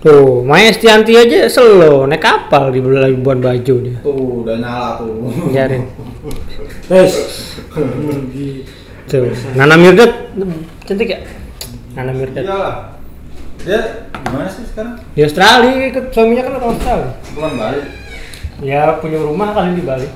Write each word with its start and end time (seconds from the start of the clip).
Tuh, 0.00 0.40
Maya 0.48 0.72
Estianti 0.72 1.12
aja 1.12 1.44
slow, 1.44 2.08
naik 2.08 2.24
kapal 2.24 2.72
di 2.72 2.80
Labuan 2.80 3.44
Bajo 3.44 3.84
dia. 3.84 4.00
Tuh, 4.00 4.40
udah 4.40 4.56
nyala 4.56 4.96
tuh. 4.96 5.28
Biarin. 5.52 5.84
Tes. 6.88 7.12
Tuh, 9.12 9.28
Nana 9.52 9.76
Mirdad 9.76 10.32
cantik 10.88 11.12
ya? 11.12 11.20
Nana 11.92 12.16
Mirdad. 12.16 12.48
Iyalah. 12.48 12.76
Dia 13.60 14.08
gimana 14.24 14.48
sih 14.48 14.64
sekarang? 14.64 14.96
Di 15.12 15.20
Australia 15.20 15.92
ikut 15.92 16.04
suaminya 16.16 16.48
kan 16.48 16.52
orang 16.56 16.70
Australia. 16.72 17.10
Bukan 17.36 17.52
balik. 17.60 17.86
Ya 18.64 18.80
punya 19.04 19.20
rumah 19.20 19.52
kali 19.52 19.76
di 19.76 19.84
Bali. 19.84 20.08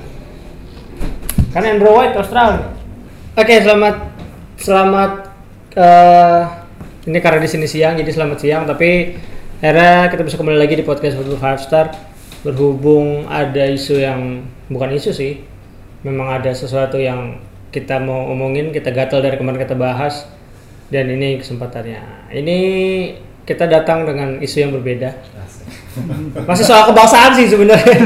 Kan 1.53 1.61
Andrew 1.61 1.93
White 1.93 2.17
Australia. 2.17 2.73
Oke, 3.37 3.53
selamat 3.61 3.95
selamat 4.57 5.11
eh 5.77 6.41
ini 7.05 7.19
karena 7.21 7.37
di 7.37 7.49
sini 7.51 7.69
siang 7.69 7.93
jadi 7.93 8.09
selamat 8.09 8.37
siang 8.41 8.63
tapi 8.65 9.13
akhirnya 9.65 10.13
kita 10.13 10.21
bisa 10.21 10.37
kembali 10.37 10.61
lagi 10.61 10.77
di 10.77 10.85
podcast 10.85 11.17
Football 11.17 11.41
Five 11.41 11.57
Star. 11.57 11.89
Berhubung 12.45 13.25
ada 13.25 13.65
isu 13.65 13.97
yang 13.97 14.45
bukan 14.69 14.93
isu 14.93 15.09
sih 15.09 15.41
memang 16.05 16.37
ada 16.37 16.53
sesuatu 16.53 17.01
yang 17.01 17.41
kita 17.73 17.97
mau 17.97 18.29
omongin 18.29 18.69
kita 18.69 18.93
gatel 18.93 19.25
dari 19.25 19.41
kemarin 19.41 19.57
kita 19.57 19.73
bahas 19.73 20.29
dan 20.93 21.09
ini 21.09 21.41
kesempatannya. 21.41 22.29
Ini 22.29 22.57
kita 23.41 23.65
datang 23.65 24.05
dengan 24.05 24.37
isu 24.37 24.69
yang 24.69 24.71
berbeda. 24.77 25.17
Masih 26.45 26.61
soal 26.69 26.93
kebangsaan 26.93 27.33
sih 27.33 27.49
sebenarnya. 27.49 27.97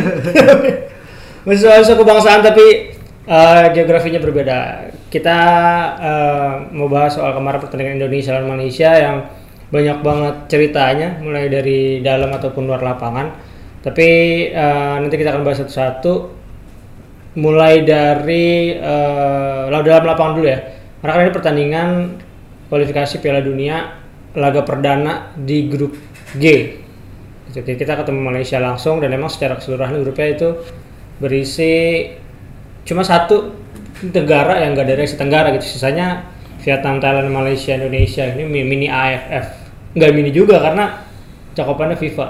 Masih 1.43 1.67
soal 1.67 1.83
isu 1.83 1.99
kebangsaan 1.99 2.39
tapi 2.39 2.95
eh, 3.27 3.65
geografinya 3.75 4.23
berbeda. 4.23 4.87
Kita 5.11 5.39
eh, 5.99 6.53
mau 6.71 6.87
bahas 6.87 7.19
soal 7.19 7.35
kemarin 7.35 7.59
pertandingan 7.59 7.99
Indonesia 7.99 8.31
lawan 8.31 8.55
Malaysia 8.55 8.95
yang 8.95 9.27
banyak 9.69 10.01
banget 10.01 10.35
ceritanya 10.49 11.21
mulai 11.21 11.45
dari 11.49 12.01
dalam 12.01 12.33
ataupun 12.33 12.65
luar 12.65 12.81
lapangan. 12.81 13.27
Tapi 13.79 14.07
eh, 14.51 14.95
nanti 14.99 15.15
kita 15.15 15.33
akan 15.33 15.43
bahas 15.45 15.61
satu-satu. 15.61 16.13
Mulai 17.39 17.85
dari 17.85 18.73
lalu 19.69 19.83
dalam 19.85 20.05
lapangan 20.09 20.33
dulu 20.33 20.47
ya. 20.49 20.59
Karena 20.99 21.11
kan 21.13 21.21
ini 21.23 21.31
pertandingan 21.31 21.87
kualifikasi 22.67 23.21
Piala 23.21 23.39
Dunia 23.45 23.77
laga 24.33 24.65
perdana 24.65 25.31
di 25.37 25.69
grup 25.69 25.93
G. 26.35 26.45
Jadi 27.49 27.77
kita 27.77 27.97
ketemu 27.97 28.33
Malaysia 28.33 28.57
langsung 28.61 29.01
dan 29.01 29.13
memang 29.13 29.29
secara 29.29 29.57
keseluruhan 29.57 30.01
grupnya 30.05 30.27
itu 30.37 30.49
berisi 31.21 32.05
cuma 32.85 33.05
satu 33.05 33.53
negara 34.09 34.61
yang 34.65 34.77
gak 34.77 34.89
dari 34.89 35.01
Asia 35.05 35.17
Tenggara 35.17 35.53
gitu. 35.57 35.65
Sisanya 35.65 36.29
Vietnam, 36.61 37.01
Thailand, 37.01 37.29
Malaysia, 37.33 37.73
Indonesia 37.77 38.25
ini 38.25 38.43
mi- 38.45 38.67
mini 38.67 38.87
AFF 38.89 39.58
nggak 39.99 40.15
mini 40.15 40.31
juga 40.31 40.63
karena 40.63 41.03
cakupannya 41.53 41.99
FIFA. 41.99 42.27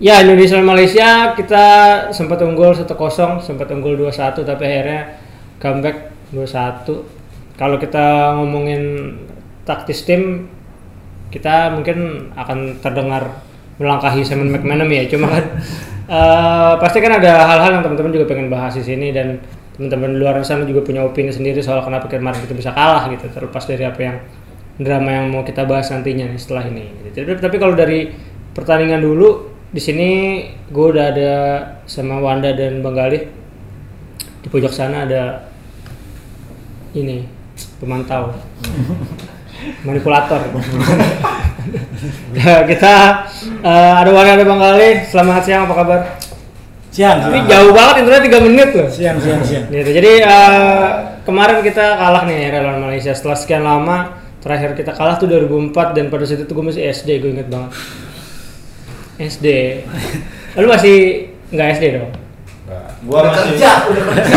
Ya 0.00 0.20
Indonesia 0.24 0.56
dan 0.56 0.68
Malaysia 0.68 1.08
kita 1.36 1.66
sempat 2.12 2.40
unggul 2.40 2.72
1-0 2.72 2.88
sempat 3.44 3.68
unggul 3.68 4.00
2-1 4.00 4.48
tapi 4.48 4.62
akhirnya 4.64 5.20
comeback 5.60 6.08
2-1 6.32 7.20
kalau 7.60 7.76
kita 7.76 8.32
ngomongin 8.40 9.12
taktis 9.68 10.08
tim 10.08 10.48
kita 11.28 11.76
mungkin 11.76 12.32
akan 12.32 12.80
terdengar 12.80 13.44
melangkahi 13.76 14.24
Simon 14.24 14.52
McManamy 14.52 15.04
ya. 15.04 15.16
Cuma 15.16 15.28
kan 15.28 15.44
eh, 16.16 16.72
pasti 16.80 16.98
kan 17.04 17.20
ada 17.20 17.44
hal-hal 17.44 17.80
yang 17.80 17.84
teman-teman 17.84 18.12
juga 18.12 18.26
pengen 18.28 18.48
bahas 18.48 18.76
di 18.76 18.84
sini 18.84 19.12
dan 19.12 19.40
teman-teman 19.76 20.16
luar 20.20 20.36
sana 20.44 20.68
juga 20.68 20.84
punya 20.84 21.00
opini 21.00 21.32
sendiri 21.32 21.64
soal 21.64 21.80
kenapa 21.80 22.04
kemarin 22.04 22.36
kita 22.44 22.52
bisa 22.52 22.70
kalah 22.76 23.08
gitu 23.08 23.32
terlepas 23.32 23.64
dari 23.64 23.84
apa 23.88 24.00
yang 24.00 24.16
drama 24.80 25.10
yang 25.12 25.26
mau 25.28 25.44
kita 25.44 25.68
bahas 25.68 25.92
nantinya 25.92 26.32
nih 26.32 26.40
setelah 26.40 26.64
ini 26.64 26.88
gitu. 27.12 27.28
tapi, 27.28 27.40
tapi 27.44 27.56
kalau 27.60 27.76
dari 27.76 28.08
pertandingan 28.56 29.04
dulu 29.04 29.52
di 29.70 29.78
sini 29.78 30.10
gue 30.72 30.86
udah 30.96 31.04
ada 31.12 31.32
sama 31.84 32.18
Wanda 32.18 32.50
dan 32.56 32.80
Bang 32.80 32.96
Galih 32.96 33.28
di 34.40 34.48
pojok 34.48 34.72
sana 34.72 35.04
ada 35.04 35.52
ini 36.96 37.28
pemantau 37.76 38.32
manipulator 39.86 40.48
ya, 42.34 42.64
kita 42.64 42.92
eh, 43.62 43.92
ada 44.00 44.10
Wanda 44.10 44.32
ada 44.40 44.44
Bang 44.48 44.58
Galih 44.58 45.04
selamat 45.06 45.42
siang 45.44 45.62
apa 45.68 45.74
kabar 45.76 46.00
Siang. 46.90 47.30
ini 47.30 47.46
jauh 47.46 47.70
banget 47.70 48.02
intronya 48.02 48.22
3 48.26 48.46
menit 48.50 48.70
loh 48.74 48.90
Siang, 48.90 49.22
siang, 49.22 49.38
siang. 49.46 49.70
Gitu. 49.70 49.94
Jadi 49.94 50.26
eh, 50.26 50.88
kemarin 51.22 51.62
kita 51.62 51.94
kalah 51.94 52.26
nih 52.26 52.50
akhirnya 52.50 52.60
lawan 52.66 52.90
Malaysia 52.90 53.14
setelah 53.14 53.38
sekian 53.38 53.62
lama. 53.62 54.19
Terakhir 54.40 54.72
kita 54.72 54.96
kalah 54.96 55.20
tuh 55.20 55.28
2004 55.28 55.96
dan 55.96 56.08
pada 56.08 56.24
saat 56.24 56.42
itu 56.44 56.52
gue 56.52 56.64
masih 56.64 56.82
SD, 56.88 57.20
gue 57.20 57.30
inget 57.36 57.48
banget. 57.52 57.76
SD. 59.20 59.46
Lalu 60.56 60.66
masih 60.66 60.96
nggak 61.52 61.68
SD 61.76 61.84
dong? 62.00 62.10
Gua 63.00 63.24
Udah 63.24 63.32
masih 63.32 63.56
kerja, 63.56 63.70
udah 63.88 64.02
kerja. 64.12 64.34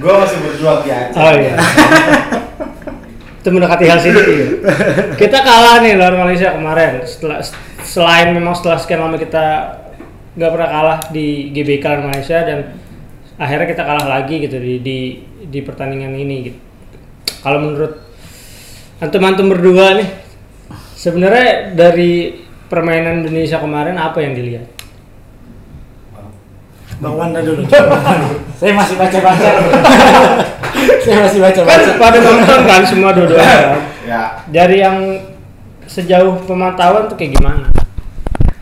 gua 0.00 0.14
masih 0.24 0.38
berjuang 0.40 0.78
di 0.88 0.90
Aceh. 0.90 1.20
Oh 1.20 1.32
iya. 1.36 1.54
itu 3.40 3.48
mendekati 3.48 3.84
hal 3.88 4.00
sini 4.00 4.20
iya. 4.20 4.46
Kita 5.16 5.40
kalah 5.40 5.80
nih 5.84 6.00
lawan 6.00 6.24
Malaysia 6.24 6.56
kemarin. 6.56 7.04
Setelah 7.04 7.44
selain 7.84 8.32
memang 8.32 8.56
setelah 8.56 8.80
sekian 8.80 9.04
lama 9.04 9.20
kita 9.20 9.76
nggak 10.36 10.50
pernah 10.52 10.68
kalah 10.68 10.98
di 11.12 11.52
GBK 11.52 11.84
lawan 11.84 12.08
Malaysia 12.08 12.40
dan 12.40 12.58
akhirnya 13.36 13.68
kita 13.76 13.82
kalah 13.84 14.06
lagi 14.08 14.40
gitu 14.40 14.56
di 14.56 14.80
di, 14.80 14.98
di 15.44 15.60
pertandingan 15.60 16.16
ini 16.16 16.36
gitu. 16.48 16.60
Kalau 17.40 17.58
menurut 17.60 17.92
antum-antum 19.00 19.48
berdua 19.48 19.96
nih 19.96 20.08
sebenarnya 20.92 21.72
dari 21.72 22.44
permainan 22.68 23.24
Indonesia 23.24 23.56
kemarin 23.56 23.96
apa 23.96 24.20
yang 24.20 24.36
dilihat? 24.36 24.68
Bang 27.00 27.16
Wanda 27.16 27.40
dulu. 27.40 27.64
Saya 28.60 28.72
masih 28.76 29.00
baca-baca. 29.00 29.48
Saya 31.04 31.16
masih 31.24 31.40
Kan 31.40 31.48
baca-baca. 31.56 31.90
pada 31.96 32.18
nonton 32.20 32.60
kan 32.68 32.82
semua 32.84 33.10
dua-duanya. 33.16 33.80
Ya, 34.04 34.44
Dari 34.52 34.84
yang 34.84 34.96
sejauh 35.88 36.44
pemantauan 36.44 37.08
tuh 37.08 37.16
kayak 37.16 37.40
gimana? 37.40 37.66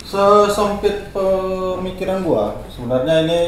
sesempit 0.09 1.12
pemikiran 1.12 2.25
gua 2.25 2.65
sebenarnya 2.72 3.28
ini 3.28 3.41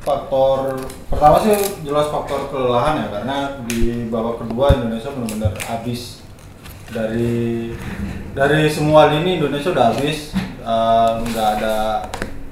faktor 0.00 0.80
pertama 1.12 1.36
sih 1.44 1.56
jelas 1.84 2.08
faktor 2.08 2.48
kelelahan 2.48 3.04
ya 3.04 3.06
karena 3.20 3.36
di 3.68 4.08
babak 4.08 4.40
kedua 4.40 4.80
Indonesia 4.80 5.12
benar-benar 5.12 5.52
habis. 5.68 6.24
Dari 6.90 7.70
dari 8.34 8.66
semua 8.66 9.12
lini 9.14 9.38
Indonesia 9.38 9.70
udah 9.70 9.86
habis. 9.94 10.32
Nggak 11.20 11.48
ada 11.60 11.76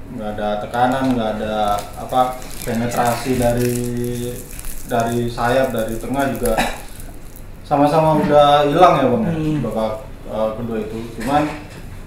nggak 0.09 0.29
ada 0.35 0.49
tekanan 0.65 1.05
nggak 1.13 1.29
ada 1.37 1.77
apa 1.97 2.35
penetrasi 2.65 3.37
dari 3.37 3.77
dari 4.89 5.29
sayap 5.29 5.69
dari 5.69 5.95
tengah 6.01 6.33
juga 6.33 6.57
sama-sama 7.61 8.17
udah 8.17 8.65
hilang 8.65 8.93
ya 8.97 9.05
bang 9.05 9.23
ya, 9.29 9.33
Hmm. 9.37 9.57
babak 9.61 9.93
eh, 10.25 10.49
kedua 10.57 10.77
itu. 10.81 10.97
Cuman 11.21 11.45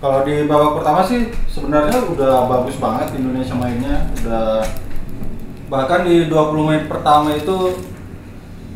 kalau 0.03 0.27
di 0.27 0.51
babak 0.51 0.83
pertama 0.83 1.01
sih 1.07 1.31
sebenarnya 1.47 2.03
udah 2.03 2.51
bagus 2.51 2.75
banget 2.83 3.15
Indonesia 3.15 3.55
mainnya 3.55 4.11
udah 4.19 4.67
bahkan 5.67 6.07
di 6.07 6.27
20 6.31 6.69
menit 6.69 6.85
pertama 6.87 7.35
itu 7.35 7.79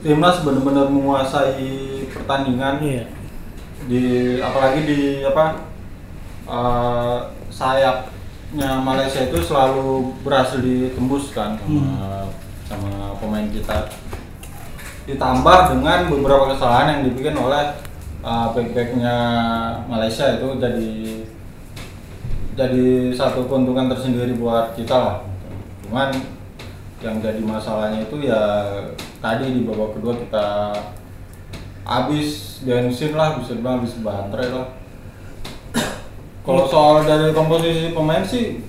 timnas 0.03 0.43
benar-benar 0.43 0.87
menguasai 0.91 2.07
pertandingan. 2.13 2.83
Iya. 2.83 3.07
di 3.87 4.35
apalagi 4.43 4.83
di 4.83 5.01
apa 5.23 5.63
eh, 6.51 7.19
sayapnya 7.55 8.83
Malaysia 8.83 9.31
itu 9.31 9.39
selalu 9.39 10.10
berhasil 10.27 10.59
ditembus 10.59 11.31
kan 11.31 11.55
sama, 11.63 12.27
sama 12.66 13.15
pemain 13.22 13.47
kita. 13.47 13.87
Ditambah 15.07 15.59
dengan 15.71 16.10
beberapa 16.10 16.51
kesalahan 16.51 16.99
yang 16.99 17.03
dibikin 17.07 17.39
oleh 17.39 17.78
uh, 18.27 18.51
back-backnya 18.51 19.16
Malaysia 19.87 20.34
itu 20.34 20.59
jadi 20.59 20.93
jadi 22.59 22.87
satu 23.15 23.47
keuntungan 23.47 23.87
tersendiri 23.87 24.34
buat 24.34 24.75
kita 24.75 24.97
lah. 24.99 25.16
Cuman 25.87 26.10
yang 27.04 27.21
jadi 27.21 27.41
masalahnya 27.45 28.09
itu 28.09 28.25
ya 28.25 28.41
tadi 29.21 29.53
di 29.53 29.69
babak 29.69 30.01
kedua 30.01 30.16
kita 30.16 30.72
habis 31.84 32.60
bensin 32.65 33.13
lah 33.13 33.37
bisa 33.37 33.53
dibilang 33.53 33.84
habis 33.84 34.01
baterai 34.01 34.48
lah. 34.51 34.69
Kalau 36.47 36.65
soal 36.65 37.03
dari 37.04 37.34
komposisi 37.34 37.91
pemain 37.91 38.22
sih 38.22 38.63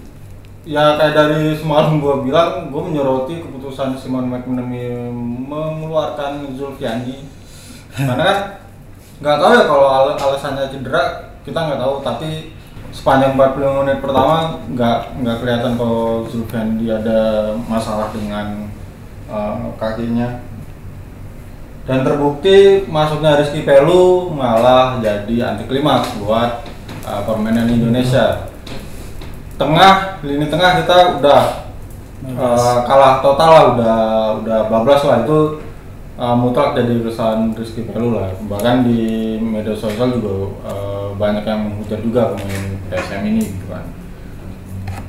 ya 0.67 0.99
kayak 0.99 1.15
dari 1.15 1.55
semalam 1.55 2.03
gua 2.03 2.19
bilang 2.19 2.67
gua 2.67 2.83
menyoroti 2.83 3.39
keputusan 3.39 3.95
Simon 3.95 4.27
McManamy 4.27 5.07
mengeluarkan 5.47 6.51
Zulfiandi 6.59 7.23
karena 7.95 8.23
kan 8.25 8.39
nggak 9.23 9.37
tahu 9.39 9.51
ya 9.55 9.63
kalau 9.65 9.87
al- 9.87 10.19
alasannya 10.19 10.67
cedera 10.67 11.31
kita 11.47 11.55
nggak 11.55 11.79
tahu. 11.79 12.03
Tapi 12.03 12.56
sepanjang 12.91 13.35
40 13.35 13.79
menit 13.83 13.97
pertama 13.99 14.59
nggak 14.71 15.21
nggak 15.21 15.37
kelihatan 15.43 15.73
kalau 15.75 16.25
Zulfiandi 16.27 16.87
ada 16.89 17.53
masalah 17.67 18.11
dengan 18.11 18.67
uh, 19.31 19.71
kakinya. 19.75 20.43
Dan 21.87 22.03
terbukti 22.03 22.83
masuknya 22.91 23.39
Rizky 23.39 23.63
Pelu 23.63 24.35
malah 24.35 24.99
jadi 24.99 25.55
anti 25.55 25.63
klimaks 25.71 26.19
buat 26.19 26.67
uh, 27.07 27.23
permainan 27.23 27.71
Indonesia. 27.71 28.51
Tengah 29.55 30.19
lini 30.19 30.51
tengah 30.51 30.83
kita 30.83 31.23
udah 31.23 31.41
uh, 32.35 32.77
kalah 32.83 33.23
total 33.23 33.49
lah, 33.49 33.65
udah 33.71 33.97
udah 34.43 34.59
bablas 34.67 35.01
lah. 35.07 35.23
Itu 35.23 35.63
uh, 36.17 36.35
mutlak 36.35 36.73
jadi 36.75 36.99
kesalahan 37.05 37.53
Rizky 37.53 37.85
Pelu 37.87 38.17
lah. 38.17 38.33
Bahkan 38.49 38.83
di 38.83 39.01
media 39.39 39.77
sosial 39.77 40.17
juga 40.17 40.51
uh, 40.67 41.09
banyak 41.15 41.45
yang 41.45 41.71
menghujat 41.71 41.99
juga 42.03 42.33
pemain 42.33 42.65
PSM 42.89 43.21
ini 43.29 43.41
gitu 43.45 43.65
kan. 43.69 43.85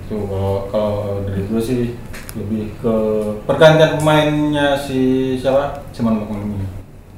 Tuh 0.09 0.23
kalau 0.29 0.55
kalau 0.71 1.03
dari 1.25 1.43
gue 1.49 1.61
sih 1.61 1.81
lebih 2.37 2.71
ke 2.79 2.97
pergantian 3.49 3.99
pemainnya 3.99 4.77
si 4.79 5.35
siapa? 5.41 5.83
Simon 5.91 6.23
McManamy. 6.23 6.69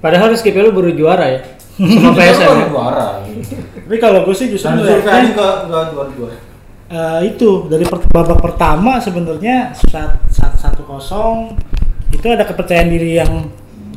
Padahal 0.00 0.32
Rizky 0.32 0.54
Pelu 0.54 0.72
baru 0.72 0.94
juara 0.94 1.26
ya. 1.28 1.40
Sama 1.76 2.14
PSM 2.14 2.46
ya. 2.46 2.66
juara. 2.70 3.08
Tapi 3.26 3.96
kalau 3.98 4.22
gue 4.25 4.34
sih 4.38 4.48
justru 4.48 4.70
enggak 4.70 5.66
enggak 5.66 6.08
juara 6.14 6.50
eh, 6.90 7.20
itu 7.31 7.70
dari 7.70 7.87
per- 7.87 8.10
babak 8.10 8.42
pertama 8.42 8.98
sebenarnya 8.98 9.70
satu 10.34 10.82
kosong 10.84 11.54
itu 12.10 12.26
ada 12.26 12.42
kepercayaan 12.42 12.90
diri 12.90 13.22
yang 13.22 13.46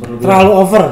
terlalu 0.02 0.52
over. 0.54 0.86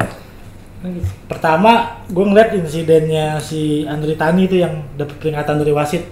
Pertama, 1.29 2.01
gue 2.09 2.25
ngeliat 2.25 2.57
insidennya 2.57 3.37
si 3.37 3.85
Andri 3.85 4.17
Tani 4.17 4.49
itu 4.49 4.57
yang 4.57 4.81
dapat 4.97 5.15
peringatan 5.21 5.61
dari 5.61 5.69
wasit, 5.69 6.09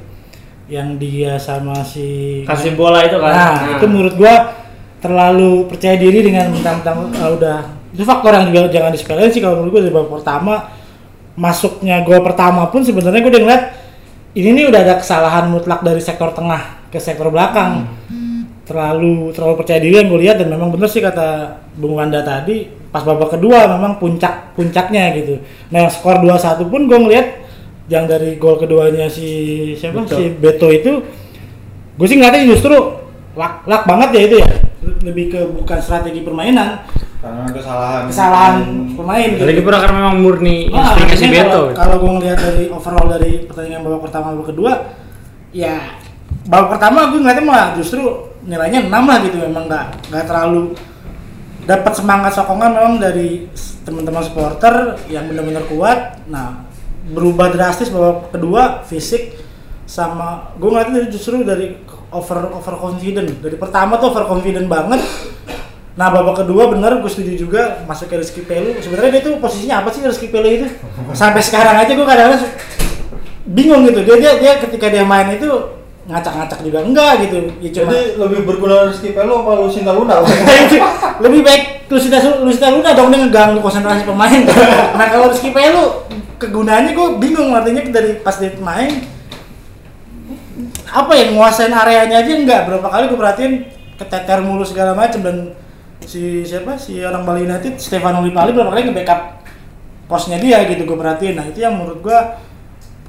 yang 0.70 1.02
dia 1.02 1.42
sama 1.42 1.82
si 1.82 2.42
Kasih 2.46 2.78
bola 2.78 3.02
itu 3.02 3.18
kan. 3.18 3.34
Nah, 3.34 3.54
itu 3.76 3.86
menurut 3.90 4.14
gua 4.14 4.54
terlalu 5.02 5.66
percaya 5.66 5.98
diri 5.98 6.22
dengan 6.22 6.54
mentang-mentang 6.54 7.10
uh, 7.18 7.34
udah. 7.34 7.60
Itu 7.90 8.06
faktor 8.06 8.38
yang 8.38 8.54
juga 8.54 8.70
jangan 8.70 8.94
disepelein 8.94 9.34
sih 9.34 9.42
kalau 9.42 9.66
menurut 9.66 9.72
gua 9.74 9.82
dari 9.82 9.94
babak 9.98 10.12
pertama 10.22 10.56
masuknya 11.34 12.04
gol 12.06 12.22
pertama 12.22 12.70
pun 12.70 12.86
sebenarnya 12.86 13.26
gua 13.26 13.32
udah 13.34 13.42
ngeliat 13.42 13.64
ini 14.38 14.50
nih 14.54 14.66
udah 14.70 14.80
ada 14.86 14.96
kesalahan 15.02 15.50
mutlak 15.50 15.82
dari 15.82 15.98
sektor 15.98 16.30
tengah 16.38 16.86
ke 16.94 17.02
sektor 17.02 17.34
belakang. 17.34 17.90
Terlalu 18.70 19.34
terlalu 19.34 19.66
percaya 19.66 19.82
diri 19.82 19.98
yang 19.98 20.14
gue 20.14 20.22
lihat 20.22 20.38
dan 20.38 20.54
memang 20.54 20.70
bener 20.70 20.86
sih 20.86 21.02
kata 21.02 21.58
Bung 21.74 21.98
Wanda 21.98 22.22
tadi 22.22 22.70
pas 22.90 23.02
babak 23.02 23.38
kedua 23.38 23.70
memang 23.70 23.98
puncak 23.98 24.54
puncaknya 24.54 25.14
gitu 25.14 25.38
nah 25.70 25.86
skor 25.88 26.20
2-1 26.20 26.66
pun 26.66 26.90
gue 26.90 26.98
ngeliat 26.98 27.28
yang 27.90 28.06
dari 28.06 28.38
gol 28.38 28.58
keduanya 28.58 29.10
si 29.10 29.30
siapa 29.74 30.06
Beto. 30.06 30.16
si 30.16 30.24
Beto 30.32 30.68
itu 30.70 30.92
gue 31.96 32.08
sih 32.08 32.18
ngeliatnya 32.18 32.50
justru 32.50 32.74
lak 33.34 33.66
lak 33.66 33.86
banget 33.86 34.10
ya 34.14 34.22
itu 34.26 34.36
ya 34.42 34.50
lebih 35.02 35.26
ke 35.30 35.40
bukan 35.54 35.80
strategi 35.80 36.22
permainan 36.22 36.82
Karena 37.20 37.52
kesalahan 37.52 38.04
kesalahan 38.08 38.56
pemain 38.96 39.28
gitu. 39.28 39.44
Karena 39.68 39.92
memang 39.92 40.24
murni 40.24 40.72
Wah, 40.72 40.96
instingnya 40.96 41.18
si 41.20 41.28
Beto. 41.28 41.52
kalau- 41.52 41.76
Kalau 41.76 41.96
gue 42.00 42.12
ngeliat 42.16 42.40
dari 42.40 42.64
overall 42.72 43.08
dari 43.12 43.32
pertandingan 43.44 43.82
babak 43.84 44.02
pertama 44.08 44.26
babak 44.32 44.48
kedua, 44.50 44.72
ya 45.52 46.00
babak 46.48 46.80
pertama 46.80 47.12
gue 47.12 47.20
ngeliatnya 47.20 47.44
malah 47.44 47.68
justru 47.76 48.02
nilainya 48.48 48.88
6 48.88 49.04
lah 49.04 49.18
gitu 49.20 49.36
memang 49.36 49.68
nggak 49.68 49.86
nggak 50.08 50.24
terlalu 50.26 50.72
dapat 51.70 51.94
semangat 51.94 52.34
sokongan 52.34 52.74
memang 52.74 52.96
dari 52.98 53.46
teman-teman 53.86 54.26
supporter 54.26 54.98
yang 55.06 55.30
benar-benar 55.30 55.70
kuat. 55.70 56.18
Nah 56.26 56.66
berubah 57.06 57.54
drastis 57.54 57.94
babak 57.94 58.34
kedua 58.34 58.82
fisik 58.90 59.38
sama 59.86 60.54
gue 60.58 60.70
ngeliatnya 60.70 61.10
justru 61.10 61.42
dari 61.46 61.78
over 62.14 62.54
over 62.54 62.74
confident 62.78 63.42
dari 63.42 63.58
pertama 63.58 63.98
tuh 63.98 64.14
over 64.14 64.26
confident 64.30 64.70
banget 64.70 65.02
Nah 66.00 66.08
babak 66.16 66.48
kedua 66.48 66.72
bener 66.72 67.04
gue 67.04 67.12
setuju 67.12 67.34
juga 67.36 67.84
masuk 67.84 68.08
ke 68.08 68.16
Rizky 68.24 68.42
Pelu. 68.48 68.72
Sebenarnya 68.80 69.20
dia 69.20 69.24
tuh 69.28 69.36
posisinya 69.36 69.84
apa 69.84 69.92
sih 69.92 70.00
Rizky 70.00 70.32
Pelu 70.32 70.48
itu? 70.48 70.68
Sampai 71.20 71.44
sekarang 71.44 71.76
aja 71.76 71.92
gue 71.92 72.08
kadang-kadang 72.08 72.48
bingung 73.44 73.84
gitu. 73.84 74.08
Dia, 74.08 74.16
dia 74.16 74.32
dia 74.40 74.54
ketika 74.64 74.88
dia 74.88 75.04
main 75.04 75.36
itu 75.36 75.50
ngacak-ngacak 76.10 76.60
juga 76.66 76.80
enggak 76.82 77.14
gitu. 77.30 77.38
Ya 77.62 77.70
cuma 77.70 77.94
Jadi 77.94 78.02
lebih 78.18 78.40
berguna 78.50 78.90
Rizky 78.90 79.14
Pelu 79.14 79.46
apa 79.46 79.52
Lucinta 79.62 79.94
Luna? 79.94 80.26
lebih 81.24 81.42
baik 81.46 81.64
Lusita 81.86 82.18
Lusita 82.42 82.74
Luna 82.74 82.98
dong 82.98 83.14
dia 83.14 83.20
ngeganggu 83.22 83.62
konsentrasi 83.62 84.04
pemain. 84.10 84.42
nah 84.98 85.06
kalau 85.06 85.30
Rizky 85.30 85.54
Pelu 85.54 86.10
kegunaannya 86.42 86.98
gue 86.98 87.08
bingung 87.22 87.54
artinya 87.54 87.84
dari 87.94 88.18
pas 88.26 88.40
dia 88.40 88.56
main 88.64 89.06
apa 90.90 91.12
ya 91.14 91.30
nguasain 91.36 91.70
areanya 91.70 92.24
aja 92.24 92.32
enggak 92.34 92.62
berapa 92.66 92.88
kali 92.88 93.04
gue 93.12 93.20
perhatiin 93.20 93.54
keteter 94.00 94.40
mulu 94.42 94.64
segala 94.66 94.98
macam 94.98 95.22
dan 95.22 95.38
si 96.02 96.42
siapa 96.48 96.80
si 96.80 97.04
orang 97.04 97.28
Bali 97.28 97.46
United 97.46 97.78
Stefano 97.78 98.24
Lipali 98.24 98.56
berapa 98.56 98.72
kali 98.74 98.90
nge-backup 98.90 99.44
posnya 100.10 100.42
dia 100.42 100.66
gitu 100.66 100.88
gue 100.88 100.98
perhatiin 100.98 101.36
nah 101.38 101.46
itu 101.46 101.62
yang 101.62 101.78
menurut 101.78 102.02
gue 102.02 102.20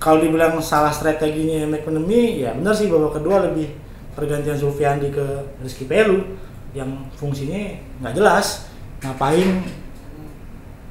kalau 0.01 0.25
dibilang 0.25 0.57
salah 0.65 0.89
strateginya 0.89 1.69
McManamy 1.69 2.41
ya 2.41 2.57
benar 2.57 2.73
sih 2.73 2.89
babak 2.89 3.21
kedua 3.21 3.45
lebih 3.53 3.69
pergantian 4.17 4.57
Zulfiandi 4.57 5.13
ke 5.13 5.45
Rizky 5.61 5.85
Pelu 5.85 6.25
yang 6.73 6.89
fungsinya 7.15 7.77
nggak 8.01 8.17
jelas. 8.17 8.73
Ngapain? 9.05 9.61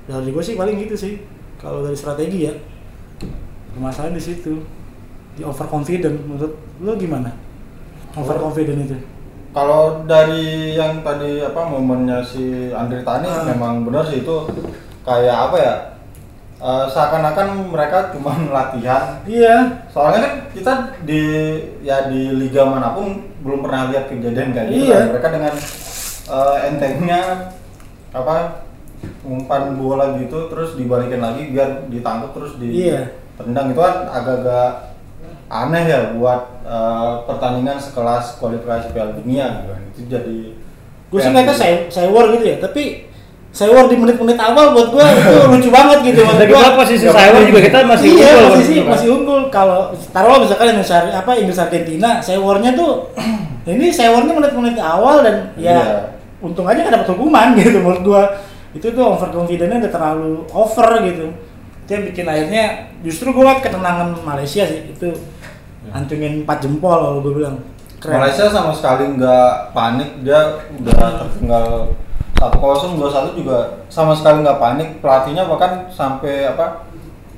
Dari 0.06 0.30
gue 0.30 0.44
sih 0.46 0.54
paling 0.54 0.78
gitu 0.78 0.96
sih. 0.98 1.14
Kalau 1.58 1.82
dari 1.82 1.98
strategi 1.98 2.46
ya 2.50 2.54
permasalahan 3.74 4.14
di 4.14 4.24
situ. 4.24 4.62
Di 5.38 5.42
overconfident 5.46 6.30
menurut 6.30 6.54
lo 6.82 6.94
gimana? 6.94 7.34
Overconfident 8.14 8.90
itu. 8.90 8.98
Kalau 9.50 10.06
dari 10.06 10.78
yang 10.78 11.02
tadi 11.02 11.42
apa 11.42 11.66
momennya 11.66 12.22
si 12.22 12.70
Andri 12.70 13.02
Tani 13.02 13.26
Ah. 13.26 13.50
memang 13.50 13.82
benar 13.82 14.06
sih 14.06 14.22
itu 14.22 14.38
kayak 15.02 15.50
apa 15.50 15.58
ya? 15.58 15.74
Eh, 16.60 16.86
seakan-akan 16.88 17.48
mereka 17.72 18.12
cuma 18.12 18.36
latihan. 18.56 19.20
iya 19.24 19.88
Soalnya 19.90 20.20
kan 20.22 20.34
kita 20.52 20.74
di 21.04 21.24
ya 21.82 22.08
di 22.08 22.36
liga 22.36 22.68
mana 22.68 22.94
pun 22.94 23.32
belum 23.40 23.64
pernah 23.64 23.90
lihat 23.90 24.12
kejadian 24.12 24.52
kayak 24.52 24.68
gitu. 24.70 24.84
Iya. 24.92 24.96
kan. 24.96 25.06
Mereka 25.16 25.28
dengan 25.32 25.54
eh, 26.30 26.58
entengnya 26.68 27.22
apa 28.10 28.66
umpan 29.24 29.80
bola 29.80 30.20
gitu 30.20 30.50
terus 30.52 30.76
dibalikin 30.76 31.24
lagi 31.24 31.54
biar 31.56 31.88
ditangkap 31.88 32.36
terus 32.36 32.60
di 32.60 32.90
Iya. 32.90 33.16
tendang 33.40 33.72
itu 33.72 33.80
kan 33.80 34.12
agak-agak 34.12 34.92
aneh 35.50 35.84
ya 35.88 36.02
buat 36.14 36.62
eh, 36.62 37.12
pertandingan 37.26 37.80
sekelas 37.80 38.38
kualifikasi 38.38 38.92
Piala 38.92 39.16
Dunia 39.18 39.64
gitu 39.64 39.68
kan. 39.72 39.82
Itu 39.96 40.02
jadi 40.06 40.40
gue 41.10 41.18
sih 41.18 41.34
gitu. 41.34 41.58
saya 41.90 42.06
gitu 42.38 42.46
ya 42.46 42.58
tapi 42.62 43.09
Saywar 43.50 43.90
di 43.90 43.98
menit-menit 43.98 44.38
awal 44.38 44.78
buat 44.78 44.94
gue 44.94 45.02
itu 45.02 45.34
lucu 45.58 45.70
banget 45.74 46.00
gitu. 46.06 46.22
Maksud 46.22 46.46
gua. 46.46 46.54
pula 46.54 46.70
posisi 46.78 47.06
Saywar 47.10 47.42
juga 47.42 47.60
kita 47.66 47.78
masih 47.82 48.10
iya, 48.14 48.30
unggul 48.30 48.50
posisi 48.54 48.74
kan. 48.78 48.88
masih 48.94 49.08
unggul. 49.10 49.40
Kalau 49.50 49.80
taruh 50.14 50.38
misalkan 50.38 50.66
Indonesia 50.70 50.98
apa 51.10 51.32
Inggris 51.34 51.58
Argentina 51.58 52.10
Saywarnya 52.22 52.72
tuh 52.78 53.10
ini 53.70 53.90
Saywarnya 53.90 54.34
menit-menit 54.38 54.78
awal 54.78 55.26
dan 55.26 55.36
ya 55.58 55.82
Iya. 55.82 55.86
untung 56.40 56.70
aja 56.70 56.86
gak 56.86 56.94
dapat 57.02 57.10
hukuman 57.18 57.48
gitu 57.60 57.78
menurut 57.82 58.02
gua. 58.06 58.24
Itu 58.70 58.94
tuh 58.94 59.18
overconfidentnya 59.18 59.82
udah 59.82 59.92
terlalu 59.92 60.32
over 60.54 60.90
gitu. 61.02 61.26
Itu 61.84 61.90
yang 61.90 62.04
bikin 62.06 62.26
akhirnya 62.30 62.64
justru 63.02 63.34
gua 63.34 63.50
liat 63.50 63.66
ketenangan 63.66 64.14
Malaysia 64.22 64.62
sih 64.62 64.94
itu 64.94 65.10
antungin 65.90 66.46
4 66.46 66.64
jempol 66.64 66.94
kalau 66.94 67.18
gua 67.26 67.34
bilang. 67.34 67.58
Keren. 67.98 68.16
Malaysia 68.22 68.46
sama 68.48 68.72
sekali 68.72 69.18
nggak 69.18 69.74
panik 69.74 70.22
dia 70.22 70.38
udah 70.72 71.20
tertinggal 71.20 71.68
satu 72.40 72.56
kosong 72.56 72.96
dua 72.96 73.12
satu 73.12 73.36
juga 73.36 73.84
sama 73.92 74.16
sekali 74.16 74.42
nggak 74.48 74.60
panik. 74.64 74.90
Pelatihnya 75.04 75.44
bahkan 75.44 75.92
sampai 75.92 76.48
apa 76.48 76.88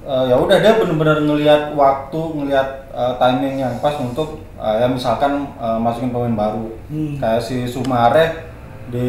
eh, 0.06 0.30
ya 0.30 0.38
udah 0.38 0.58
dia 0.62 0.78
benar-benar 0.78 1.26
ngelihat 1.26 1.74
waktu 1.74 2.22
ngelihat 2.38 2.68
eh, 2.94 3.14
timing 3.18 3.56
yang 3.66 3.74
pas 3.82 3.98
untuk 3.98 4.46
eh, 4.62 4.76
ya 4.78 4.86
misalkan 4.86 5.50
eh, 5.58 5.80
masukin 5.82 6.14
pemain 6.14 6.38
baru. 6.38 6.66
Hmm. 6.94 7.18
kayak 7.18 7.42
si 7.42 7.66
Sumare 7.66 8.54
di 8.92 9.08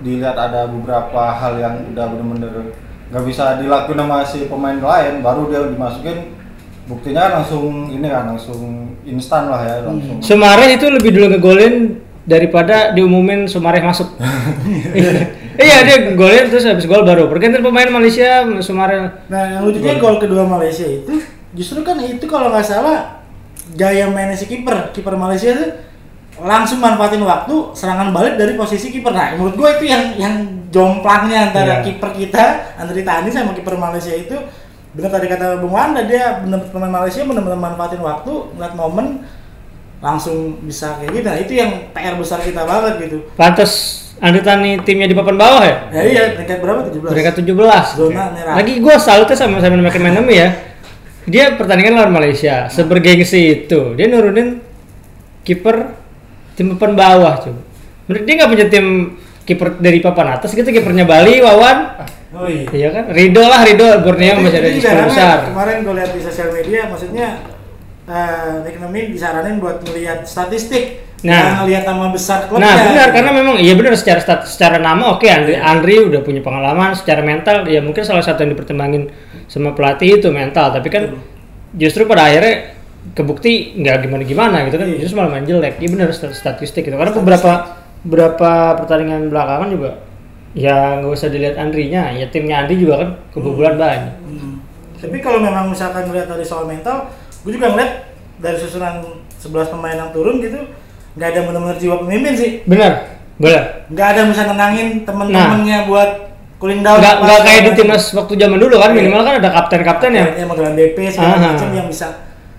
dilihat 0.00 0.34
ada 0.34 0.64
beberapa 0.66 1.30
hal 1.30 1.60
yang 1.60 1.74
udah 1.92 2.04
benar-benar 2.08 2.72
nggak 3.08 3.24
bisa 3.24 3.56
dilakuin 3.60 4.00
sama 4.00 4.24
si 4.24 4.48
pemain 4.48 4.80
lain 4.80 5.20
baru 5.24 5.48
dia 5.48 5.64
dimasukin 5.64 6.36
buktinya 6.88 7.28
kan 7.28 7.32
langsung 7.40 7.92
ini 7.92 8.08
kan 8.08 8.32
langsung 8.32 8.96
instan 9.04 9.52
lah 9.52 9.60
ya 9.60 9.76
langsung. 9.84 10.24
Sumareh 10.24 10.80
itu 10.80 10.88
lebih 10.88 11.12
dulu 11.12 11.36
ngegolin 11.36 12.00
daripada 12.28 12.92
diumumin 12.92 13.48
Sumareh 13.48 13.80
masuk. 13.80 14.12
iya 15.58 15.78
dia 15.82 16.12
golin 16.12 16.52
terus 16.52 16.68
habis 16.68 16.84
gol 16.84 17.02
baru 17.02 17.26
pergantian 17.32 17.64
pemain 17.64 17.88
Malaysia 17.88 18.44
Sumareh. 18.60 19.08
Nah, 19.32 19.58
yang 19.58 19.62
lucunya 19.64 19.96
gol 19.96 20.20
kedua 20.20 20.44
Malaysia 20.44 20.84
itu 20.84 21.24
justru 21.56 21.80
kan 21.80 21.96
itu 22.04 22.28
kalau 22.28 22.52
nggak 22.52 22.68
salah 22.68 23.24
gaya 23.72 24.06
mainnya 24.12 24.36
si 24.36 24.44
kiper, 24.44 24.92
kiper 24.92 25.16
Malaysia 25.16 25.56
itu 25.56 25.66
langsung 26.38 26.78
manfaatin 26.78 27.24
waktu 27.24 27.74
serangan 27.74 28.12
balik 28.12 28.36
dari 28.36 28.54
posisi 28.54 28.92
kiper. 28.92 29.10
Nah, 29.10 29.34
menurut 29.34 29.56
gue 29.56 29.68
itu 29.80 29.84
yang 29.90 30.14
yang 30.14 30.34
jomplangnya 30.68 31.50
antara 31.50 31.80
Iya. 31.80 31.84
kiper 31.88 32.12
kita 32.12 32.44
Andri 32.76 33.02
Tani 33.02 33.32
sama 33.32 33.56
kiper 33.56 33.74
Malaysia 33.74 34.12
itu 34.12 34.36
benar 34.92 35.10
tadi 35.12 35.26
kata 35.28 35.60
Bung 35.64 35.72
Wanda 35.72 36.04
dia 36.04 36.44
benar 36.44 36.60
pemain 36.68 36.92
Malaysia 36.92 37.24
benar-benar 37.24 37.56
manfaatin 37.56 38.04
waktu, 38.04 38.32
ngeliat 38.54 38.74
momen 38.76 39.06
langsung 39.98 40.62
bisa 40.62 40.98
kayak 41.02 41.10
gitu. 41.14 41.26
Nah, 41.26 41.38
itu 41.38 41.52
yang 41.58 41.70
PR 41.90 42.14
besar 42.14 42.38
kita 42.42 42.62
banget 42.62 43.08
gitu. 43.08 43.18
Pantes 43.34 44.04
Andri 44.18 44.42
Tani 44.42 44.82
timnya 44.82 45.06
di 45.06 45.14
papan 45.14 45.38
bawah 45.38 45.62
ya? 45.62 45.76
Ya 45.94 46.02
iya, 46.02 46.22
peringkat 46.34 46.58
berapa? 46.58 46.80
17. 46.90 47.06
Peringkat 47.06 47.34
17. 47.38 47.98
Zona 47.98 48.24
merah. 48.34 48.54
Lagi 48.58 48.72
gue 48.82 48.94
salutnya 48.98 49.36
sama 49.38 49.62
Simon 49.62 49.82
McManamy 49.82 50.34
ya. 50.34 50.48
Dia 51.28 51.54
pertandingan 51.54 51.94
lawan 52.02 52.12
Malaysia, 52.14 52.66
sebergengsi 52.66 53.68
itu. 53.68 53.94
Dia 53.94 54.10
nurunin 54.10 54.58
kiper 55.46 55.94
tim 56.58 56.74
papan 56.74 56.92
bawah 56.98 57.34
coba. 57.46 57.60
Menurut 58.08 58.24
dia 58.24 58.34
nggak 58.40 58.50
punya 58.50 58.66
tim 58.66 58.86
kiper 59.44 59.68
dari 59.78 59.98
papan 60.02 60.40
atas 60.40 60.50
gitu 60.52 60.66
kipernya 60.66 61.06
Bali 61.06 61.38
Wawan. 61.38 61.78
Oh 62.34 62.44
iya. 62.44 62.68
Iya 62.68 62.88
kan? 62.92 63.04
Rido 63.14 63.40
lah 63.40 63.64
Rido 63.64 63.86
Borneo 64.04 64.40
masih 64.44 64.58
ada 64.60 64.68
di 64.68 64.80
jarang 64.82 65.08
besar. 65.08 65.38
Kemarin 65.48 65.76
gue 65.80 65.94
lihat 65.94 66.10
di 66.12 66.20
sosial 66.20 66.48
media, 66.52 66.90
maksudnya 66.90 67.40
uh, 68.08 68.64
ekonomi 68.64 69.12
disaranin 69.12 69.60
buat 69.60 69.84
melihat 69.84 70.24
statistik, 70.24 71.04
Nah. 71.18 71.66
ngelihat 71.66 71.82
nama 71.82 72.14
besar 72.14 72.46
klubnya. 72.46 72.70
Nah 72.70 72.94
benar 72.94 73.08
karena 73.10 73.30
memang 73.34 73.56
iya 73.58 73.74
benar 73.74 73.98
secara 73.98 74.22
stat, 74.22 74.46
secara 74.46 74.78
nama 74.78 75.18
oke 75.18 75.26
Andri 75.26 75.58
Andri 75.58 75.98
udah 75.98 76.22
punya 76.22 76.38
pengalaman 76.38 76.94
secara 76.94 77.26
mental 77.26 77.66
ya 77.66 77.82
mungkin 77.82 78.06
salah 78.06 78.22
satu 78.22 78.46
yang 78.46 78.54
dipertimbangin 78.54 79.10
sama 79.50 79.74
pelatih 79.74 80.22
itu 80.22 80.30
mental 80.30 80.70
tapi 80.70 80.86
kan 80.86 81.18
justru 81.74 82.06
pada 82.06 82.30
akhirnya 82.30 82.70
kebukti 83.18 83.74
nggak 83.74 84.06
gimana 84.06 84.22
gimana 84.22 84.56
gitu 84.70 84.78
kan 84.78 84.86
Iya. 84.86 84.98
justru 85.02 85.14
malah 85.18 85.34
main 85.34 85.42
jelek 85.42 85.82
iya 85.82 85.88
benar 85.90 86.14
stat- 86.14 86.38
statistik 86.38 86.86
gitu 86.86 86.94
karena 86.94 87.10
beberapa 87.10 87.52
beberapa 88.06 88.50
pertandingan 88.78 89.26
belakangan 89.26 89.68
juga 89.74 89.90
ya 90.54 91.02
nggak 91.02 91.12
usah 91.12 91.28
dilihat 91.28 91.58
Andrinya 91.58 92.14
ya 92.14 92.30
timnya 92.30 92.62
Andri 92.62 92.78
juga 92.78 92.94
kan 93.02 93.10
kebobolan 93.34 93.74
banyak 93.74 94.14
Hmm. 94.22 94.54
Tapi 94.98 95.18
kalau 95.18 95.38
memang 95.38 95.66
misalkan 95.66 96.06
melihat 96.06 96.26
dari 96.28 96.42
soal 96.42 96.66
mental, 96.66 97.06
gue 97.40 97.52
juga 97.52 97.66
ngeliat 97.68 97.92
dari 98.36 98.56
susunan 98.56 99.02
11 99.34 99.48
pemain 99.68 99.96
yang 99.96 100.10
turun 100.10 100.38
gitu, 100.38 100.58
nggak 101.14 101.28
ada 101.28 101.40
benar-benar 101.44 101.76
jiwa 101.76 101.96
pemimpin 102.00 102.34
sih. 102.34 102.50
benar 102.64 102.92
benar 103.36 103.86
Nggak 103.86 104.06
ada 104.08 104.20
bisa 104.26 104.42
nenangin 104.44 104.88
temen-temennya 105.02 105.78
buat 105.84 106.10
cooling 106.58 106.82
down. 106.82 106.98
nggak 106.98 107.14
nggak 107.20 107.40
kayak 107.40 107.60
di 107.62 107.72
timnas 107.72 108.04
waktu 108.12 108.34
zaman 108.34 108.58
dulu 108.58 108.74
kan 108.76 108.90
Iya. 108.90 108.96
minimal 108.96 109.22
kan 109.22 109.34
ada 109.38 109.50
kapten-kapten 109.52 110.10
ya 110.12 110.26
yang 110.34 110.48
modelan 110.48 110.74
BP 110.74 110.98
segala 111.08 111.34
Aha. 111.36 111.46
macam 111.52 111.68
yang 111.70 111.86
bisa 111.86 112.06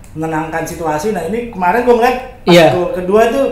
menenangkan 0.09 0.63
situasi. 0.63 1.11
Nah 1.11 1.23
ini 1.25 1.51
kemarin 1.51 1.83
gue 1.83 1.93
ngeliat 1.93 2.15
pas 2.39 2.49
Iya. 2.49 2.67
gol 2.73 2.87
kedua 2.93 3.21
tuh 3.27 3.45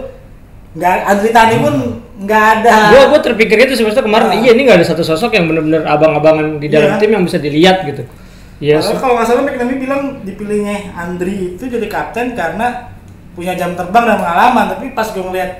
nggak 0.74 0.94
Andri 1.06 1.30
Tani 1.30 1.56
pun 1.58 1.74
nggak 2.18 2.44
ada. 2.56 2.72
gue 2.90 3.02
gue 3.08 3.20
terpikir 3.22 3.58
itu 3.62 3.76
semester 3.76 4.02
kemarin 4.02 4.28
Ah. 4.30 4.38
iya 4.38 4.52
ini 4.52 4.62
nggak 4.64 4.78
ada 4.80 4.88
satu 4.88 5.04
sosok 5.04 5.32
yang 5.32 5.46
benar-benar 5.46 5.84
abang-abangan 5.86 6.58
di 6.58 6.68
dalam 6.68 6.96
Iya. 6.96 6.98
tim 6.98 7.12
yang 7.12 7.24
bisa 7.24 7.38
dilihat 7.38 7.84
gitu 7.84 8.08
ya 8.58 8.78
Padahal 8.78 8.98
kalau 8.98 9.14
nggak 9.16 9.28
salah 9.28 9.44
McNamee 9.44 9.78
bilang 9.78 10.02
dipilihnya 10.22 10.76
Andri 10.94 11.54
itu 11.54 11.64
jadi 11.64 11.86
kapten 11.86 12.34
karena 12.34 12.90
punya 13.32 13.54
jam 13.54 13.74
terbang 13.74 14.06
dan 14.06 14.18
pengalaman. 14.18 14.66
Tapi 14.74 14.86
pas 14.92 15.06
gue 15.06 15.22
ngeliat, 15.22 15.52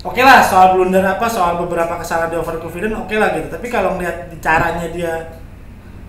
oke 0.00 0.20
lah 0.20 0.38
soal 0.40 0.74
blunder 0.74 1.02
apa, 1.02 1.26
soal 1.26 1.58
beberapa 1.58 1.98
kesalahan 1.98 2.30
di 2.30 2.38
overconfident 2.38 2.94
oke 2.94 3.10
lah 3.12 3.34
gitu. 3.34 3.50
Tapi 3.50 3.66
kalau 3.66 3.98
ngeliat 3.98 4.30
di 4.30 4.38
caranya 4.38 4.86
dia 4.88 5.12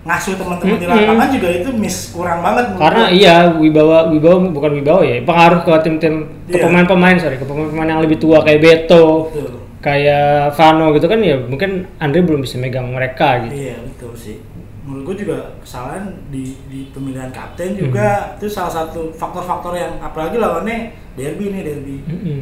ngasuh 0.06 0.38
teman-teman 0.38 0.78
di 0.78 0.86
Mm-mm. 0.86 0.94
lapangan 1.04 1.28
juga 1.28 1.48
itu 1.52 1.68
miss 1.74 2.14
kurang 2.14 2.40
banget. 2.40 2.64
karena 2.80 3.04
gue. 3.10 3.18
iya 3.18 3.36
wibawa 3.50 4.08
wibawa 4.08 4.36
bukan 4.48 4.72
wibawa 4.78 5.02
ya 5.04 5.20
pengaruh 5.20 5.60
ke 5.66 5.72
tim-tim 5.84 6.14
ke 6.48 6.56
Iya. 6.56 6.64
pemain-pemain 6.64 7.16
sorry 7.18 7.36
ke 7.36 7.44
pemain-pemain 7.44 7.92
yang 7.92 8.00
lebih 8.00 8.16
tua 8.16 8.40
kayak 8.40 8.62
Beto 8.62 9.28
Betul. 9.28 9.68
kayak 9.84 10.54
Vano 10.56 10.96
gitu 10.96 11.12
kan 11.12 11.20
ya 11.20 11.36
mungkin 11.36 11.90
Andre 12.00 12.24
belum 12.24 12.40
bisa 12.40 12.56
megang 12.56 12.88
mereka 12.88 13.42
gitu 13.44 13.52
Iya 13.52 13.76
betul 13.84 14.12
sih. 14.16 14.40
Menurut 14.88 15.12
gue 15.12 15.28
juga 15.28 15.52
kesalahan 15.60 16.08
di, 16.32 16.56
di 16.72 16.88
pemilihan 16.96 17.28
kapten 17.28 17.76
juga 17.76 18.32
itu 18.40 18.48
salah 18.48 18.72
satu 18.72 19.12
faktor-faktor 19.12 19.76
yang 19.76 20.00
apalagi 20.00 20.40
lawannya 20.40 20.96
derby 21.12 21.52
nih 21.52 21.60
derby. 21.60 21.96
Mm-mm. 22.08 22.38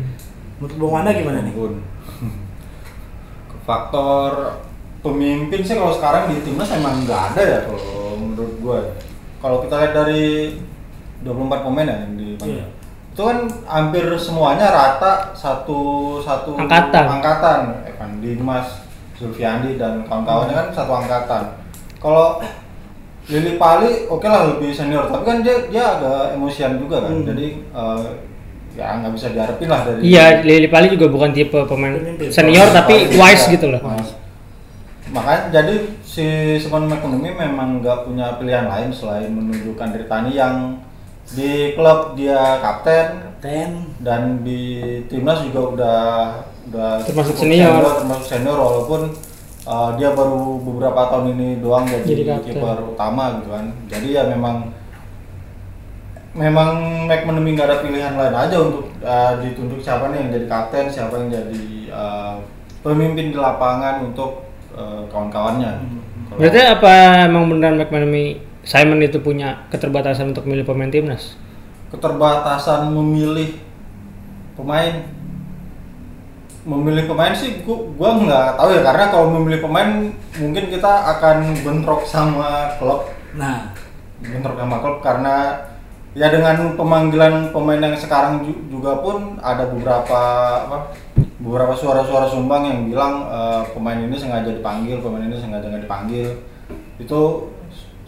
Menurut 0.63 0.75
Bung 0.79 0.93
Wanda 0.95 1.11
gimana 1.11 1.43
nih? 1.43 1.51
Faktor 3.67 4.63
pemimpin 5.03 5.67
sih 5.67 5.75
kalau 5.75 5.91
sekarang 5.91 6.31
di 6.31 6.39
timnas 6.47 6.71
emang 6.71 7.03
nggak 7.03 7.35
ada 7.35 7.43
ya 7.43 7.59
kalau 7.67 8.15
menurut 8.15 8.55
gue. 8.63 8.81
Kalau 9.43 9.59
kita 9.67 9.75
lihat 9.83 9.93
dari 10.07 10.55
24 11.27 11.67
pemain 11.67 11.91
ya 11.91 11.97
yang 12.07 12.15
dipanggil. 12.15 12.63
Iya. 12.63 12.67
Itu 13.11 13.23
kan 13.27 13.39
hampir 13.67 14.07
semuanya 14.23 14.71
rata 14.71 15.35
satu 15.35 15.81
satu 16.23 16.55
Angkatan. 16.55 17.05
angkatan. 17.19 17.61
Evan 17.91 18.23
Dimas, 18.23 18.87
Zulfiandi 19.19 19.75
dan 19.81 20.07
kawan-kawannya 20.07 20.55
kan 20.55 20.69
satu 20.71 20.93
angkatan. 20.95 21.45
Kalau 21.97 22.39
Lili 23.27 23.59
Pali 23.59 24.07
oke 24.07 24.23
lah 24.23 24.55
lebih 24.55 24.71
senior, 24.71 25.11
tapi 25.11 25.25
kan 25.25 25.39
dia 25.43 25.67
dia 25.67 25.99
agak 25.99 26.39
emosian 26.39 26.79
juga 26.79 27.03
kan. 27.03 27.11
Hmm. 27.11 27.27
Jadi 27.27 27.47
eh, 27.67 28.03
ya 28.77 29.01
nggak 29.01 29.13
bisa 29.17 29.33
diharapin 29.33 29.67
lah 29.67 29.81
dari 29.83 30.05
iya 30.05 30.45
Lili 30.45 30.69
Pali 30.69 30.93
juga 30.93 31.09
bukan 31.09 31.33
tipe 31.33 31.57
pemain 31.65 31.97
Pemimpin. 31.97 32.29
senior 32.29 32.69
tapi 32.71 33.09
Pali 33.09 33.17
wise 33.17 33.45
juga. 33.45 33.55
gitu 33.57 33.67
loh 33.73 33.81
Wise. 33.81 34.13
Makanya 35.07 35.43
jadi 35.49 35.75
si 36.03 36.27
Simon 36.59 36.85
McManamy 36.87 37.31
memang 37.33 37.81
nggak 37.81 38.05
punya 38.05 38.37
pilihan 38.37 38.69
lain 38.69 38.93
selain 38.93 39.33
menunjukkan 39.33 39.97
Ritani 39.97 40.35
yang 40.35 40.77
di 41.27 41.73
klub 41.73 42.15
dia 42.15 42.61
kapten 42.61 43.33
Kapten. 43.41 43.71
dan 44.05 44.45
di 44.45 44.77
timnas 45.09 45.41
juga 45.43 45.61
udah 45.73 46.01
udah 46.69 46.91
Termasuk 47.03 47.33
cukup 47.33 47.43
senior. 47.49 47.81
termasuk 47.97 48.27
senior 48.29 48.59
walaupun 48.59 49.01
uh, 49.67 49.91
dia 49.99 50.15
baru 50.15 50.63
beberapa 50.63 51.11
tahun 51.13 51.37
ini 51.37 51.49
doang 51.61 51.85
jadi, 51.85 52.07
Jadi 52.07 52.55
kiper 52.55 52.97
utama 52.97 53.43
gitu 53.43 53.53
kan. 53.53 53.67
Jadi 53.91 54.09
ya 54.17 54.25
memang 54.31 54.73
memang 56.33 57.05
McManamy 57.11 57.59
nggak 57.59 57.69
ada 57.69 57.79
pilihan 57.83 58.15
lain 58.15 58.35
aja 58.35 58.57
untuk 58.63 58.89
uh, 59.03 59.37
ditunjuk 59.43 59.83
siapa 59.83 60.15
nih 60.15 60.19
yang 60.25 60.31
jadi 60.33 60.47
kapten, 60.47 60.87
siapa 60.89 61.15
yang 61.19 61.29
jadi 61.29 61.65
uh, 61.91 62.37
pemimpin 62.81 63.35
di 63.35 63.39
lapangan 63.39 64.07
untuk 64.07 64.47
uh, 64.73 65.05
kawan-kawannya. 65.11 65.73
Hmm. 65.83 66.01
Berarti 66.39 66.61
apa 66.63 67.27
emang 67.27 67.51
beneran 67.51 67.77
McManamy 67.77 68.41
Simon 68.67 69.03
itu 69.03 69.19
punya 69.23 69.67
keterbatasan 69.71 70.35
untuk 70.35 70.49
milih 70.49 70.67
pemain 70.67 70.91
timnas 70.91 71.39
keterbatasan 71.91 72.91
memilih 72.91 73.63
pemain 74.59 75.07
memilih 76.67 77.07
pemain 77.07 77.31
sih 77.31 77.63
gua, 77.63 77.79
gua 77.95 78.11
nggak 78.19 78.49
tahu 78.59 78.69
ya 78.75 78.83
karena 78.83 79.05
kalau 79.15 79.27
memilih 79.39 79.63
pemain 79.63 80.11
mungkin 80.37 80.65
kita 80.67 80.93
akan 81.17 81.63
bentrok 81.63 82.03
sama 82.03 82.75
klub 82.83 83.07
Nah, 83.37 83.71
bentrok 84.19 84.59
sama 84.59 84.83
klub 84.83 84.99
karena 84.99 85.63
ya 86.17 86.33
dengan 86.33 86.75
pemanggilan 86.75 87.53
pemain 87.53 87.79
yang 87.79 87.95
sekarang 87.95 88.41
ju- 88.43 88.65
juga 88.73 88.99
pun 89.05 89.37
ada 89.39 89.69
beberapa 89.69 90.21
apa 90.65 90.79
beberapa 91.37 91.77
suara-suara 91.77 92.25
sumbang 92.25 92.65
yang 92.65 92.79
bilang 92.89 93.29
eh, 93.29 93.63
pemain 93.77 94.01
ini 94.01 94.17
sengaja 94.17 94.51
dipanggil 94.51 94.99
pemain 95.05 95.23
ini 95.23 95.37
sengaja 95.37 95.69
nggak 95.69 95.85
dipanggil. 95.85 96.29
Itu 96.97 97.53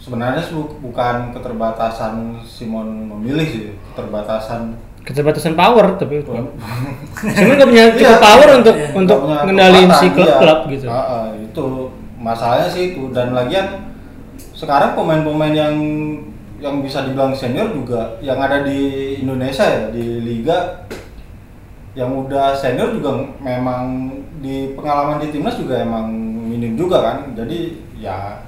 sebenarnya 0.01 0.41
bukan 0.81 1.37
keterbatasan 1.37 2.41
Simon 2.41 3.13
memilih 3.13 3.45
sih 3.45 3.63
keterbatasan 3.93 4.73
keterbatasan 5.03 5.55
power 5.55 5.95
tapi 5.97 6.21
Simon 6.21 6.53
Simon 7.33 7.55
nggak 7.57 7.69
punya 7.69 7.83
cukup 7.95 8.03
Iya, 8.03 8.19
power 8.21 8.47
iya, 8.47 8.55
untuk 8.59 8.75
iya. 8.75 8.89
untuk 8.93 9.19
ngendaliin 9.25 9.91
si 9.97 10.07
kekuatan, 10.11 10.15
klub-klub 10.15 10.59
iya. 10.59 10.71
gitu. 10.75 10.85
Ah, 10.87 10.99
ah, 10.99 11.25
itu 11.35 11.65
masalahnya 12.19 12.67
sih 12.69 12.83
itu. 12.93 13.03
Dan 13.15 13.33
lagian 13.33 13.67
sekarang 14.53 14.93
pemain-pemain 14.93 15.55
yang 15.55 15.75
yang 16.59 16.83
bisa 16.83 17.07
dibilang 17.07 17.31
senior 17.31 17.71
juga 17.71 18.19
yang 18.19 18.35
ada 18.43 18.67
di 18.67 19.15
Indonesia 19.23 19.63
ya 19.63 19.83
di 19.95 20.19
liga 20.19 20.83
yang 21.95 22.11
udah 22.11 22.51
senior 22.51 22.91
juga 22.91 23.15
memang 23.39 24.11
di 24.43 24.75
pengalaman 24.75 25.23
di 25.23 25.31
timnas 25.31 25.55
juga 25.55 25.79
emang 25.79 26.11
minim 26.47 26.75
juga 26.75 26.99
kan. 27.01 27.17
Jadi 27.33 27.79
ya 27.99 28.43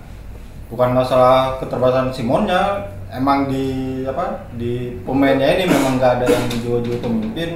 bukan 0.71 0.95
masalah 0.95 1.59
keterbatasan 1.59 2.15
Simonnya 2.15 2.91
emang 3.11 3.51
di 3.51 4.01
apa 4.07 4.47
di 4.55 5.03
pemainnya 5.03 5.59
ini 5.59 5.67
memang 5.67 5.99
nggak 5.99 6.13
ada 6.21 6.27
yang 6.31 6.45
jiwa-jiwa 6.63 6.97
pemimpin 7.03 7.49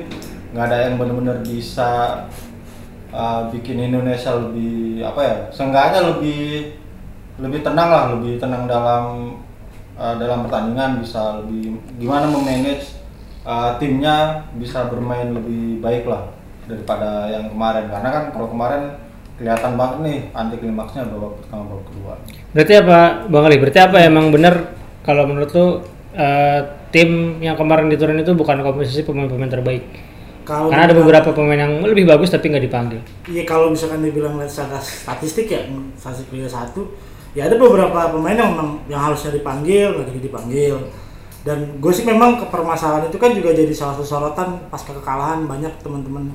nggak 0.51 0.65
ada 0.67 0.77
yang 0.88 0.93
benar-benar 1.00 1.38
bisa 1.43 2.24
uh, 3.15 3.47
bikin 3.50 3.79
Indonesia 3.91 4.35
lebih 4.35 5.03
apa 5.07 5.21
ya 5.24 5.35
seenggaknya 5.55 6.15
lebih 6.15 6.75
lebih 7.39 7.59
tenang 7.63 7.89
lah 7.91 8.03
lebih 8.15 8.39
tenang 8.39 8.67
dalam 8.67 9.03
uh, 9.95 10.15
dalam 10.19 10.47
pertandingan 10.47 11.00
bisa 11.03 11.43
lebih 11.43 11.79
gimana 12.00 12.27
memanage 12.27 13.00
uh, 13.47 13.79
timnya 13.79 14.47
bisa 14.59 14.88
bermain 14.91 15.31
lebih 15.31 15.79
baik 15.79 16.03
lah 16.09 16.31
daripada 16.65 17.29
yang 17.29 17.53
kemarin. 17.53 17.85
Karena 17.88 18.09
kan 18.09 18.24
kalau 18.33 18.47
kemarin 18.50 18.83
kelihatan 19.35 19.75
banget 19.75 19.97
nih 20.00 20.19
anti 20.31 20.55
klimaksnya 20.63 21.12
babak 21.12 21.43
pertama 21.43 21.67
babak 21.67 21.85
kedua 21.91 22.13
berarti 22.55 22.74
apa 22.79 23.00
bang 23.27 23.43
Ali? 23.43 23.57
Berarti 23.59 23.79
apa? 23.83 23.97
Emang 24.00 24.31
bener 24.31 24.55
kalau 25.05 25.29
menurut 25.29 25.53
lu 25.53 25.65
eh, 26.17 26.59
tim 26.89 27.38
yang 27.39 27.53
kemarin 27.53 27.85
diturun 27.88 28.17
itu 28.17 28.33
bukan 28.33 28.65
komposisi 28.65 29.05
pemain-pemain 29.05 29.51
terbaik. 29.53 29.83
Kalau 30.45 30.69
karena 30.69 30.85
ada 30.89 30.95
beberapa 30.97 31.29
pemain 31.33 31.57
yang 31.57 31.81
lebih 31.81 32.05
bagus 32.05 32.29
tapi 32.29 32.50
nggak 32.50 32.65
dipanggil. 32.65 33.00
Iya 33.25 33.43
kalau 33.45 33.69
misalkan 33.69 34.01
dibilang 34.01 34.38
secara 34.45 34.77
statistik 34.77 35.50
ya 35.50 35.65
statistik 35.97 36.33
Liga 36.33 36.50
1 36.50 36.74
ya 37.33 37.50
ada 37.50 37.57
beberapa 37.57 38.13
pemain 38.13 38.38
yang 38.38 38.53
memang- 38.53 38.81
yang 38.85 39.01
harusnya 39.01 39.33
dipanggil 39.33 39.93
nggak 39.93 40.05
jadi 40.09 40.21
dipanggil. 40.21 40.75
Dan 41.45 41.77
gue 41.77 41.93
sih 41.93 42.05
memang 42.05 42.41
ke 42.41 42.45
permasalahan 42.50 43.05
itu 43.05 43.17
kan 43.21 43.29
juga 43.33 43.53
jadi 43.53 43.69
salah 43.69 43.93
satu 43.97 44.05
sorotan 44.05 44.65
pas 44.69 44.81
kekalahan 44.81 45.45
banyak 45.45 45.69
teman-teman 45.81 46.33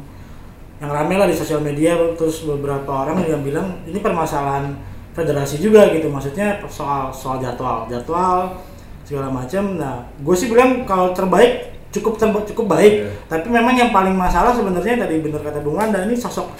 yang 0.78 0.90
rame 0.90 1.14
lah 1.18 1.26
di 1.26 1.34
sosial 1.34 1.60
media 1.60 1.98
terus 2.14 2.46
beberapa 2.46 2.88
orang 2.88 3.20
yang 3.26 3.42
bilang 3.42 3.82
ini 3.84 3.98
permasalahan 3.98 4.70
federasi 5.16 5.58
juga 5.58 5.90
gitu. 5.94 6.06
Maksudnya 6.08 6.62
soal 6.70 7.10
soal 7.10 7.42
jadwal 7.42 7.86
jadwal 7.90 8.60
segala 9.06 9.28
macam. 9.30 9.78
Nah 9.78 10.06
gue 10.22 10.34
sih 10.36 10.46
bilang 10.46 10.84
kalau 10.86 11.10
terbaik 11.16 11.70
cukup 11.90 12.14
ter- 12.18 12.46
cukup 12.54 12.66
baik. 12.70 12.92
Iya. 13.02 13.10
tapi 13.26 13.46
memang 13.50 13.74
yang 13.74 13.90
paling 13.90 14.14
masalah 14.14 14.54
sebenarnya 14.54 14.94
tadi 15.02 15.18
benar 15.18 15.42
kata 15.42 15.58
Bung 15.58 15.74
Wanda 15.74 16.06
ini 16.06 16.14
sosok 16.14 16.54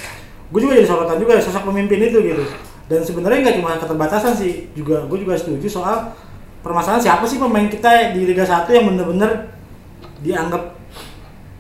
gue 0.50 0.58
juga 0.58 0.74
jadi 0.74 0.88
sorotan 0.90 1.22
juga 1.22 1.38
sosok 1.38 1.70
pemimpin 1.70 2.02
itu 2.02 2.18
gitu. 2.18 2.42
Dan 2.90 3.06
sebenarnya 3.06 3.38
nggak 3.46 3.56
cuma 3.62 3.78
keterbatasan 3.78 4.34
sih 4.34 4.66
juga 4.74 5.06
gue 5.06 5.18
juga 5.22 5.38
setuju 5.38 5.70
soal 5.70 6.10
permasalahan 6.66 6.98
siapa 6.98 7.24
sih 7.24 7.38
pemain 7.38 7.70
kita 7.70 8.10
di 8.12 8.26
Liga 8.26 8.42
1 8.42 8.66
yang 8.66 8.90
bener-bener 8.90 9.54
dianggap 10.20 10.79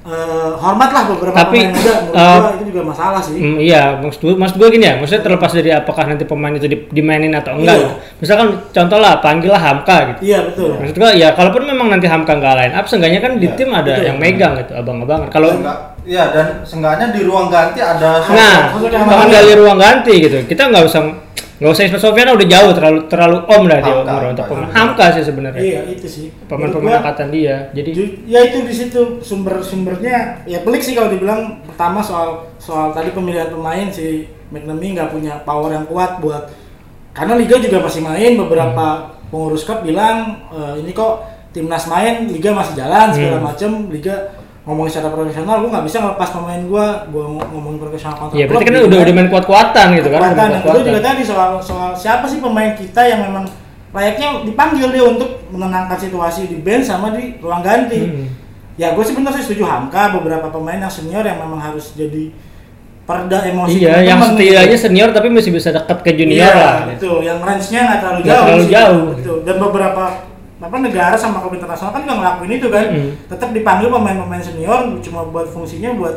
eh, 0.02 0.16
hormat 0.54 0.90
lah 0.90 1.02
beberapa 1.06 1.36
Tapi, 1.36 1.58
pemain 1.60 1.72
muda 1.72 1.92
menurut 2.00 2.16
eh, 2.16 2.38
gua 2.38 2.50
itu 2.50 2.64
juga 2.66 2.82
masalah 2.86 3.20
sih 3.20 3.36
Hmm, 3.36 3.56
iya, 3.58 3.82
maksud 3.96 4.20
gue, 4.22 4.34
maksud 4.34 4.56
gue 4.56 4.68
gini 4.70 4.84
ya, 4.84 4.94
maksudnya 4.96 5.22
terlepas 5.22 5.50
dari 5.50 5.70
apakah 5.70 6.04
nanti 6.06 6.24
pemain 6.24 6.50
itu 6.50 6.66
di- 6.66 6.88
dimainin 6.88 7.32
atau 7.32 7.52
enggak. 7.54 7.76
Iya. 7.76 7.84
gitu. 7.84 7.94
Misalkan 8.18 8.48
contoh 8.70 8.98
lah, 8.98 9.14
panggil 9.18 9.50
lah 9.50 9.62
Hamka 9.62 9.96
gitu. 10.06 10.20
iya 10.24 10.38
betul 10.42 10.72
Maksud 10.74 10.96
gue 10.96 11.10
ya, 11.14 11.28
kalaupun 11.30 11.62
memang 11.62 11.88
nanti 11.88 12.06
Hamka 12.06 12.32
nggak 12.32 12.54
line 12.56 12.74
up, 12.74 12.84
seenggaknya 12.84 13.20
kan 13.20 13.32
di 13.36 13.44
Iya, 13.44 13.54
tim 13.54 13.68
ada 13.70 13.90
betul. 13.90 14.06
yang 14.06 14.16
megang 14.16 14.52
gitu, 14.56 14.72
abang-abangan. 14.74 15.28
Kalau 15.28 15.50
Iya 16.00 16.32
dan 16.32 16.64
seenggaknya 16.64 17.12
di 17.12 17.20
ruang 17.22 17.52
ganti 17.52 17.76
ada 17.78 18.24
sosok- 18.24 18.32
nah, 18.32 18.72
namanya- 18.72 19.28
dari 19.36 19.52
ruang 19.52 19.76
ganti 19.76 20.14
gitu, 20.18 20.36
kita 20.44 20.62
nggak 20.66 20.84
usah 20.86 21.02
nggak 21.60 21.70
usah 21.70 21.84
Ismail 21.84 22.00
Sofyan 22.00 22.32
udah 22.32 22.48
jauh 22.48 22.72
terlalu 22.72 23.00
terlalu 23.04 23.36
om 23.46 23.62
lah 23.68 23.78
dia 23.78 23.94
umur 23.94 24.22
untuk 24.32 24.44
pemain. 24.48 24.70
Hamka. 24.72 25.04
Sih 25.12 25.22
sebenarnya. 25.22 25.60
iya 25.60 25.80
itu 25.86 26.06
sih 26.08 26.26
Pemain-pemain 26.48 26.98
angkatan 26.98 27.28
dia. 27.28 27.68
Jadi 27.70 27.90
ya 28.24 28.40
itu 28.42 28.64
di 28.64 28.72
situ 28.72 29.00
sumber-sumbernya 29.20 30.16
ya 30.44 30.58
pelik 30.60 30.80
sih 30.80 30.96
kalau 30.96 31.12
dibilang 31.12 31.60
pertama 31.62 32.00
soal 32.00 32.48
soal 32.56 32.90
tadi 32.90 33.12
pemilihan 33.12 33.52
pemain 33.52 33.86
si 33.88 34.24
McNamee 34.48 34.96
nggak 34.96 35.12
punya 35.12 35.44
power 35.44 35.70
yang 35.70 35.84
kuat 35.84 36.18
buat 36.18 36.48
karena 37.12 37.36
liga 37.36 37.58
juga 37.58 37.82
masih 37.82 38.00
main 38.00 38.32
beberapa 38.36 38.86
pengurus 39.28 39.62
klub 39.62 39.82
bilang 39.82 40.48
"Eh, 40.48 40.80
ini 40.80 40.90
kok 40.90 41.22
timnas 41.50 41.84
main 41.86 42.24
liga 42.24 42.50
masih 42.50 42.74
jalan 42.74 43.10
segala 43.10 43.36
Hmm. 43.36 43.46
macam 43.46 43.70
liga 43.90 44.14
ngomongin 44.60 44.90
secara 44.90 45.08
profesional 45.10 45.56
gua 45.58 45.70
nggak 45.70 45.86
bisa 45.86 45.96
ngelepas 45.98 46.28
pemain 46.30 46.62
gua 46.64 46.86
gua 47.08 47.24
ng- 47.26 47.48
ngomongin 47.50 47.78
profesional 47.78 48.14
kontrak 48.14 48.36
ya 48.36 48.44
berarti 48.44 48.64
kan 48.64 48.72
gitu 48.72 48.86
udah 48.86 48.98
udah 49.00 49.14
main 49.14 49.28
kuat-kuatan 49.28 49.86
gitu 49.94 50.08
kan. 50.08 50.20
Yang 50.20 50.30
kedua 50.30 50.46
kuat-kuatan. 50.46 50.84
juga 50.86 51.00
tadi 51.02 51.22
soal 51.22 51.50
soal 51.58 51.90
siapa 51.92 52.24
sih 52.24 52.38
pemain 52.38 52.72
kita 52.72 53.02
yang 53.02 53.20
memang 53.22 53.44
layaknya 53.90 54.28
dipanggil 54.44 54.88
dia 54.88 55.04
untuk 55.04 55.30
menenangkan 55.48 55.98
situasi 55.98 56.46
di 56.46 56.56
bench 56.56 56.84
sama 56.84 57.10
di 57.10 57.34
ruang 57.36 57.58
ganti. 57.60 57.98
Hmm. 58.00 58.26
Ya 58.76 58.92
gue 58.92 59.02
sih 59.02 59.12
benar 59.12 59.32
sih 59.32 59.42
setuju 59.42 59.64
Hamka 59.64 60.14
beberapa 60.14 60.48
pemain 60.48 60.78
yang 60.78 60.88
senior 60.88 61.20
yang 61.20 61.36
memang 61.38 61.58
harus 61.58 61.92
jadi 61.92 62.30
perda 63.02 63.42
emosi 63.42 63.76
Iya, 63.76 64.06
yang 64.06 64.22
teman-teman 64.22 64.38
setidaknya 64.38 64.70
gitu. 64.70 64.84
senior 64.86 65.08
tapi 65.10 65.28
masih 65.28 65.50
bisa 65.50 65.68
dekat 65.68 65.98
ke 65.98 66.10
junior 66.14 66.46
Iya, 66.46 66.54
lah. 66.54 66.74
Betul, 66.86 67.16
yang 67.20 67.38
range-nya 67.40 67.80
nggak 67.82 67.98
terlalu 67.98 68.18
Nggak 68.20 68.30
jauh. 68.30 68.44
terlalu 68.46 68.62
sih. 68.62 68.70
jauh. 68.70 69.02
Betul. 69.10 69.36
Dan 69.42 69.56
beberapa 69.58 70.04
apa 70.60 70.76
negara 70.76 71.16
sama 71.16 71.40
klub 71.40 71.56
internasional 71.56 71.90
kan 71.90 72.04
juga 72.04 72.14
ngelakuin 72.20 72.52
itu 72.52 72.68
kan. 72.68 72.86
Hmm. 72.92 73.10
Tetap 73.26 73.48
dipanggil 73.50 73.88
pemain-pemain 73.88 74.44
senior 74.44 75.00
cuma 75.00 75.24
buat 75.24 75.48
fungsinya 75.48 75.96
buat 75.96 76.16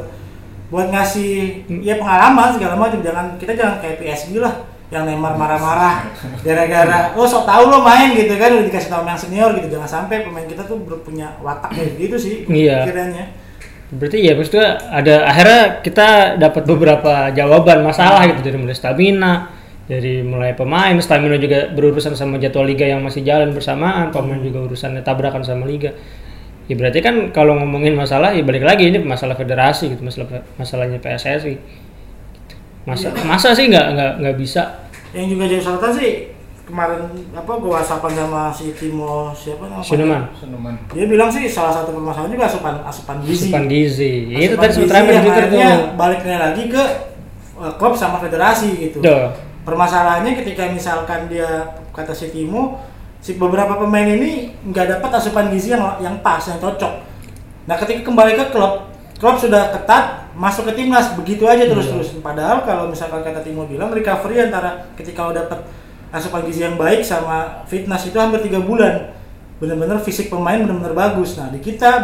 buat 0.68 0.92
ngasih 0.92 1.64
Hmm. 1.72 1.80
ya 1.80 1.96
pengalaman 1.96 2.54
segala 2.54 2.76
macam. 2.76 3.00
Jangan 3.00 3.40
kita 3.40 3.56
jangan 3.56 3.80
kayak 3.80 4.04
PSG 4.04 4.38
lah 4.38 4.54
yang 4.92 5.10
Neymar 5.10 5.34
marah-marah 5.34 6.06
gara-gara 6.46 7.18
oh 7.18 7.26
sok 7.26 7.50
tahu 7.50 7.66
lo 7.66 7.82
main 7.82 8.14
gitu 8.14 8.30
kan 8.38 8.54
udah 8.54 8.62
dikasih 8.62 8.94
tahu 8.94 9.02
yang 9.10 9.18
senior 9.18 9.50
gitu 9.58 9.74
jangan 9.74 9.90
sampai 9.90 10.22
pemain 10.22 10.46
kita 10.46 10.70
tuh 10.70 10.78
punya 11.02 11.34
watak 11.42 11.74
kayak 11.74 11.98
gitu 11.98 12.14
sih 12.14 12.36
Iya. 12.46 12.86
pikirannya 12.86 13.26
Berarti 13.94 14.26
ya 14.26 14.34
maksudnya 14.34 14.82
ada 14.90 15.16
akhirnya 15.30 15.62
kita 15.82 16.08
dapat 16.42 16.66
beberapa 16.66 17.30
jawaban 17.30 17.86
masalah 17.86 18.26
gitu 18.26 18.42
dari 18.42 18.58
mulai 18.58 18.74
stamina, 18.74 19.53
dari 19.84 20.24
mulai 20.24 20.56
pemain, 20.56 20.96
stamina 21.04 21.36
juga 21.36 21.72
berurusan 21.76 22.16
sama 22.16 22.40
jadwal 22.40 22.64
liga 22.64 22.88
yang 22.88 23.04
masih 23.04 23.20
jalan 23.22 23.52
bersamaan, 23.52 24.16
pemain 24.16 24.40
juga 24.40 24.64
urusannya 24.64 25.04
tabrakan 25.04 25.44
sama 25.44 25.68
liga. 25.68 25.92
Ya 26.72 26.80
berarti 26.80 27.04
kan 27.04 27.36
kalau 27.36 27.60
ngomongin 27.60 27.92
masalah 27.92 28.32
ya 28.32 28.40
balik 28.40 28.64
lagi 28.64 28.88
ini 28.88 29.04
masalah 29.04 29.36
federasi 29.36 29.92
gitu, 29.92 30.02
masalah 30.04 30.48
masalahnya 30.56 31.00
PSSI. 31.04 31.60
Masa 32.88 33.12
masa 33.28 33.52
sih 33.52 33.68
nggak 33.72 33.88
nggak 33.96 34.12
nggak 34.24 34.36
bisa 34.40 34.84
yang 35.14 35.30
juga 35.30 35.46
jadi 35.46 35.62
sorotan 35.62 35.94
sih 35.94 36.34
kemarin 36.66 37.06
apa 37.38 37.52
gua 37.62 37.80
whatsappan 37.80 38.12
sama 38.18 38.50
si 38.50 38.74
Timo 38.74 39.30
siapa 39.36 39.70
namanya 39.70 39.86
Sinuman, 39.86 40.22
Senuman. 40.34 40.74
dia 40.90 41.06
bilang 41.06 41.30
sih 41.30 41.46
salah 41.46 41.70
satu 41.70 41.94
permasalahan 41.94 42.34
juga 42.34 42.46
asupan 42.50 42.76
asupan 42.82 43.18
gizi 43.22 43.52
asupan 43.52 43.64
gizi. 43.70 44.14
Ya, 44.34 44.38
itu 44.50 44.56
tadi 44.58 44.74
akhirnya 44.90 45.94
baliknya 45.94 46.38
lagi 46.42 46.64
ke 46.72 46.84
uh, 47.62 47.74
klub 47.78 47.94
sama 47.94 48.18
federasi 48.18 48.90
gitu 48.90 48.98
Tuh. 49.06 49.30
Permasalahannya 49.64 50.36
ketika 50.40 50.68
misalkan 50.70 51.32
dia 51.32 51.80
kata 51.96 52.12
si 52.12 52.32
Timo 52.32 52.80
si 53.24 53.40
beberapa 53.40 53.80
pemain 53.80 54.04
ini 54.04 54.52
nggak 54.68 55.00
dapat 55.00 55.12
asupan 55.20 55.48
gizi 55.52 55.72
yang 55.72 56.00
yang 56.04 56.20
pas 56.20 56.44
yang 56.44 56.60
cocok. 56.60 56.94
Nah 57.68 57.76
ketika 57.80 58.04
kembali 58.04 58.36
ke 58.36 58.46
klub 58.52 58.92
klub 59.16 59.40
sudah 59.40 59.72
ketat 59.72 60.28
masuk 60.36 60.68
ke 60.68 60.84
timnas 60.84 61.16
begitu 61.16 61.48
aja 61.48 61.64
terus 61.64 61.88
terus 61.88 62.12
padahal 62.20 62.68
kalau 62.68 62.92
misalkan 62.92 63.24
kata 63.24 63.40
Timo 63.40 63.64
bilang 63.64 63.96
recovery 63.96 64.52
antara 64.52 64.92
ketika 65.00 65.24
lo 65.24 65.32
dapat 65.32 65.64
asupan 66.12 66.44
gizi 66.46 66.68
yang 66.68 66.76
baik 66.76 67.02
sama 67.02 67.64
fitness 67.66 68.12
itu 68.12 68.20
hampir 68.20 68.44
tiga 68.44 68.60
bulan. 68.60 69.16
Bener-bener 69.64 69.96
fisik 70.04 70.28
pemain 70.28 70.60
bener-bener 70.60 70.92
bagus. 70.92 71.40
Nah 71.40 71.48
di 71.48 71.64
kita 71.64 72.04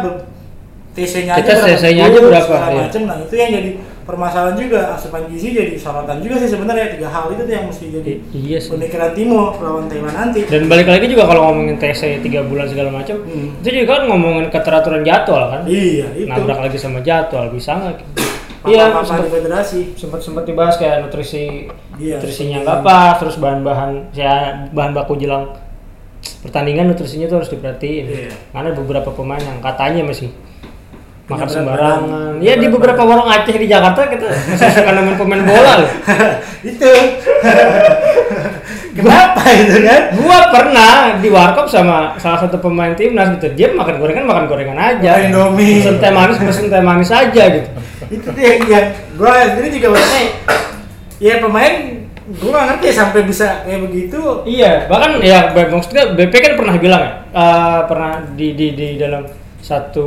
TC-nya 0.90 1.38
aja 1.38 1.52
TC-nya 1.70 2.10
aja 2.10 2.18
berapa, 2.18 2.54
iya. 2.66 2.88
macem. 2.88 3.02
nah 3.06 3.16
itu 3.22 3.34
yang 3.38 3.50
jadi 3.54 3.70
permasalahan 4.10 4.58
juga 4.58 4.80
asupan 4.92 5.24
gizi 5.26 5.48
jadi 5.50 5.72
sorotan 5.74 6.18
juga 6.18 6.34
sih 6.36 6.48
sebenarnya 6.48 6.92
tiga 6.92 7.06
hal 7.06 7.30
itu 7.30 7.40
tuh 7.40 7.52
yang 7.52 7.64
mesti 7.64 7.84
jadi 7.88 8.12
I- 8.12 8.42
iya 8.44 8.58
sih. 8.58 8.70
pemikiran 8.70 9.14
Timo 9.14 9.54
lawan 9.54 9.86
Thailand 9.86 10.12
nanti 10.12 10.42
Dan 10.44 10.66
balik 10.66 10.86
lagi 10.86 11.06
juga 11.06 11.24
kalau 11.24 11.46
ngomongin 11.46 11.76
TC 11.76 12.18
3 12.18 12.42
bulan 12.42 12.66
segala 12.66 12.90
macam, 12.90 13.16
Hmm. 13.20 13.54
itu 13.56 13.68
juga 13.72 13.86
kan 13.92 14.02
ngomongin 14.06 14.46
keteraturan 14.48 15.00
jadwal 15.00 15.42
kan. 15.48 15.62
iya 15.64 16.10
itu 16.12 16.26
Nabrak 16.26 16.58
lagi 16.60 16.76
sama 16.76 16.98
jadwal 17.00 17.46
bisa 17.48 17.72
nggak? 17.72 17.98
Iya, 18.60 18.92
sempat 19.00 19.30
federasi 19.30 19.80
sempat 19.94 20.20
sempat 20.20 20.44
dibahas 20.44 20.76
kayak 20.76 21.00
nutrisi 21.02 21.64
Iya, 21.96 22.18
nutrisinya 22.18 22.60
nggak 22.60 22.80
pas, 22.82 23.16
terus 23.16 23.36
bahan-bahan 23.36 24.12
ya 24.12 24.32
bahan 24.68 24.92
baku 24.92 25.16
jelang 25.16 25.56
pertandingan 26.40 26.88
nutrisinya 26.88 27.24
tuh 27.26 27.40
harus 27.40 27.48
diperhatiin. 27.48 28.04
Iya. 28.04 28.32
Karena 28.50 28.70
beberapa 28.74 29.08
pemain 29.10 29.40
yang 29.40 29.60
katanya 29.60 30.04
masih 30.04 30.28
makan 31.30 31.46
sembarangan. 31.46 32.32
Ya 32.42 32.58
di 32.58 32.66
beberapa 32.66 33.06
warung 33.06 33.30
Aceh 33.30 33.54
di 33.54 33.70
Jakarta 33.70 34.10
kita 34.10 34.26
suka 34.58 34.90
nemuin 34.90 35.14
pemain 35.14 35.42
bola 35.46 35.86
loh. 35.86 35.90
itu 36.70 36.90
kenapa 38.98 39.42
itu 39.54 39.78
kan 39.86 40.02
Gua 40.18 40.38
pernah 40.50 41.14
di 41.22 41.30
warkop 41.30 41.70
sama 41.70 42.18
salah 42.18 42.42
satu 42.42 42.58
pemain 42.58 42.90
timnas 42.98 43.38
gitu. 43.38 43.54
Dia 43.54 43.70
makan 43.70 44.02
gorengan 44.02 44.26
makan 44.26 44.44
gorengan 44.50 44.78
aja. 44.78 45.22
Indomie. 45.22 45.78
Pesen 45.78 46.02
teh 46.02 46.10
manis 46.10 46.42
pesen 46.42 46.66
teh 46.66 46.82
manis 46.82 47.10
aja 47.14 47.42
gitu. 47.54 47.70
itu 48.10 48.26
yang, 48.42 48.58
yang 48.66 48.86
gue 49.14 49.34
sendiri 49.54 49.68
juga 49.78 49.88
berarti 49.94 50.22
ya 51.22 51.38
pemain 51.38 51.74
gue 52.30 52.50
gak 52.50 52.66
ngerti 52.74 52.84
ya 52.90 52.94
sampai 52.94 53.20
bisa 53.22 53.46
kayak 53.62 53.86
begitu 53.86 54.18
Iya, 54.46 54.86
bahkan 54.86 55.18
ya 55.22 55.50
maksudnya 55.54 56.14
BP 56.14 56.34
kan 56.42 56.54
pernah 56.58 56.74
bilang 56.78 57.02
ya, 57.02 57.12
eh, 57.34 57.80
pernah 57.86 58.12
di, 58.34 58.54
di 58.54 58.66
di 58.74 58.86
dalam 58.98 59.26
satu 59.60 60.06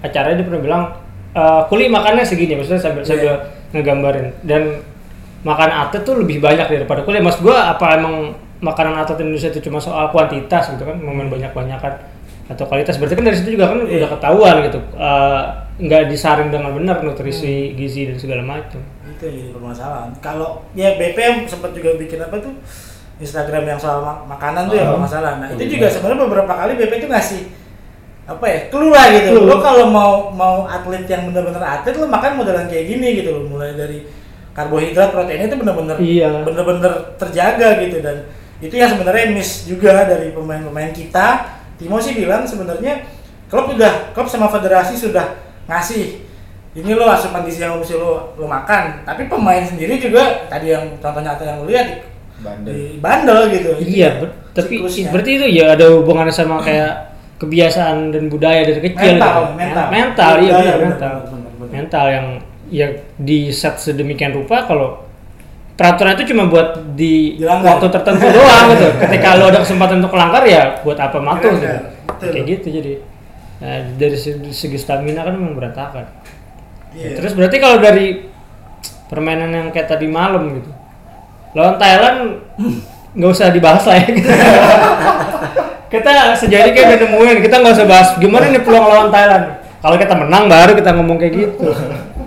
acara 0.00 0.34
dia 0.34 0.42
pernah 0.42 0.60
bilang 0.60 0.82
eh, 1.30 1.62
kuli 1.66 1.86
makannya 1.86 2.22
segini, 2.22 2.54
maksudnya 2.54 2.80
sambil 2.80 3.02
Iya. 3.02 3.08
sambil 3.08 3.32
ngegambarin 3.70 4.26
dan 4.42 4.82
makan 5.40 5.70
atlet 5.70 6.02
tuh 6.02 6.18
lebih 6.18 6.38
banyak 6.38 6.66
daripada 6.66 7.00
kulit. 7.00 7.20
Mas 7.20 7.38
gua 7.38 7.70
apa 7.70 7.96
emang 7.96 8.34
makanan 8.60 8.98
atlet 8.98 9.20
Indonesia 9.20 9.48
itu 9.48 9.62
cuma 9.62 9.78
soal 9.78 10.10
kuantitas 10.10 10.68
gitu 10.70 10.82
kan, 10.82 10.98
momen 10.98 11.26
banyak 11.26 11.48
banyakan 11.50 11.96
atau 12.46 12.66
kualitas 12.66 12.98
berarti 12.98 13.14
kan 13.14 13.24
dari 13.24 13.36
situ 13.36 13.54
juga 13.54 13.70
kan 13.70 13.78
Iya. 13.80 14.02
udah 14.02 14.10
ketahuan 14.10 14.54
gitu 14.66 14.78
eh, 14.92 15.42
nggak 15.80 16.02
disaring 16.10 16.50
dengan 16.50 16.74
benar 16.74 16.98
nutrisi 17.00 17.72
gizi 17.72 18.04
dan 18.04 18.18
segala 18.18 18.42
macam 18.42 18.82
itu 19.06 19.22
yang 19.22 19.36
jadi 19.38 19.50
permasalahan 19.54 20.10
kalau 20.18 20.66
ya 20.72 20.92
BP 20.92 21.46
sempat 21.46 21.70
juga 21.70 21.94
bikin 21.94 22.18
apa 22.18 22.36
tuh 22.36 22.50
Instagram 23.16 23.64
yang 23.66 23.78
soal 23.78 24.02
ma- 24.02 24.26
makanan 24.26 24.66
tuh 24.66 24.76
yang 24.76 24.90
Oh. 24.90 24.98
bermasalah 24.98 25.38
nah 25.38 25.46
itu 25.48 25.62
Iya. 25.62 25.70
juga 25.70 25.86
sebenarnya 25.88 26.20
beberapa 26.20 26.52
kali 26.52 26.72
BP 26.74 26.92
itu 26.96 27.06
ngasih 27.06 27.40
apa 28.30 28.44
ya 28.46 28.58
clue 28.68 28.88
lah 28.88 29.10
gitu 29.10 29.28
Clue. 29.34 29.44
lo 29.44 29.56
kalau 29.58 29.86
mau 29.86 30.12
mau 30.30 30.62
atlet 30.64 31.02
yang 31.04 31.26
bener-bener 31.26 31.58
atlet 31.58 31.92
lo 31.92 32.06
makan 32.06 32.38
modelan 32.38 32.64
kayak 32.64 32.86
gini 32.88 33.18
gitu 33.18 33.30
loh 33.32 33.42
mulai 33.48 33.74
dari 33.74 34.06
karbohidrat 34.50 35.10
proteinnya 35.10 35.46
itu 35.46 35.56
bener-bener 35.56 35.96
Iya. 35.98 36.30
bener-bener 36.40 36.92
terjaga 37.16 37.78
gitu 37.80 37.98
dan 37.98 38.30
itu 38.60 38.70
yang 38.72 38.86
sebenarnya 38.88 39.30
miss 39.30 39.64
juga 39.64 40.04
dari 40.04 40.30
pemain-pemain 40.30 40.90
kita 40.90 41.58
Timo 41.74 41.96
sih 41.96 42.14
bilang 42.14 42.44
sebenarnya 42.44 43.02
klub 43.46 43.66
udah 43.68 44.12
klub 44.12 44.26
sama 44.26 44.46
federasi 44.46 44.94
sudah 44.94 45.34
ngasih 45.64 46.22
ini 46.70 46.92
lo 46.92 47.02
asupan 47.04 47.42
gizi 47.42 47.60
yang 47.60 47.74
mesti 47.74 47.94
lo 47.94 48.30
lo 48.32 48.46
makan 48.46 49.02
tapi 49.02 49.26
pemain 49.26 49.58
sendiri 49.60 49.96
juga 49.96 50.46
tadi 50.46 50.70
yang 50.70 50.86
contoh 50.98 51.18
nyata 51.18 51.42
yang 51.42 51.58
lo 51.58 51.66
lihat 51.66 51.88
di 52.38 52.38
Bandel. 52.40 52.74
bandel 52.96 53.38
gitu 53.50 53.70
Itu 53.76 53.90
Iya, 53.90 54.06
ya 54.06 54.10
ber- 54.18 54.34
tapi 54.50 54.74
siklusnya. 54.76 55.08
berarti 55.10 55.30
itu 55.34 55.46
ya 55.50 55.64
ada 55.72 55.86
hubungannya 55.90 56.30
sama 56.30 56.56
kayak 56.58 57.09
kebiasaan 57.40 58.12
dan 58.12 58.28
budaya 58.28 58.68
dari 58.68 58.80
kecil 58.84 59.16
Mental, 59.16 59.32
gitu. 59.48 59.56
mental. 59.56 59.86
mental 59.88 60.32
iya 60.44 60.52
benar, 60.52 60.76
mental 60.76 61.14
benar. 61.24 61.68
mental 61.72 62.04
yang 62.12 62.26
ya 62.70 62.86
di 63.16 63.48
set 63.50 63.80
sedemikian 63.80 64.36
rupa 64.36 64.68
kalau 64.68 65.08
peraturan 65.74 66.12
itu 66.20 66.36
cuma 66.36 66.44
buat 66.46 66.92
di 66.92 67.40
Dilanggar. 67.40 67.80
waktu 67.80 67.86
tertentu 67.88 68.26
doang 68.36 68.66
gitu 68.76 68.86
ketika 69.08 69.28
lo 69.40 69.44
ada 69.48 69.64
kesempatan 69.64 70.04
untuk 70.04 70.12
melanggar 70.12 70.44
ya 70.44 70.62
buat 70.84 71.00
apa 71.00 71.18
matuh 71.18 71.56
gitu 71.56 71.78
kayak 72.20 72.44
gitu 72.46 72.66
jadi 72.68 72.92
nah, 73.64 73.78
dari 73.96 74.16
segi, 74.20 74.52
segi 74.52 74.76
stamina 74.76 75.24
kan 75.24 75.32
memang 75.34 75.56
berantakan 75.56 76.04
Iya. 76.90 77.14
terus 77.22 77.38
berarti 77.38 77.62
kalau 77.62 77.78
dari 77.78 78.18
permainan 79.06 79.50
yang 79.54 79.66
kayak 79.70 79.86
tadi 79.94 80.10
malam 80.10 80.58
gitu 80.58 80.70
lawan 81.54 81.78
Thailand 81.78 82.42
nggak 83.16 83.30
usah 83.30 83.54
dibahas 83.54 83.86
lah 83.86 83.96
ya 83.98 84.06
kita 85.90 86.38
sejauh 86.38 86.70
ini 86.70 86.72
kayak 86.72 86.86
udah 86.86 86.98
nemuin 87.02 87.38
kita 87.42 87.54
nggak 87.58 87.74
usah 87.74 87.86
bahas 87.90 88.08
gimana 88.22 88.46
nih 88.54 88.62
peluang 88.62 88.86
lawan 88.86 89.08
Thailand. 89.10 89.44
Kalau 89.80 89.96
kita 89.96 90.14
menang 90.14 90.44
baru 90.46 90.72
kita 90.78 90.90
ngomong 90.94 91.16
kayak 91.18 91.34
gitu. 91.34 91.68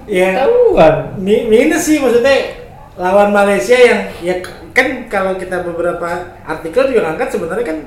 Iya. 0.03 0.43
tahuan 0.43 1.15
Mi- 1.15 1.47
minus 1.47 1.87
sih 1.87 1.97
maksudnya 2.03 2.59
lawan 2.99 3.31
Malaysia 3.31 3.73
yang 3.79 4.11
ya 4.19 4.35
kan 4.75 5.07
kalau 5.07 5.39
kita 5.39 5.63
beberapa 5.63 6.35
artikel 6.43 6.91
juga 6.91 7.07
ngangkat 7.07 7.29
sebenarnya 7.39 7.65
kan 7.65 7.77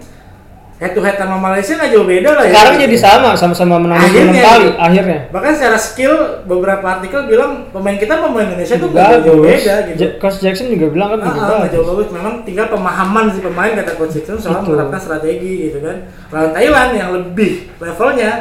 head 0.77 0.93
to 0.93 1.01
head 1.01 1.17
sama 1.17 1.41
Malaysia 1.41 1.73
nggak 1.73 1.89
jauh 1.89 2.05
beda 2.05 2.31
lah 2.33 2.45
ya. 2.45 2.53
sekarang 2.53 2.75
jadi 2.85 2.97
sama 2.97 3.31
sama-sama 3.33 3.75
menang 3.81 3.97
26 3.97 4.13
Akhirnya, 4.13 4.43
kali 4.45 4.61
gitu. 4.61 4.77
akhirnya 4.77 5.19
Bahkan 5.33 5.53
secara 5.57 5.79
skill 5.81 6.15
beberapa 6.45 6.85
artikel 6.87 7.21
bilang 7.25 7.51
pemain 7.73 7.97
kita 7.97 8.15
pemain 8.19 8.45
Indonesia 8.45 8.77
tuh 8.77 8.89
nggak 8.93 9.25
jauh 9.25 9.41
beda 9.41 9.75
gitu. 9.89 10.05
Coach 10.17 10.39
Jackson 10.39 10.69
juga 10.69 10.87
bilang 10.89 11.09
kan 11.17 11.19
Ah, 11.19 11.33
juga 11.33 11.55
ah, 11.57 11.67
jauh 11.67 11.87
bagus. 11.87 12.09
Memang 12.13 12.35
tinggal 12.45 12.67
pemahaman 12.69 13.25
si 13.33 13.41
pemain 13.41 13.73
kata 13.73 13.93
Coach 13.95 14.13
Jackson 14.15 14.37
soal 14.37 14.61
Itu. 14.61 14.69
menerapkan 14.71 15.01
strategi 15.01 15.53
gitu 15.67 15.79
kan. 15.81 15.97
Lawan 16.29 16.51
Thailand 16.53 16.91
yang 16.93 17.09
lebih 17.11 17.51
levelnya. 17.77 18.33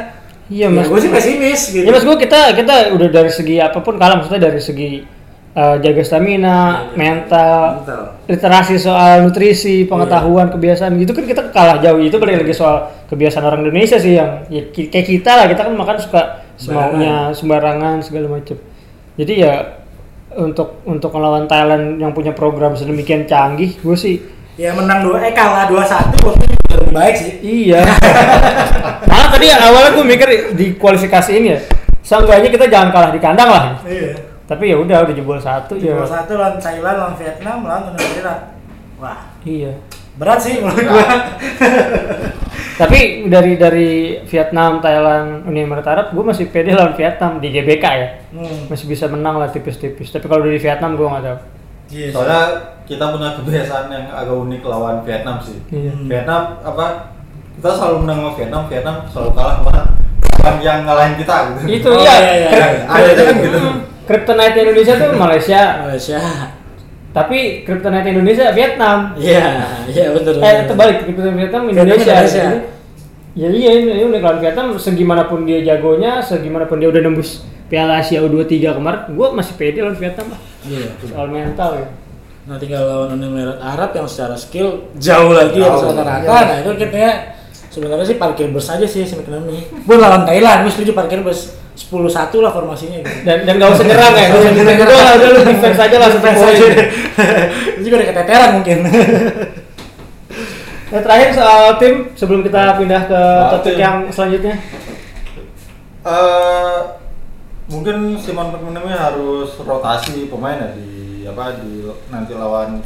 iya 0.46 0.68
ya, 0.68 0.76
mas 0.76 0.86
gue 0.86 1.00
sih 1.00 1.10
pesimis 1.10 1.60
gitu. 1.72 1.82
Ya 1.82 1.90
mas 1.90 2.04
gue 2.04 2.16
kita 2.16 2.52
kita 2.52 2.74
udah 2.94 3.08
dari 3.08 3.32
segi 3.32 3.58
apa 3.58 3.80
pun 3.80 3.96
kalah 3.96 4.20
maksudnya 4.20 4.46
dari 4.46 4.60
segi 4.60 5.02
uh, 5.56 5.76
jaga 5.80 6.02
stamina, 6.04 6.92
mental, 6.92 7.82
Mental. 7.82 8.02
literasi 8.28 8.76
soal 8.76 9.24
nutrisi, 9.24 9.88
pengetahuan, 9.88 10.52
kebiasaan 10.52 11.00
gitu 11.00 11.16
kan 11.16 11.24
kita 11.24 11.42
kalah 11.50 11.80
jauh 11.80 11.98
itu 11.98 12.14
balik 12.20 12.44
lagi 12.44 12.52
soal 12.52 12.92
kebiasaan 13.08 13.48
orang 13.48 13.64
Indonesia 13.64 13.96
sih 13.96 14.20
yang 14.20 14.44
ya, 14.52 14.68
kayak 14.70 15.06
kita 15.08 15.32
lah 15.32 15.46
kita 15.48 15.64
kan 15.64 15.74
makan 15.74 15.96
suka 15.96 16.22
semaunya 16.60 17.32
sembarangan 17.32 18.04
segala 18.04 18.36
macam. 18.36 18.60
Jadi 19.16 19.32
ya 19.40 19.80
untuk 20.36 20.84
untuk 20.84 21.08
melawan 21.16 21.48
Thailand 21.48 21.96
yang 21.96 22.12
punya 22.12 22.36
program 22.36 22.76
sedemikian 22.76 23.24
canggih, 23.24 23.80
gue 23.80 23.96
sih 23.96 24.36
Ya 24.56 24.72
menang 24.72 25.04
dua 25.04 25.20
eh 25.20 25.36
kalah 25.36 25.68
dua 25.68 25.84
satu 25.84 26.32
waktu 26.32 26.48
itu 26.48 26.56
lebih 26.72 26.92
baik 26.96 27.14
sih. 27.20 27.32
Iya. 27.44 27.84
Malah 29.12 29.28
tadi 29.28 29.52
awalnya 29.52 29.90
gue 29.92 30.04
mikir 30.08 30.28
di 30.56 30.66
kualifikasi 30.80 31.28
ini 31.36 31.52
ya, 31.52 31.60
seenggaknya 32.00 32.48
kita 32.48 32.64
jangan 32.64 32.88
kalah 32.88 33.12
di 33.12 33.20
kandang 33.20 33.52
lah. 33.52 33.64
Iya. 33.84 34.16
Tapi 34.46 34.64
ya 34.70 34.76
udah 34.78 34.98
udah 35.02 35.14
jebol 35.14 35.38
satu 35.38 35.74
ya. 35.74 35.90
Jebol 35.92 36.06
satu 36.06 36.38
lawan 36.38 36.56
Thailand, 36.56 36.96
lawan 36.96 37.14
Vietnam, 37.14 37.58
lawan 37.62 37.82
Uni 37.90 37.98
Emirat. 38.00 38.40
Wah, 38.96 39.18
Iya. 39.42 39.72
berat 40.16 40.38
sih 40.40 40.56
menurut 40.58 40.80
gua. 40.82 41.04
Tapi 42.80 43.24
dari 43.26 43.56
dari 43.56 43.90
Vietnam, 44.22 44.78
Thailand, 44.78 45.44
Uni 45.44 45.64
Emirat 45.64 45.86
Arab, 45.86 46.06
gue 46.12 46.20
masih 46.22 46.46
pede 46.46 46.72
lawan 46.72 46.92
Vietnam 46.92 47.40
di 47.40 47.48
GBK 47.48 47.84
ya. 47.84 48.08
Hmm. 48.30 48.68
Masih 48.68 48.84
bisa 48.84 49.08
menang 49.08 49.40
lah 49.40 49.48
tipis-tipis. 49.48 50.12
Tapi 50.12 50.24
kalau 50.24 50.44
dari 50.44 50.60
Vietnam 50.60 50.92
gue 50.94 51.04
nggak 51.04 51.24
tahu. 51.24 51.38
Iya. 51.88 52.08
Soalnya 52.12 52.42
kita 52.84 53.04
punya 53.08 53.32
kebiasaan 53.34 53.86
yang 53.88 54.04
agak 54.10 54.36
unik 54.36 54.62
lawan 54.62 55.00
Vietnam 55.02 55.40
sih. 55.40 55.56
Iya. 55.68 55.90
Hmm. 55.90 56.06
Vietnam 56.06 56.42
apa? 56.60 56.86
Kita 57.56 57.70
selalu 57.72 57.96
menang 58.04 58.18
sama 58.20 58.32
Vietnam, 58.36 58.62
Vietnam 58.68 58.96
selalu 59.08 59.30
kalah 59.32 59.54
sama 59.56 59.70
lawan 59.72 60.56
yang 60.60 60.78
ngalahin 60.84 61.14
kita 61.16 61.34
gitu. 61.48 61.60
Itu 61.80 61.88
Oh, 61.90 62.04
iya. 62.04 62.16
iya, 62.20 62.34
iya. 62.36 62.48
Ada 62.84 63.08
aja 63.10 63.22
kan 63.24 63.36
gitu. 63.40 63.58
Kryptonite 64.06 64.56
Indonesia 64.56 64.94
tuh 64.96 65.10
Malaysia, 65.14 65.60
Malaysia. 65.82 66.20
tapi 67.10 67.38
Kryptonite 67.62 68.08
Indonesia 68.08 68.46
Vietnam. 68.50 69.12
Iya, 69.14 69.46
iya 69.88 70.06
betul. 70.14 70.38
Eh, 70.38 70.64
terbalik 70.64 70.96
Kryptonite 71.02 71.36
Vietnam 71.36 71.62
Vietnam 71.66 71.84
Indonesia. 71.84 72.14
Indonesia. 72.14 72.44
Jadi, 72.46 72.74
Ya 73.36 73.52
iya 73.52 73.68
ini, 73.76 73.92
ini 73.92 74.04
udah 74.08 74.20
lawan 74.24 74.40
Vietnam 74.40 74.72
segimanapun 74.80 75.44
dia 75.44 75.60
jagonya, 75.60 76.24
segimanapun 76.24 76.80
dia 76.80 76.88
udah 76.88 77.04
nembus 77.04 77.44
Piala 77.68 78.00
Asia 78.00 78.24
U23 78.24 78.48
kemarin, 78.72 79.12
gue 79.12 79.28
masih 79.28 79.52
pede 79.60 79.84
lawan 79.84 79.92
Vietnam 79.92 80.32
lah. 80.32 80.40
Iya. 80.64 80.88
Soal 81.04 81.28
mental 81.28 81.70
ya. 81.76 81.88
Nah 82.48 82.56
tinggal 82.56 82.88
lawan 82.88 83.20
Uni 83.20 83.28
Emirat 83.28 83.60
Arab 83.60 83.92
yang 83.92 84.08
secara 84.08 84.40
skill 84.40 84.88
jauh 84.96 85.36
lagi 85.36 85.60
Jauh. 85.60 85.68
atas 85.68 85.84
rata-rata. 85.84 86.24
Nah 86.24 86.56
itu 86.64 86.70
kitanya 86.80 87.12
sebenarnya 87.76 88.08
sih 88.08 88.16
parkir 88.16 88.48
bus 88.48 88.72
aja 88.72 88.88
sih 88.88 89.04
sebenarnya. 89.04 89.60
Gue 89.84 89.96
lawan 90.00 90.24
Thailand, 90.24 90.64
gue 90.64 90.72
setuju 90.72 90.96
parkir 90.96 91.20
bus 91.20 91.52
10-1 91.76 92.08
lah 92.40 92.52
formasinya 92.56 93.04
gitu. 93.04 93.12
Dan 93.28 93.44
dan 93.44 93.60
gak 93.60 93.76
usah 93.76 93.84
nyerang 93.84 94.14
ya, 94.16 94.24
gak 94.32 94.40
usah 94.40 94.52
nyerang 94.56 94.76
udah 94.80 94.96
lah, 94.96 95.12
udah 95.20 95.28
lu 95.28 95.40
defense 95.44 95.76
aja 95.76 95.96
lah 96.00 96.08
Defense 96.08 96.40
satu 96.40 96.48
aja. 96.48 96.56
poin. 96.56 96.72
Itu 97.76 97.80
juga 97.84 97.94
udah 98.00 98.08
keteteran 98.08 98.50
mungkin. 98.56 98.76
Nah, 100.86 101.00
terakhir 101.02 101.28
soal 101.36 101.62
tim 101.76 101.94
sebelum 102.16 102.40
kita 102.40 102.80
pindah 102.80 103.02
ke 103.04 103.20
Soal 103.20 103.52
topik 103.60 103.74
tim. 103.74 103.82
yang 103.84 103.96
selanjutnya. 104.08 104.54
Eh, 106.06 106.78
mungkin 107.66 107.96
Simon 108.16 108.54
McManamy 108.54 108.94
harus 108.94 109.50
rotasi 109.60 110.30
pemain 110.30 110.56
ya 110.56 110.68
di 110.72 110.88
apa 111.26 111.58
di 111.58 111.82
nanti 112.08 112.32
lawan 112.32 112.80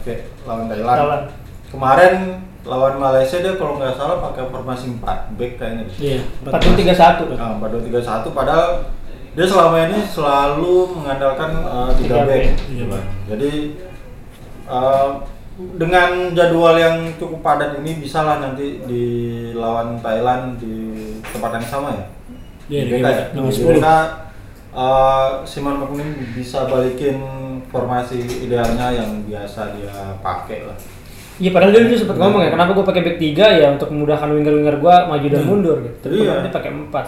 lawan 0.49 0.65
Thailand. 0.67 0.97
Thailand. 0.99 1.25
Kemarin 1.71 2.15
lawan 2.65 3.01
Malaysia 3.01 3.41
dia 3.41 3.57
kalau 3.57 3.81
nggak 3.81 3.97
salah 3.97 4.21
pakai 4.21 4.45
formasi 4.53 4.93
4 5.01 5.39
back 5.39 5.53
kayaknya. 5.57 5.85
Iya. 5.97 6.21
4-3-1. 6.45 7.37
Nah, 7.37 7.57
4-2-3-1 7.57 8.37
padahal 8.37 8.67
dia 9.31 9.47
selama 9.47 9.77
ini 9.89 9.99
selalu 10.05 10.75
mengandalkan 11.01 11.51
uh, 11.65 11.91
3 11.95 12.03
Tiga 12.03 12.27
back. 12.27 12.29
back. 12.29 12.45
gitu 12.69 12.85
kan. 12.91 13.05
Jadi 13.31 13.53
uh, 14.69 15.11
dengan 15.77 16.33
jadwal 16.33 16.77
yang 16.77 16.97
cukup 17.21 17.41
padat 17.45 17.77
ini 17.81 18.01
bisa 18.01 18.25
lah 18.25 18.41
nanti 18.41 18.81
di 18.85 19.05
lawan 19.53 20.01
Thailand 20.01 20.57
di 20.61 21.01
tempat 21.33 21.61
yang 21.61 21.69
sama 21.69 21.89
ya. 21.97 22.05
Iya, 22.71 22.83
di 22.87 22.91
GBK 22.97 23.07
ya. 23.07 23.25
GBK, 23.29 23.35
nomor 23.37 23.51
Di 23.51 23.57
10. 23.57 23.65
GBK, 23.67 23.87
uh, 24.73 25.29
Simon 25.45 25.77
bisa 26.37 26.59
balikin 26.71 27.19
formasi 27.71 28.19
idealnya 28.47 28.95
yang 28.95 29.11
biasa 29.27 29.75
dia 29.79 30.19
pakai 30.23 30.67
lah. 30.67 30.79
Iya 31.41 31.51
padahal 31.57 31.73
dia 31.73 31.81
dulu 31.89 31.97
sempat 31.97 32.17
ngomong 32.21 32.41
ya, 32.45 32.51
kenapa 32.53 32.71
gue 32.77 32.85
pakai 32.85 33.01
back 33.01 33.17
3 33.17 33.61
ya 33.65 33.67
untuk 33.73 33.89
memudahkan 33.89 34.29
winger-winger 34.29 34.77
gue 34.77 34.95
maju 35.09 35.27
dan 35.33 35.43
mundur 35.49 35.77
gitu. 35.81 35.97
Tapi 36.05 36.15
Iya. 36.21 36.45
dia 36.45 36.53
pakai 36.53 36.71
4. 36.71 37.07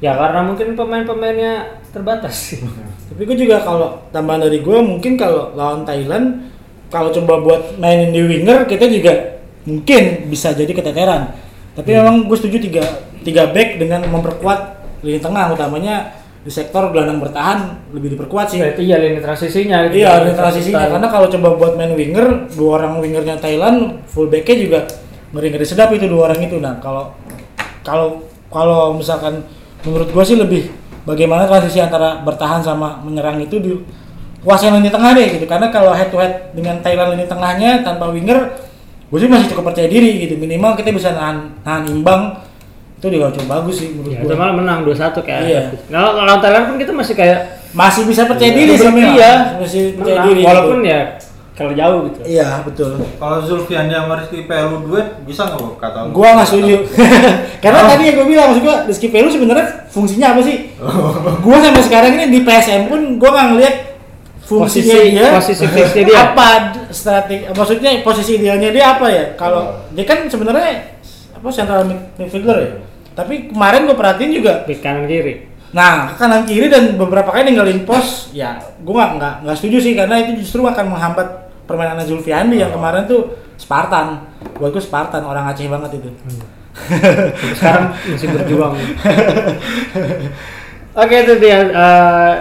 Ya 0.00 0.12
karena 0.12 0.40
mungkin 0.44 0.66
pemain-pemainnya 0.76 1.52
terbatas 1.88 2.34
sih. 2.36 2.60
Tapi 3.08 3.22
gue 3.24 3.36
juga 3.36 3.64
kalau 3.64 3.96
tambahan 4.12 4.44
dari 4.44 4.60
gue 4.60 4.78
mungkin 4.80 5.16
kalau 5.16 5.56
lawan 5.56 5.88
Thailand 5.88 6.52
kalau 6.92 7.08
coba 7.08 7.40
buat 7.40 7.62
mainin 7.80 8.12
di 8.12 8.20
winger 8.20 8.68
kita 8.68 8.84
juga 8.92 9.40
mungkin 9.64 10.28
bisa 10.28 10.52
jadi 10.52 10.68
keteteran. 10.68 11.32
Tapi 11.72 11.96
memang 11.96 12.28
gue 12.28 12.36
setuju 12.36 12.60
tiga 12.60 12.84
tiga 13.24 13.48
back 13.48 13.80
dengan 13.80 14.04
memperkuat 14.04 14.60
lini 15.00 15.16
tengah 15.16 15.48
utamanya 15.48 16.12
di 16.42 16.50
sektor 16.50 16.90
gelandang 16.90 17.22
bertahan 17.22 17.90
lebih 17.94 18.18
diperkuat 18.18 18.50
sih. 18.50 18.58
Berarti 18.58 18.82
ya 18.82 18.98
lini 18.98 19.22
transisinya 19.22 19.86
gitu. 19.86 20.02
Iya, 20.02 20.26
lini 20.26 20.34
transisinya 20.34 20.90
karena 20.90 21.08
kalau 21.08 21.26
coba 21.30 21.48
buat 21.54 21.72
main 21.78 21.94
winger, 21.94 22.50
dua 22.58 22.82
orang 22.82 22.98
wingernya 22.98 23.38
Thailand, 23.38 24.02
full 24.10 24.26
backnya 24.26 24.56
juga 24.58 24.80
ngeri-ngeri 25.32 25.66
sedap 25.66 25.94
itu 25.94 26.10
dua 26.10 26.30
orang 26.30 26.40
itu. 26.42 26.58
Nah, 26.58 26.82
kalau 26.82 27.14
kalau 27.86 28.26
kalau 28.50 28.98
misalkan 28.98 29.46
menurut 29.86 30.10
gua 30.10 30.26
sih 30.26 30.34
lebih 30.34 30.70
bagaimana 31.06 31.46
transisi 31.46 31.78
antara 31.78 32.22
bertahan 32.22 32.62
sama 32.62 32.98
menyerang 33.02 33.38
itu 33.42 33.58
di 33.62 33.72
kuasain 34.42 34.74
lini 34.74 34.90
tengah 34.90 35.14
deh 35.14 35.38
gitu. 35.38 35.46
Karena 35.46 35.70
kalau 35.70 35.94
head 35.94 36.10
to 36.10 36.18
head 36.18 36.50
dengan 36.54 36.82
Thailand 36.82 37.14
lini 37.14 37.26
tengahnya 37.30 37.86
tanpa 37.86 38.10
winger, 38.10 38.50
gue 39.10 39.18
sih 39.22 39.30
masih 39.30 39.54
cukup 39.54 39.70
percaya 39.70 39.86
diri 39.86 40.26
gitu. 40.26 40.34
Minimal 40.34 40.74
kita 40.74 40.90
bisa 40.90 41.14
nahan 41.14 41.54
nahan 41.62 41.86
imbang. 41.86 42.22
Itu 43.02 43.10
juga 43.10 43.26
cukup 43.28 43.48
bagus 43.50 43.74
sih 43.76 43.88
menurut 43.90 44.14
Ya, 44.14 44.22
itu 44.22 44.30
malah 44.32 44.54
menang 44.54 44.78
2-1 44.86 44.94
kayak. 45.20 45.42
Iya. 45.42 45.62
Nah, 45.90 45.98
kalau 46.06 46.22
lawan 46.22 46.38
Thailand 46.38 46.64
pun 46.64 46.76
kita 46.78 46.92
masih 46.92 47.14
kayak 47.14 47.38
Masih 47.72 48.04
bisa 48.04 48.22
percaya 48.24 48.46
Iya. 48.46 48.56
diri 48.56 48.72
sih 48.72 48.86
memang. 48.86 49.10
Iya. 49.12 49.32
Masih 49.58 49.82
percaya 49.92 50.14
menang, 50.14 50.28
diri. 50.28 50.42
walaupun 50.44 50.78
gitu. 50.78 50.88
ya 50.88 51.00
kalau 51.52 51.72
jauh 51.72 52.00
gitu. 52.06 52.18
Iya, 52.24 52.48
betul. 52.62 52.90
Kalau 53.12 53.36
Zulfian 53.40 53.84
sama 53.86 54.14
Rizky 54.16 54.46
Pelu 54.46 54.76
duet 54.82 55.04
bisa 55.22 55.42
nggak 55.44 55.76
kata 55.76 55.98
lu? 56.04 56.10
Gua 56.12 56.28
nggak 56.32 56.46
setuju. 56.46 56.76
Karena 57.62 57.80
tadi 57.86 58.02
yang 58.04 58.16
gue 58.16 58.26
bilang 58.26 58.46
maksud 58.48 58.62
gua 58.62 58.76
Rizky 58.84 59.08
Pelu 59.08 59.28
sebenarnya 59.28 59.66
fungsinya 59.88 60.32
apa 60.32 60.40
sih? 60.40 60.56
gua 61.38 61.56
sampai 61.58 61.82
sekarang 61.82 62.10
ini 62.14 62.26
di 62.30 62.40
PSM 62.40 62.86
pun 62.86 63.00
gua 63.16 63.30
nggak 63.30 63.46
ngeliat 63.50 63.74
fungsinya 64.42 64.94
Posisi- 64.94 65.12
dia. 65.12 65.26
posisi 65.30 65.64
fixnya 65.66 66.02
dia. 66.04 66.18
Apa 66.26 66.48
strategi 66.88 67.44
maksudnya 67.48 67.90
posisi 68.00 68.30
idealnya 68.34 68.68
dia 68.68 68.84
apa 68.92 69.06
ya? 69.08 69.24
Kalau 69.34 69.62
dia 69.90 70.04
kan 70.04 70.24
sebenarnya 70.24 70.92
apa 71.32 71.46
central 71.48 71.84
mid- 71.84 72.06
midfielder 72.16 72.56
ya. 72.58 72.70
Tapi 73.12 73.52
kemarin 73.52 73.88
gue 73.88 73.96
perhatiin 73.96 74.32
juga 74.32 74.64
Back 74.64 74.80
kanan 74.80 75.04
kiri. 75.04 75.52
Nah, 75.72 76.12
kanan 76.20 76.44
kiri 76.44 76.68
dan 76.68 77.00
beberapa 77.00 77.32
kali 77.32 77.48
ninggalin 77.48 77.88
pos, 77.88 78.28
ya 78.36 78.60
gue 78.60 78.92
nggak 78.92 79.12
nggak 79.16 79.34
nggak 79.44 79.56
setuju 79.56 79.76
sih 79.80 79.92
karena 79.96 80.20
itu 80.20 80.44
justru 80.44 80.60
akan 80.64 80.92
menghambat 80.92 81.28
permainan 81.64 82.04
Zulfiandi 82.04 82.60
yang 82.60 82.72
kemarin 82.72 83.08
tuh 83.08 83.32
Spartan. 83.56 84.20
Buat 84.60 84.76
gue 84.76 84.84
Spartan 84.84 85.24
orang 85.24 85.48
Aceh 85.48 85.68
banget 85.68 85.96
itu. 85.96 86.12
Sampai 86.76 87.56
sekarang 87.56 87.86
masih 88.12 88.28
berjuang. 88.36 88.76
Oke 91.02 91.24
itu 91.24 91.40
dia 91.40 91.72
eh, 91.72 92.32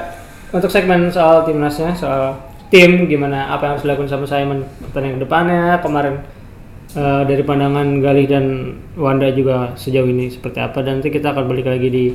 untuk 0.52 0.68
segmen 0.68 1.08
soal 1.08 1.48
timnasnya, 1.48 1.96
soal 1.96 2.36
tim 2.72 3.08
gimana 3.08 3.52
apa 3.52 3.68
yang 3.68 3.72
harus 3.76 3.84
dilakukan 3.84 4.12
sama 4.12 4.26
Simon 4.28 4.64
pertandingan 4.88 5.20
ke 5.20 5.24
depannya 5.28 5.64
kemarin 5.84 6.16
eh, 6.94 7.22
dari 7.24 7.42
pandangan 7.42 8.00
Galih 8.00 8.26
dan 8.26 8.46
Wanda 8.94 9.30
juga 9.30 9.74
sejauh 9.74 10.06
ini 10.06 10.28
seperti 10.28 10.60
apa 10.60 10.80
dan 10.80 11.00
nanti 11.00 11.10
kita 11.10 11.32
akan 11.32 11.46
balik 11.46 11.66
lagi 11.66 11.88
di 11.88 12.06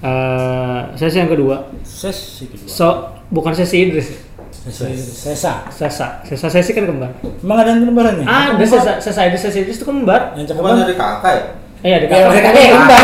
eh, 0.00 0.80
sesi 0.94 1.16
yang 1.16 1.28
kedua. 1.28 1.66
Sesi 1.82 2.46
kedua. 2.46 2.66
So 2.66 2.86
bukan 3.28 3.52
sesi 3.52 3.76
Idris, 3.80 4.08
Sesi 4.50 4.92
Sesa. 4.96 5.64
Sesa, 5.70 6.20
Sesa 6.22 6.46
sesi 6.48 6.70
kan 6.70 6.84
kembar. 6.84 7.10
Emang 7.22 7.58
ada 7.58 7.70
yang 7.70 7.86
kembarannya? 7.86 8.24
Ah, 8.24 8.52
ada 8.52 8.64
Sesa, 8.64 8.98
Sesa 8.98 9.24
Idris, 9.24 9.40
Sesa 9.40 9.58
Idris 9.58 9.78
itu 9.78 9.86
kembar. 9.86 10.34
Yang 10.34 10.52
Bukan 10.52 10.64
banget. 10.66 10.84
dari 10.84 10.96
kakak 10.96 11.32
ya? 11.32 11.44
Iya, 11.80 11.96
di 11.96 12.06
Ya, 12.06 12.16
kakak. 12.28 12.52
kayak 12.52 12.72
kembar. 12.76 13.00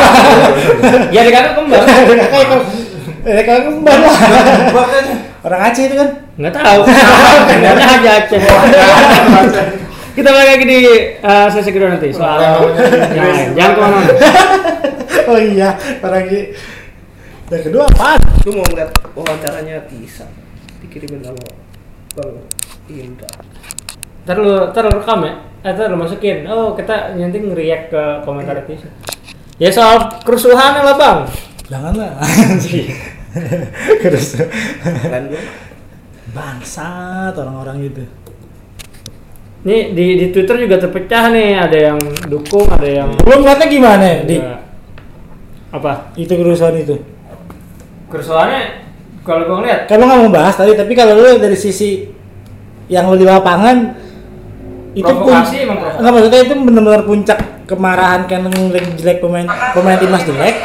Ya 1.17 1.21
di 1.25 1.33
kakak 1.33 1.53
kembar. 1.57 1.81
Mereka 3.27 3.53
kembar 3.67 3.97
lah. 3.99 4.17
Makanya. 4.71 5.15
Orang 5.43 5.61
Aceh 5.65 5.83
itu 5.83 5.97
kan. 5.97 6.09
Nggak 6.37 6.53
tahu. 6.55 6.81
Ternyata 7.49 7.83
aja 7.89 8.11
Aceh. 8.21 8.41
Kita 10.17 10.33
balik 10.33 10.49
lagi 10.57 10.65
di 10.65 10.81
eh, 11.21 11.49
sesi 11.53 11.71
kedua 11.77 11.93
nanti 11.93 12.09
soal 12.09 12.41
yang 13.17 13.29
lain. 13.29 13.49
Jangan 13.53 13.73
ke 13.77 13.81
mana-mana. 13.85 14.13
Oh 15.27 15.35
iya, 15.43 15.75
ini. 16.31 16.55
Yang 17.51 17.63
kedua 17.67 17.83
apaan? 17.91 18.23
Gue 18.47 18.55
mau 18.55 18.63
ngeliat 18.63 18.95
wawancaranya 19.11 19.83
Tisa 19.91 20.23
dikirimin 20.79 21.19
sama 21.19 21.43
Bang 22.15 22.47
Indra. 22.87 23.27
Ntar 24.23 24.37
lu, 24.39 24.71
ntar 24.71 24.87
lu 24.87 25.03
rekam 25.03 25.27
ya? 25.27 25.35
Eh, 25.67 25.71
ntar 25.75 25.91
lu 25.91 25.99
masukin. 25.99 26.47
Oh, 26.47 26.79
kita 26.79 27.19
nanti 27.19 27.43
nge-react 27.43 27.91
ke 27.91 28.03
komentar 28.23 28.55
itu. 28.63 28.87
Ya 29.59 29.75
soal 29.75 30.15
kerusuhan 30.23 30.79
lah 30.79 30.95
bang. 30.95 31.19
Janganlah. 31.67 32.23
Gue. 34.07 35.43
bangsat 36.31 37.35
orang-orang 37.35 37.91
gitu. 37.91 38.07
Nih 39.67 39.91
di, 39.91 40.07
di 40.15 40.27
Twitter 40.31 40.63
juga 40.63 40.79
terpecah 40.79 41.35
nih. 41.35 41.59
Ada 41.59 41.79
yang 41.91 41.99
dukung, 42.31 42.71
ada 42.71 42.87
yang 42.87 43.11
Belum 43.19 43.43
ngeliatnya 43.43 43.67
gimana, 43.67 44.05
Di? 44.23 44.39
Enggak. 44.39 44.61
apa? 45.75 45.93
Itu 46.15 46.33
kerusuhan 46.39 46.79
itu. 46.79 47.03
Kerusuhannya 48.07 48.87
kalau 49.27 49.43
gue 49.51 49.57
ngeliat 49.59 49.91
Kan 49.91 49.99
lu 49.99 50.07
nggak 50.07 50.21
mau 50.23 50.31
bahas 50.31 50.55
tadi, 50.55 50.79
tapi 50.79 50.95
kalau 50.95 51.19
lu 51.19 51.43
dari 51.43 51.59
sisi 51.59 52.07
yang 52.87 53.11
lu 53.11 53.19
di 53.19 53.27
lapangan 53.27 54.07
itu 54.95 55.03
Provokasi 55.03 55.67
provokasi. 55.67 55.99
Enggak 55.99 56.13
maksudnya 56.15 56.41
itu 56.47 56.55
benar-benar 56.55 57.03
puncak 57.03 57.39
kemarahan 57.67 58.21
karena 58.31 58.49
ngeliat 58.49 58.87
jelek 58.95 59.19
pemain 59.19 59.51
pemain 59.75 59.99
timnas 59.99 60.23
jelek. 60.23 60.57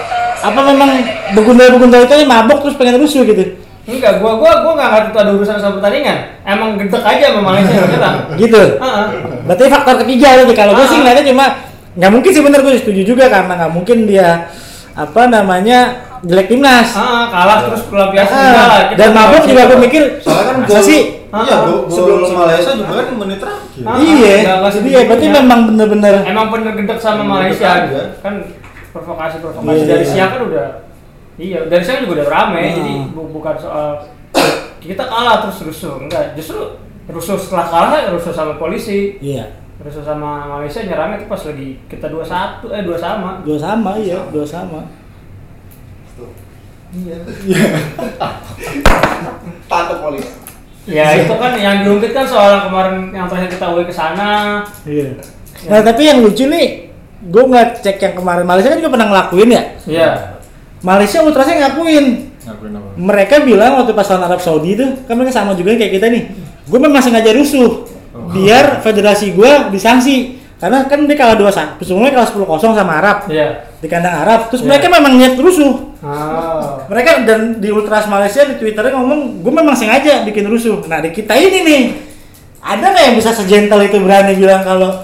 Apa 0.42 0.60
memang 0.62 0.90
begundal-begundal 1.34 2.06
itu 2.06 2.14
mabok 2.30 2.70
terus 2.70 2.78
pengen 2.78 3.02
rusuh 3.02 3.26
gitu? 3.26 3.58
Enggak, 3.84 4.14
gua 4.18 4.32
gua 4.36 4.52
gua 4.62 4.72
nggak 4.74 4.90
ngerti 4.90 5.10
itu 5.10 5.20
ada 5.20 5.32
urusan 5.32 5.56
sama 5.56 5.74
pertandingan. 5.78 6.18
Emang 6.44 6.70
gedek 6.76 7.02
aja 7.02 7.26
sama 7.30 7.42
Malaysia 7.44 7.76
menyerang. 7.76 8.16
Gitu. 8.42 8.62
Heeh. 8.78 9.06
Berarti 9.44 9.64
faktor 9.68 9.96
ketiga 10.00 10.28
lagi 10.38 10.54
kalau 10.54 10.74
gue 10.74 10.86
sih 10.86 10.94
Ah. 10.94 11.00
ngeliatnya 11.02 11.26
cuma 11.28 11.46
nggak 11.92 12.12
mungkin 12.12 12.30
sih 12.30 12.42
bener 12.42 12.60
gue 12.62 12.74
setuju 12.78 13.02
juga 13.04 13.26
karena 13.28 13.54
nggak 13.54 13.72
mungkin 13.72 13.98
dia 14.06 14.48
apa 14.92 15.22
namanya 15.28 15.80
jelek 16.22 16.48
timnas. 16.48 16.94
Heeh, 16.94 17.24
kalah 17.28 17.58
terus 17.64 17.82
pelampiasan 17.84 18.32
Ah, 18.32 18.46
juga 18.46 18.64
lah. 18.64 18.82
Kita 18.86 18.98
dan 18.98 19.10
mabuk 19.12 19.44
juga 19.44 19.62
gue 19.66 19.80
mikir 19.82 20.04
Soalnya 20.20 20.44
kan 20.46 20.56
gol, 20.64 20.82
sih 20.82 21.02
iya 21.32 21.56
gol, 21.58 21.88
sebelum- 21.88 22.38
Malaysia 22.38 22.72
juga 22.76 22.94
kan 22.94 23.06
menit 23.18 23.38
terakhir. 23.40 23.82
Ah. 23.82 23.96
iya 23.98 24.36
jadi 24.70 24.90
ya 24.90 25.02
berarti 25.06 25.26
memang 25.28 25.60
bener-bener 25.66 26.16
Emang 26.24 26.48
bener 26.50 26.72
gedek 26.76 27.00
sama 27.00 27.24
Malaysia 27.24 27.66
aja. 27.66 28.02
kan 28.20 28.34
provokasi 28.92 29.40
provokasi 29.40 29.74
Iya, 29.74 29.86
dari 29.90 30.04
iya. 30.04 30.12
siang 30.14 30.30
kan 30.30 30.42
udah 30.46 30.68
iya 31.42 31.66
dari 31.66 31.82
siang 31.82 32.06
juga 32.06 32.22
udah 32.22 32.30
rame 32.30 32.62
Ah. 32.62 32.74
jadi 32.78 32.94
bu- 33.10 33.32
bukan 33.32 33.56
soal 33.58 33.98
kita 34.78 35.02
kalah 35.04 35.42
terus 35.42 35.62
rusuh 35.64 35.98
enggak. 36.00 36.34
Justru 36.34 36.58
rusuh 37.06 37.34
setelah 37.36 37.66
kalah 37.66 38.10
rusuh 38.10 38.30
sama 38.30 38.56
polisi. 38.56 39.18
Iya. 39.18 39.58
Rusuh 39.78 40.02
sama 40.02 40.46
Malaysia 40.48 40.82
nyerangnya 40.82 41.18
itu 41.18 41.28
pas 41.28 41.42
lagi 41.42 41.82
kita 41.86 42.06
dua 42.06 42.22
satu 42.22 42.70
eh 42.70 42.82
dua 42.82 42.94
sama. 42.96 43.42
Dua 43.42 43.58
sama 43.58 43.98
iya 43.98 44.22
dua 44.30 44.46
sama. 44.46 44.86
Tante 49.68 49.96
polis. 49.98 50.28
ya 50.84 51.14
itu 51.16 51.30
kan 51.32 51.54
yang 51.56 51.86
diungkit 51.86 52.10
kan 52.10 52.26
soal 52.26 52.50
yang 52.52 52.64
kemarin 52.68 52.96
yang 53.12 53.26
terakhir 53.26 53.50
kita 53.54 53.66
away 53.68 53.86
ke 53.86 53.94
sana. 53.94 54.66
Iya. 54.84 55.14
Nah 55.70 55.80
tapi 55.80 56.02
yang 56.04 56.20
lucu 56.20 56.46
nih 56.46 56.90
gue 57.22 57.44
nggak 57.44 57.80
cek 57.80 57.98
yang 58.02 58.16
kemarin 58.18 58.44
Malaysia 58.44 58.68
kan 58.68 58.82
juga 58.82 58.92
pernah 58.92 59.08
ngelakuin 59.08 59.50
ya? 59.52 59.64
Iya 59.86 60.10
Malaysia 60.82 61.22
ultrasnya 61.22 61.70
ngakuin. 61.70 62.06
Ngakuin 62.42 62.72
apa? 62.74 62.88
mereka 62.98 63.36
bilang 63.46 63.78
waktu 63.78 63.94
pas 63.94 64.10
lawan 64.10 64.26
Arab 64.26 64.42
Saudi 64.42 64.74
itu 64.74 64.86
kan 65.06 65.14
mereka 65.14 65.34
sama 65.34 65.54
juga 65.54 65.78
kayak 65.78 65.94
kita 65.94 66.08
nih. 66.10 66.24
Gue 66.66 66.80
memang 66.82 67.02
sengaja 67.02 67.32
rusuh. 67.38 67.86
Biar 68.34 68.82
federasi 68.82 69.34
gue 69.38 69.52
disanksi. 69.70 70.42
Karena 70.62 70.86
kan 70.86 71.10
dia 71.10 71.18
kalah 71.18 71.34
dua 71.34 71.50
satu 71.50 71.82
sebelumnya 71.82 72.14
kalah 72.22 72.30
10 72.30 72.46
kosong 72.46 72.74
sama 72.78 73.02
Arab. 73.02 73.26
Iya. 73.26 73.66
Di 73.82 73.90
kandang 73.90 74.14
Arab. 74.22 74.54
Terus 74.54 74.62
Iya. 74.62 74.70
mereka 74.70 74.86
memang 74.94 75.14
niat 75.18 75.34
rusuh. 75.38 75.90
Oh. 76.02 76.82
mereka 76.90 77.22
dan 77.30 77.62
di 77.62 77.70
ultras 77.70 78.10
Malaysia 78.10 78.42
di 78.42 78.58
twitternya 78.58 78.98
ngomong 78.98 79.46
gue 79.46 79.54
memang 79.54 79.78
sengaja 79.78 80.26
bikin 80.26 80.50
rusuh. 80.50 80.82
Nah 80.90 80.98
di 80.98 81.14
kita 81.14 81.38
ini 81.38 81.62
nih 81.62 81.82
ada 82.58 82.90
nggak 82.90 83.04
yang 83.06 83.16
bisa 83.22 83.30
sejentel 83.30 83.78
itu 83.86 84.02
berani 84.02 84.34
bilang 84.34 84.66
kalau 84.66 84.98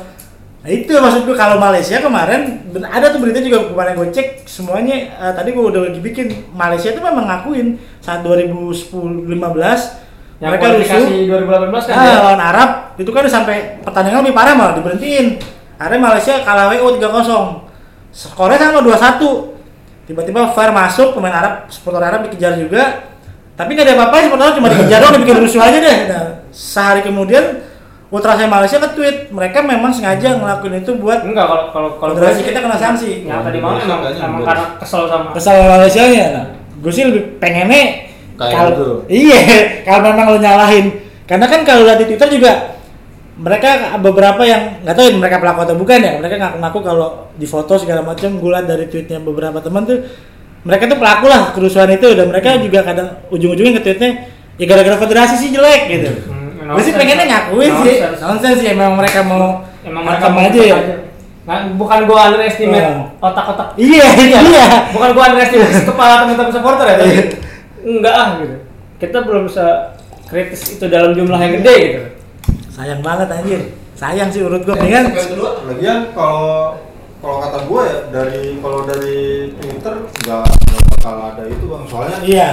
nah 0.68 0.76
itu 0.76 0.92
maksud 0.92 1.24
gue 1.24 1.32
kalau 1.32 1.56
Malaysia 1.56 1.96
kemarin 1.98 2.60
ada 2.84 3.08
tuh 3.08 3.24
berita 3.24 3.40
juga 3.40 3.72
kemarin 3.72 3.96
gue 3.96 4.12
cek 4.12 4.44
semuanya 4.44 5.16
eh, 5.16 5.32
tadi 5.32 5.56
gue 5.56 5.64
udah 5.64 5.88
lagi 5.88 6.04
bikin 6.04 6.28
Malaysia 6.52 6.92
itu 6.92 7.00
memang 7.00 7.24
ngakuin 7.24 7.80
saat 8.04 8.20
2010 8.20 9.32
15 9.32 9.32
yang 10.44 10.52
mereka 10.52 10.76
rusuh 10.76 11.08
2018 11.08 11.88
kan 11.88 11.96
Ah, 11.96 12.04
ya? 12.04 12.16
lawan 12.20 12.42
Arab 12.44 12.70
itu 13.00 13.10
kan 13.10 13.24
sampai 13.26 13.80
pertandingan 13.80 14.22
lebih 14.22 14.36
parah 14.36 14.54
malah 14.54 14.74
diberhentiin. 14.76 15.40
Akhirnya 15.78 16.02
Malaysia 16.02 16.34
kalah 16.42 16.74
WO 16.74 16.98
3-0. 16.98 17.66
Skornya 18.10 18.58
sama 18.58 18.82
2-1. 18.82 19.58
Tiba-tiba 20.06 20.50
VAR 20.54 20.72
masuk, 20.74 21.14
pemain 21.14 21.34
Arab, 21.34 21.70
supporter 21.70 22.02
Arab 22.02 22.26
dikejar 22.26 22.58
juga. 22.58 23.06
Tapi 23.54 23.74
nggak 23.74 23.86
ada 23.86 23.94
apa-apa, 23.98 24.16
supporter 24.30 24.58
cuma 24.58 24.68
dikejar 24.70 24.98
doang, 25.02 25.14
dibikin 25.18 25.38
rusuh 25.42 25.62
aja 25.62 25.78
deh. 25.78 25.98
Nah, 26.10 26.26
sehari 26.50 27.02
kemudian 27.02 27.66
Ultrasnya 28.08 28.48
Malaysia 28.48 28.80
nge-tweet, 28.80 29.36
mereka 29.36 29.60
memang 29.60 29.92
sengaja 29.92 30.40
ngelakuin 30.40 30.80
itu 30.80 30.96
buat 30.96 31.28
enggak 31.28 31.44
kalau 31.44 31.66
kalau 31.76 31.90
kalau 31.92 32.16
kita 32.16 32.56
kena 32.56 32.80
sanksi. 32.80 33.28
yang 33.28 33.44
tadi 33.44 33.60
malam 33.60 33.84
emang, 33.84 34.00
Kayaknya 34.00 34.24
emang 34.24 34.40
belum. 34.40 34.48
karena 34.48 34.66
kesel 34.80 35.02
sama 35.06 35.30
kesal 35.36 35.56
Malaysia 35.60 36.04
nya. 36.08 36.26
Nah, 36.32 36.46
gue 36.80 36.92
sih 36.94 37.04
lebih 37.04 37.36
pengennya 37.36 37.84
Kayak 38.38 38.54
kalau 38.54 38.70
gitu. 38.72 38.88
iya 39.10 39.40
kalau 39.90 40.00
memang 40.08 40.26
lo 40.30 40.38
nyalahin 40.38 40.86
karena 41.26 41.46
kan 41.50 41.66
kalau 41.66 41.84
lihat 41.84 42.00
di 42.00 42.06
Twitter 42.06 42.30
juga 42.32 42.52
mereka 43.36 43.70
beberapa 43.98 44.42
yang 44.42 44.82
nggak 44.82 44.94
tahu 44.94 45.04
ya 45.04 45.14
mereka 45.14 45.38
pelaku 45.38 45.60
atau 45.62 45.76
bukan 45.76 46.00
ya 46.00 46.12
mereka 46.16 46.36
ngaku-ngaku 46.38 46.80
kalau 46.82 47.08
di 47.34 47.44
foto 47.44 47.74
segala 47.76 48.02
macam 48.02 48.30
gue 48.32 48.50
lihat 48.50 48.66
dari 48.66 48.86
tweetnya 48.86 49.20
beberapa 49.20 49.58
teman 49.58 49.84
tuh 49.84 50.06
mereka 50.62 50.86
tuh 50.86 50.96
pelaku 50.96 51.26
lah 51.26 51.50
kerusuhan 51.52 51.90
itu 51.92 52.08
dan 52.14 52.30
mereka 52.30 52.56
juga 52.58 52.80
kadang 52.82 53.08
ujung-ujungnya 53.28 53.74
nge-tweetnya 53.76 54.10
ya 54.56 54.66
gara-gara 54.66 54.98
federasi 54.98 55.36
sih 55.36 55.50
jelek 55.52 55.82
gitu 55.90 56.10
Hmm, 56.30 56.37
gue 56.76 56.84
sih 56.84 56.94
pengennya 56.96 57.26
ngakuin 57.30 57.72
sih. 57.86 57.96
Nonsense. 58.20 58.60
sih 58.60 58.68
emang 58.74 58.98
mereka 59.00 59.24
mau 59.24 59.64
emang 59.86 60.04
mereka 60.04 60.28
mau 60.28 60.42
aja 60.44 60.60
ya. 60.60 60.78
Nah, 61.48 61.64
bukan 61.80 62.04
gua 62.04 62.28
underestimate 62.28 62.84
Oh. 62.92 63.08
otak-otak. 63.24 63.80
Iya 63.80 64.04
iya. 64.20 64.40
Bukan 64.92 65.16
gua 65.16 65.32
underestimate 65.32 65.72
kepala 65.88 66.28
teman-teman 66.28 66.52
supporter 66.52 66.86
ya 66.92 66.96
tapi 67.00 67.08
Iya. 67.08 67.24
enggak 67.88 68.14
ah 68.20 68.28
gitu. 68.44 68.56
Kita 69.00 69.18
belum 69.24 69.48
bisa 69.48 69.96
kritis 70.28 70.76
itu 70.76 70.86
dalam 70.92 71.16
jumlah 71.16 71.40
yang 71.40 71.54
gede 71.64 71.76
gitu. 71.80 72.02
Sayang 72.76 73.00
banget 73.00 73.32
anjir. 73.32 73.62
Sayang 73.96 74.28
sih 74.30 74.44
urut 74.44 74.62
mendingan 74.62 75.10
Yang 75.10 75.34
kedua, 75.34 75.50
lagian 75.66 76.12
kalau 76.12 76.76
kalau 77.18 77.38
kata 77.42 77.60
gue 77.66 77.82
ya 77.82 77.98
dari 78.14 78.42
kalau 78.60 78.80
dari 78.86 79.18
Twitter 79.58 79.94
nggak 80.22 80.44
bakal 81.00 81.16
ada 81.32 81.44
itu 81.48 81.66
bang. 81.66 81.84
Soalnya 81.88 82.18
iya 82.28 82.50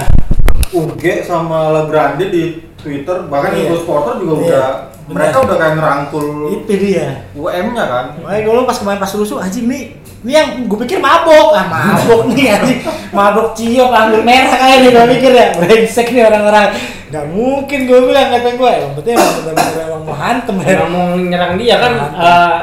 UG 0.75 1.03
sama 1.23 1.71
Legrande 1.71 2.25
di 2.27 2.43
Twitter 2.75 3.25
bahkan 3.25 3.51
Iya. 3.51 3.61
Eagle 3.65 3.79
Supporter 3.79 4.13
juga 4.19 4.33
Iya, 4.33 4.43
udah 4.43 4.67
benar. 5.05 5.13
mereka 5.15 5.37
udah 5.41 5.55
kayak 5.55 5.73
ngerangkul 5.75 6.25
itu 6.51 6.73
dia. 6.75 7.07
UM-nya 7.33 7.85
kan. 7.85 8.05
Makanya 8.19 8.41
gue 8.41 8.65
pas 8.65 8.77
kemarin 8.77 8.99
pas 8.99 9.11
rusuh 9.11 9.37
anjing 9.39 9.65
nih 9.65 9.83
ini 10.25 10.33
yang 10.33 10.49
gue 10.65 10.77
pikir 10.81 10.97
mabok. 10.97 11.53
Ah 11.53 11.65
mabok 11.65 12.29
nih 12.29 12.47
anjing. 12.51 12.79
Mabok 13.09 13.53
ciok 13.53 13.91
anggur 13.91 14.21
merah 14.21 14.53
kayak 14.53 14.77
nih 14.81 14.89
gue 14.91 15.05
pikir 15.15 15.31
ya. 15.31 15.47
Brengsek 15.55 16.07
nih 16.09 16.23
orang-orang. 16.23 16.69
Nggak 17.05 17.25
mungkin 17.29 17.79
gue 17.85 17.99
bilang 18.03 18.27
kata 18.29 18.49
gue 18.53 18.69
emang 18.75 18.93
betul 18.93 19.11
emang 19.13 19.33
bener-bener 19.39 19.83
emang 19.85 20.01
mau 20.03 20.15
hantem. 20.17 20.55
Ya 20.59 20.69
emang 20.75 20.89
mau 20.91 21.05
nyerang 21.15 21.53
dia 21.55 21.75
kan 21.77 21.93
eh, 22.11 22.53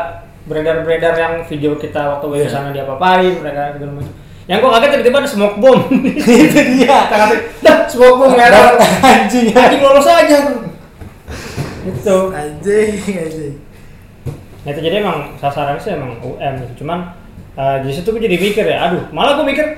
beredar-beredar 0.43 1.15
yang 1.15 1.35
video 1.47 1.79
kita 1.79 2.19
waktu 2.19 2.27
di 2.37 2.51
sana 2.51 2.71
dia 2.71 2.83
apa-apain 2.83 3.39
mereka 3.39 3.79
segala 3.79 3.93
macam 3.97 4.15
yang 4.45 4.59
gua 4.59 4.75
kaget 4.75 4.89
tiba-tiba 4.97 5.19
ada 5.19 5.29
smoke 5.29 5.57
bomb. 5.57 5.81
Itu 6.19 6.61
dia. 6.75 7.07
Kata 7.07 7.37
dah 7.61 7.77
smoke 7.87 8.17
bomb 8.19 8.35
ya 8.35 8.47
anjing. 9.01 9.51
Anjing 9.51 9.81
lolos 9.81 10.05
aja 10.05 10.37
tuh. 10.45 10.59
Itu 11.85 12.17
anjing 12.31 12.95
anjing. 13.17 13.55
Nah, 14.63 14.71
itu 14.71 14.81
jadi 14.81 14.97
emang 14.99 15.35
sasarannya 15.37 15.79
sih 15.79 15.91
emang 15.91 16.19
UM 16.19 16.55
gitu. 16.61 16.83
Cuman 16.83 17.19
Eh, 17.53 17.79
di 17.85 17.93
situ 17.93 18.09
gue 18.09 18.17
jadi 18.19 18.41
mikir 18.41 18.65
ya 18.65 18.89
aduh 18.89 19.13
malah 19.13 19.37
gue 19.37 19.45
mikir 19.45 19.77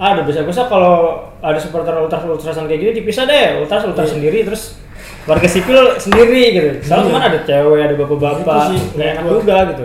aduh 0.00 0.24
bisa 0.24 0.40
bisa 0.40 0.64
kalau 0.64 1.20
ada 1.44 1.60
supporter 1.60 1.92
ultras 1.92 2.24
ultrasan 2.24 2.64
kayak 2.64 2.80
gini 2.80 2.92
dipisah 2.96 3.28
deh 3.28 3.60
ultras 3.60 3.84
ultras 3.84 4.08
Iya. 4.08 4.14
sendiri 4.16 4.38
terus 4.40 4.80
warga 5.28 5.44
sipil 5.44 6.00
sendiri 6.00 6.40
gitu. 6.48 6.68
Soalnya 6.80 7.04
Iya. 7.04 7.12
kan 7.12 7.24
ada 7.28 7.38
cewek 7.44 7.80
ada 7.84 7.94
bapak-bapak 7.94 8.72
sih, 8.72 8.80
nggak 8.96 9.08
enak 9.12 9.22
gua- 9.22 9.36
juga 9.36 9.56
gitu. 9.68 9.84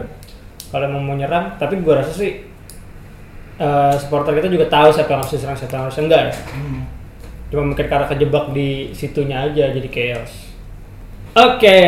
Kalau 0.71 0.88
mau 0.95 1.11
nyerang 1.11 1.45
tapi 1.59 1.75
gue 1.75 1.91
rasa 1.91 2.11
sih 2.15 2.39
eh, 3.60 3.96
supporter 4.00 4.36
kita 4.36 4.48
juga 4.52 4.65
tahu 4.68 4.89
siapa 4.91 5.10
yang 5.15 5.20
harus 5.24 5.34
diserang 5.34 5.58
siapa 5.58 5.74
yang 5.76 5.84
harus 5.88 5.98
enggak 6.00 6.22
ya? 6.30 6.34
Hmm. 6.56 6.82
cuma 7.46 7.62
mungkin 7.72 7.86
karena 7.88 8.10
kejebak 8.10 8.46
di 8.52 8.89
situnya 8.91 9.46
aja 9.48 9.70
jadi 9.70 9.89
chaos. 9.94 10.34
Oke. 11.36 11.80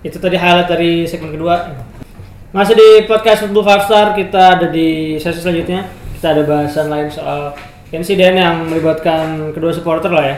Itu 0.00 0.16
tadi 0.22 0.38
highlight 0.38 0.70
dari 0.70 1.04
segmen 1.04 1.34
kedua. 1.34 1.74
Masih 2.54 2.78
di 2.78 3.04
podcast 3.04 3.44
Football 3.44 3.66
Five 3.66 3.84
Star 3.84 4.06
kita 4.16 4.56
ada 4.56 4.66
di 4.70 5.20
sesi 5.20 5.42
selanjutnya. 5.42 5.84
Kita 6.16 6.32
ada 6.32 6.42
bahasan 6.48 6.88
lain 6.88 7.12
soal 7.12 7.52
insiden 7.92 8.40
yang 8.40 8.66
melibatkan 8.70 9.52
kedua 9.52 9.74
supporter 9.74 10.08
lah 10.08 10.24
ya. 10.24 10.36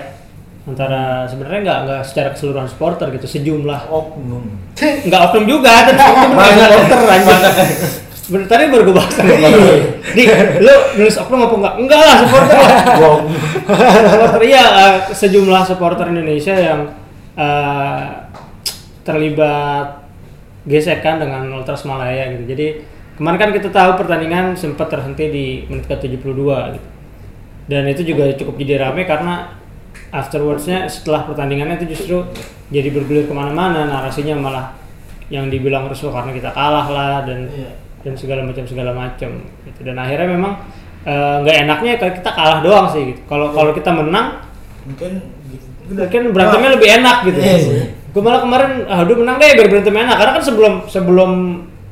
Antara 0.66 1.28
sebenarnya 1.30 1.60
nggak 1.60 1.78
nggak 1.86 2.02
secara 2.08 2.28
keseluruhan 2.34 2.68
supporter 2.72 3.06
gitu 3.14 3.26
sejumlah. 3.30 3.92
Oknum. 3.92 4.44
nggak 4.80 5.20
oknum 5.30 5.44
juga 5.44 5.70
bukan 5.86 6.54
supporter 6.58 6.98
anjing 7.04 7.40
Bener, 8.30 8.46
tadi 8.46 8.70
baru 8.70 8.82
gue 8.86 8.94
bahas 8.94 9.10
sama 9.10 9.34
lu. 9.34 9.58
Di, 10.16 10.22
lu 10.62 10.74
nulis 11.02 11.16
oknum 11.18 11.50
apa 11.50 11.54
enggak? 11.58 11.74
Enggak 11.82 12.00
lah, 12.00 12.16
supporter 12.22 12.56
lah. 12.62 12.72
supporter 14.14 14.42
iya 14.46 14.64
eh, 14.64 14.96
sejumlah 15.10 15.62
supporter 15.66 16.06
Indonesia 16.14 16.54
yang 16.54 16.80
eh, 17.34 18.04
terlibat 19.02 20.06
gesekan 20.62 21.18
dengan 21.18 21.50
Ultras 21.50 21.82
Malaya 21.82 22.30
gitu. 22.30 22.46
Jadi 22.54 22.66
kemarin 23.18 23.38
kan 23.42 23.50
kita 23.50 23.68
tahu 23.74 23.98
pertandingan 23.98 24.54
sempat 24.54 24.86
terhenti 24.94 25.26
di 25.26 25.46
menit 25.66 25.90
ke-72 25.90 26.30
gitu. 26.78 26.88
Dan 27.70 27.82
itu 27.90 28.02
juga 28.02 28.30
cukup 28.34 28.54
jadi 28.62 28.78
rame 28.78 29.06
karena 29.06 29.58
afterwardsnya 30.10 30.86
setelah 30.86 31.26
pertandingannya 31.26 31.82
itu 31.82 31.94
justru 31.94 32.18
jadi 32.70 32.90
bergulir 32.94 33.26
ke 33.26 33.34
mana-mana 33.34 33.86
narasinya 33.86 34.34
malah 34.38 34.66
yang 35.30 35.46
dibilang 35.46 35.86
rusuh 35.86 36.10
karena 36.10 36.34
kita 36.34 36.50
kalah 36.50 36.86
lah 36.90 37.16
dan 37.22 37.46
Iya. 37.46 37.70
Dan 38.00 38.12
segala 38.16 38.40
macam 38.42 38.64
segala 38.64 38.90
macam 38.90 39.30
gitu 39.64 39.80
dan 39.84 39.96
akhirnya 39.96 40.28
memang 40.30 40.52
eh, 41.04 41.34
nggak 41.44 41.56
enaknya 41.64 41.92
kalau 41.96 42.12
kita 42.16 42.30
kalah 42.32 42.58
doang 42.60 42.86
sih 42.88 43.02
gitu. 43.12 43.20
kalau 43.26 43.52
kalau 43.52 43.70
kita 43.72 43.90
menang 43.92 44.40
Mungkin 44.80 45.10
gitu. 45.52 45.66
mungkin 45.92 46.22
berantemnya 46.32 46.70
lebih 46.76 46.88
enak 47.00 47.16
gitu 47.28 47.38
Iya 47.38 47.56
sih. 47.60 47.72
gue 48.10 48.22
malah 48.24 48.40
kemarin 48.40 48.70
aduh 48.84 49.16
menang 49.20 49.36
deh 49.36 49.52
biar 49.54 49.68
berantem 49.68 49.94
enak 49.94 50.16
karena 50.16 50.32
kan 50.34 50.42
sebelum 50.42 50.72
sebelum 50.88 51.30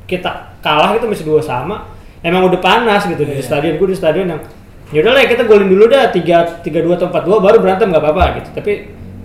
kita 0.04 0.30
kalah 0.58 0.96
itu 0.96 1.04
masih 1.04 1.24
dua 1.28 1.38
sama 1.38 1.86
emang 2.20 2.48
udah 2.48 2.58
panas 2.58 3.06
gitu 3.06 3.22
di 3.22 3.38
Iya. 3.38 3.44
stadion 3.44 3.74
gue 3.76 3.88
di 3.92 3.96
stadion 3.96 4.26
yang 4.26 4.40
yaudah 4.88 5.12
lah 5.12 5.28
kita 5.28 5.44
golin 5.44 5.68
dulu 5.68 5.84
dah 5.86 6.08
tiga 6.08 6.58
tiga 6.64 6.80
dua 6.80 6.96
atau 6.96 7.12
empat 7.12 7.22
dua 7.22 7.38
baru 7.38 7.60
berantem 7.60 7.92
nggak 7.92 8.00
apa-apa 8.00 8.24
gitu 8.40 8.48
tapi 8.56 8.72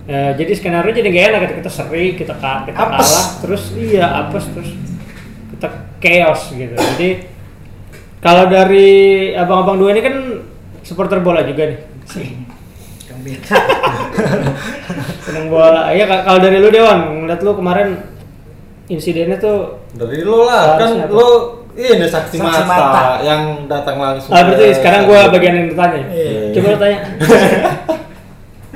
eh, 0.04 0.30
jadi 0.36 0.52
skenario 0.52 0.92
jadi 0.92 1.08
gak 1.08 1.24
enak 1.32 1.40
gitu. 1.48 1.54
kita 1.64 1.70
seri 1.72 2.06
kita 2.14 2.34
kita 2.36 2.76
kalah 2.76 3.00
terus 3.40 3.72
iya 3.72 4.04
apes 4.22 4.44
terus 4.52 4.70
kita 5.54 5.68
chaos 5.98 6.50
gitu 6.50 6.74
jadi 6.74 7.08
kalau 8.18 8.44
dari 8.46 8.88
abang-abang 9.32 9.76
dua 9.76 9.90
ini 9.90 10.00
kan 10.00 10.14
supporter 10.80 11.18
bola 11.18 11.40
juga 11.40 11.70
nih 11.70 11.78
Yang 13.04 13.18
beda. 13.22 13.56
seneng 15.24 15.46
bola 15.46 15.88
iya 15.90 16.04
ka- 16.04 16.24
kalau 16.24 16.38
dari 16.38 16.56
lu 16.56 16.68
Dewan 16.68 16.98
ngeliat 17.20 17.40
lu 17.40 17.52
kemarin 17.52 17.88
insidennya 18.86 19.38
tuh 19.38 19.80
Dari 19.92 20.20
lo 20.20 20.44
lah, 20.44 20.76
kan 20.76 20.90
apa? 21.00 21.08
lo 21.08 21.28
ini 21.72 22.02
saksi, 22.02 22.36
Saksi 22.36 22.38
mata, 22.38 22.62
mata. 22.64 23.02
yang 23.20 23.66
datang 23.66 23.96
langsung. 23.96 24.30
ah 24.30 24.42
berarti 24.42 24.74
sekarang 24.74 25.04
gua 25.04 25.26
bagian 25.28 25.54
yang 25.56 25.68
ditanya 25.68 26.00
Iya. 26.06 26.40
coba 26.52 26.66
lu 26.66 26.78
tanya 26.78 26.98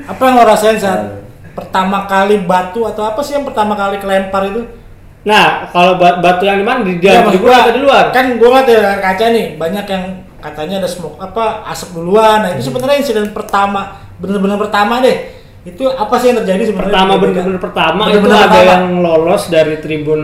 Apa 0.05 0.21
yang 0.21 0.35
lo 0.35 0.43
rasain 0.43 0.75
saat 0.75 1.01
pertama 1.51 2.03
kali 2.05 2.39
batu 2.41 2.83
atau 2.83 3.03
apa 3.03 3.19
sih 3.19 3.33
yang 3.33 3.43
pertama 3.43 3.73
kali 3.73 3.97
kelempar 3.97 4.47
itu? 4.47 4.63
Nah 5.21 5.43
kalau 5.67 5.95
ba- 5.95 6.17
batu 6.17 6.43
yang 6.43 6.57
di 6.57 6.63
mana 6.63 6.79
di 6.81 6.95
Ya, 6.97 7.19
dalam 7.19 7.27
maksud 7.27 7.35
di 7.35 7.41
gua 7.41 7.55
atau 7.59 7.73
di 7.73 7.81
luar 7.81 8.03
Kan 8.09 8.25
gua 8.35 8.59
dari 8.61 8.79
layar 8.79 8.99
kaca 8.99 9.25
nih, 9.29 9.45
banyak 9.55 9.85
yang 9.85 10.03
katanya 10.39 10.75
ada 10.77 10.87
smoke 10.87 11.17
apa 11.17 11.43
asap 11.67 11.89
duluan. 11.93 12.39
Nah, 12.41 12.49
itu 12.49 12.63
sebenarnya 12.65 12.97
insiden 12.97 13.27
pertama, 13.29 13.81
bener-bener 14.15 14.55
pertama 14.57 14.99
deh. 14.99 15.35
Itu 15.61 15.83
apa 15.85 16.15
sih 16.15 16.31
yang 16.31 16.39
terjadi 16.39 16.63
sebenarnya? 16.65 16.87
pertama 16.89 17.11
bener-bener 17.17 17.59
pertama 17.59 18.01
Bener-bener 18.05 18.31
itu 18.31 18.37
ada 18.37 18.47
pertama. 18.49 18.71
yang 18.71 18.83
lolos 18.97 19.43
dari 19.47 19.75
tribun 19.77 20.21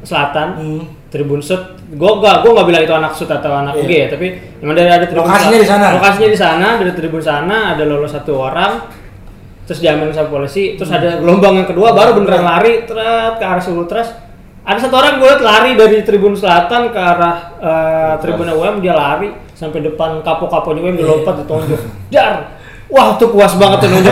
selatan 0.00 0.48
Hmm. 0.54 0.82
tribun 1.06 1.38
sud 1.38 1.60
gua 1.92 2.16
gak 2.18 2.36
gua 2.40 2.50
nggak 2.56 2.66
bilang 2.66 2.82
itu 2.82 2.94
anak 2.94 3.12
sud 3.12 3.28
atau 3.28 3.52
anak 3.52 3.76
Iya. 3.76 3.84
G 3.84 3.90
ya 3.92 4.06
tapi 4.08 4.26
memang 4.58 4.74
dari 4.74 4.88
ada 4.90 5.04
tribun 5.04 5.28
Lokasinya 5.28 5.58
di 5.58 5.68
sana. 5.68 5.86
lokasinya 5.92 6.26
di 6.26 6.38
sana 6.40 6.66
dari 6.80 6.92
tribun 6.92 7.20
sana 7.20 7.56
ada 7.70 7.84
lolos 7.84 8.10
satu 8.10 8.32
orang 8.34 8.72
terus 9.66 9.78
diamankan 9.78 10.14
sama 10.14 10.28
polisi 10.30 10.74
terus 10.74 10.90
ada 10.90 11.22
gelombang 11.22 11.62
yang 11.62 11.68
kedua 11.70 11.94
baru 11.94 12.18
beneran 12.18 12.42
lari 12.42 12.82
tret 12.82 13.38
ke 13.38 13.44
arah 13.46 13.62
Ultras 13.70 14.10
ada 14.62 14.78
satu 14.78 14.94
orang 14.94 15.18
gue 15.18 15.26
liat 15.26 15.42
lari 15.42 15.70
dari 15.74 16.06
tribun 16.06 16.38
selatan 16.38 16.94
ke 16.94 17.00
arah 17.00 17.36
eh, 17.58 18.14
tribun 18.22 18.46
UM 18.46 18.78
dia 18.78 18.94
lari 18.94 19.34
sampai 19.58 19.82
depan 19.82 20.22
kapo-kapo 20.22 20.70
UM 20.74 20.94
dia 20.94 21.06
lompat 21.06 21.42
ditonjok. 21.42 21.82
Dar! 22.14 22.62
Wah 22.86 23.16
tuh 23.16 23.32
puas 23.32 23.56
banget 23.56 23.86
tuh 23.86 23.88
gue 23.88 24.02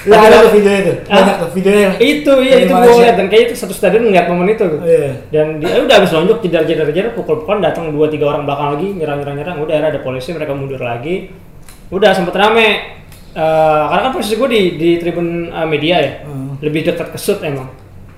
Ya, 0.00 0.16
ada 0.16 0.48
tuh 0.48 0.56
videonya 0.56 0.80
tuh. 0.80 0.96
Ah. 1.12 1.16
Banyak 1.20 1.36
tuh 1.36 1.48
videonya. 1.52 1.90
itu 2.00 2.32
iya 2.40 2.56
itu 2.64 2.72
gue 2.72 2.94
liat. 3.04 3.14
Dan 3.20 3.26
kayak 3.28 3.42
itu 3.52 3.54
satu 3.56 3.72
stadion 3.76 4.08
ngeliat 4.08 4.32
momen 4.32 4.48
itu. 4.48 4.64
Iya. 4.80 5.28
dan 5.28 5.60
dia 5.60 5.76
udah 5.76 5.96
habis 6.00 6.12
lonjok 6.12 6.40
jedar 6.40 6.64
jedar 6.64 6.88
jedar 6.88 7.12
pukul 7.12 7.44
pukulan 7.44 7.60
datang 7.60 7.92
dua 7.92 8.08
tiga 8.08 8.32
orang 8.32 8.48
belakang 8.48 8.76
lagi 8.76 8.88
nyerang 8.96 9.20
nyerang 9.20 9.36
nyerang 9.40 9.56
udah 9.60 9.76
ada 9.76 10.00
polisi 10.00 10.32
mereka 10.32 10.52
mundur 10.56 10.80
lagi. 10.80 11.32
Udah 11.92 12.16
sempet 12.16 12.32
rame 12.32 12.99
Eh, 13.30 13.82
karena 13.86 14.10
kan 14.10 14.12
posisi 14.18 14.34
gue 14.34 14.48
di 14.50 14.62
di 14.74 14.90
tribun 14.98 15.54
eh, 15.54 15.68
media 15.68 15.96
ya. 16.02 16.12
Hmm. 16.26 16.58
lebih 16.58 16.82
dekat 16.82 17.14
ke 17.14 17.18
sud 17.18 17.38
emang. 17.46 17.70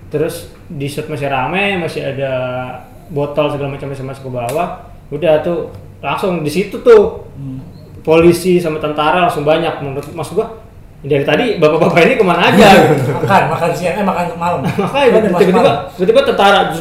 Terus 0.09 0.48
di 0.72 0.88
sud 0.88 1.07
masih 1.12 1.29
rame 1.29 1.77
masih 1.77 2.01
ada 2.01 2.33
botol 3.12 3.53
segala 3.53 3.77
macam 3.77 3.92
masih 3.92 4.09
masuk 4.09 4.25
ke 4.25 4.33
bawah. 4.33 4.88
Udah 5.12 5.44
tuh 5.44 5.68
langsung 6.01 6.40
di 6.40 6.48
situ 6.48 6.81
tuh. 6.81 7.29
Hmm. 7.37 7.61
polisi 8.03 8.59
sama 8.59 8.83
tentara 8.83 9.31
langsung 9.31 9.46
banyak 9.46 9.79
menurut 9.79 10.03
maksud 10.11 10.35
gua. 10.35 10.59
Dari 11.07 11.22
tadi 11.22 11.46
bapak-bapak 11.62 12.03
ini 12.03 12.14
ke 12.18 12.25
mana 12.27 12.51
aja? 12.51 12.66
Makan, 13.22 13.42
makan 13.55 13.70
siang, 13.75 13.94
eh 13.98 14.07
makan 14.07 14.35
malam. 14.35 14.59
makanya 14.83 15.18
Kan 15.18 15.22
tiba-tiba 15.38 15.72
tiba-tiba 15.94 16.20
tentara 16.27 16.75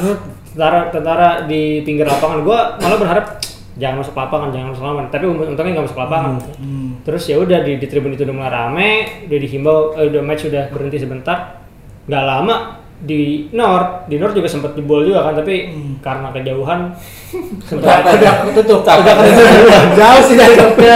tentara 0.50 0.80
tentara 0.90 1.30
di 1.46 1.86
pinggir 1.86 2.10
lapangan 2.10 2.42
gua 2.42 2.74
malah 2.82 2.98
berharap 2.98 3.26
jangan 3.74 3.96
masuk 4.00 4.14
lapangan 4.14 4.50
jangan 4.50 4.68
masuk 4.70 4.84
lapangan 4.84 5.06
tapi 5.08 5.24
untungnya 5.26 5.72
nggak 5.74 5.86
masuk 5.88 6.00
lapangan 6.00 6.34
Hmm. 6.58 6.90
terus 7.02 7.24
ya 7.26 7.36
udah 7.36 7.60
di, 7.62 7.76
di 7.76 7.86
tribun 7.86 8.12
itu 8.12 8.22
udah 8.22 8.36
mulai 8.36 8.52
rame 8.52 8.90
udah 9.26 9.38
dihimbau 9.40 9.78
eh, 9.96 10.06
udah 10.08 10.22
match 10.22 10.44
sudah 10.46 10.68
berhenti 10.68 10.98
sebentar 10.98 11.64
nggak 12.04 12.24
lama 12.24 12.56
di 12.98 13.50
North 13.50 14.06
di 14.06 14.16
North 14.16 14.36
juga 14.36 14.46
sempat 14.46 14.72
jebol 14.72 15.02
juga 15.02 15.24
kan 15.24 15.34
tapi 15.34 15.56
Hmm. 15.68 15.98
karena 16.00 16.30
kejauhan 16.30 16.80
Udah, 17.72 17.98
sempat 17.98 18.14
udah 18.14 18.34
ketutup. 18.46 18.84
udah 18.84 19.14
ketutup 19.16 19.84
Jauh 19.98 20.22
sih 20.22 20.36
dari 20.36 20.54
juga. 20.60 20.96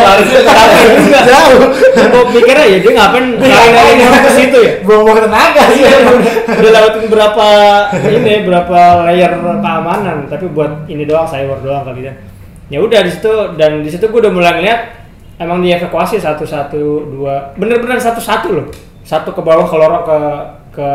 Jauh. 1.23 1.59
Gua 2.05 2.23
pikirnya 2.29 2.65
ya 2.67 2.77
dia 2.77 2.91
ngapain 2.93 3.25
lari 3.39 3.69
lari 3.97 4.19
ke 4.19 4.31
situ 4.31 4.57
ya 4.59 4.73
Buang-buang 4.83 5.17
tenaga 5.23 5.63
sih. 5.71 5.81
Iya, 5.81 5.97
udah, 6.03 6.33
udah 6.51 6.71
lewatin 6.71 7.05
berapa 7.07 7.47
ini 8.05 8.33
berapa 8.43 8.77
layer 9.05 9.31
keamanan 9.57 10.17
tapi 10.27 10.45
buat 10.47 10.85
ini 10.85 11.03
doang 11.03 11.25
cyber 11.25 11.57
doang 11.59 11.83
kali 11.83 12.05
ya 12.05 12.13
ya 12.67 12.81
udah 12.81 12.99
di 13.05 13.11
situ 13.13 13.31
dan 13.55 13.85
di 13.85 13.89
situ 13.89 14.05
gue 14.05 14.19
udah 14.19 14.33
mulai 14.33 14.57
ngeliat 14.57 14.79
emang 15.37 15.61
dievakuasi 15.61 16.17
satu 16.17 16.47
satu 16.47 16.81
dua 17.11 17.53
bener-bener 17.55 17.99
satu 17.99 18.21
satu 18.23 18.47
loh. 18.51 18.67
Satu 19.05 19.29
ke 19.31 19.41
bawah 19.43 19.69
ke 19.69 19.75
lorong 19.77 20.03
ke 20.03 20.17
ke 20.73 20.89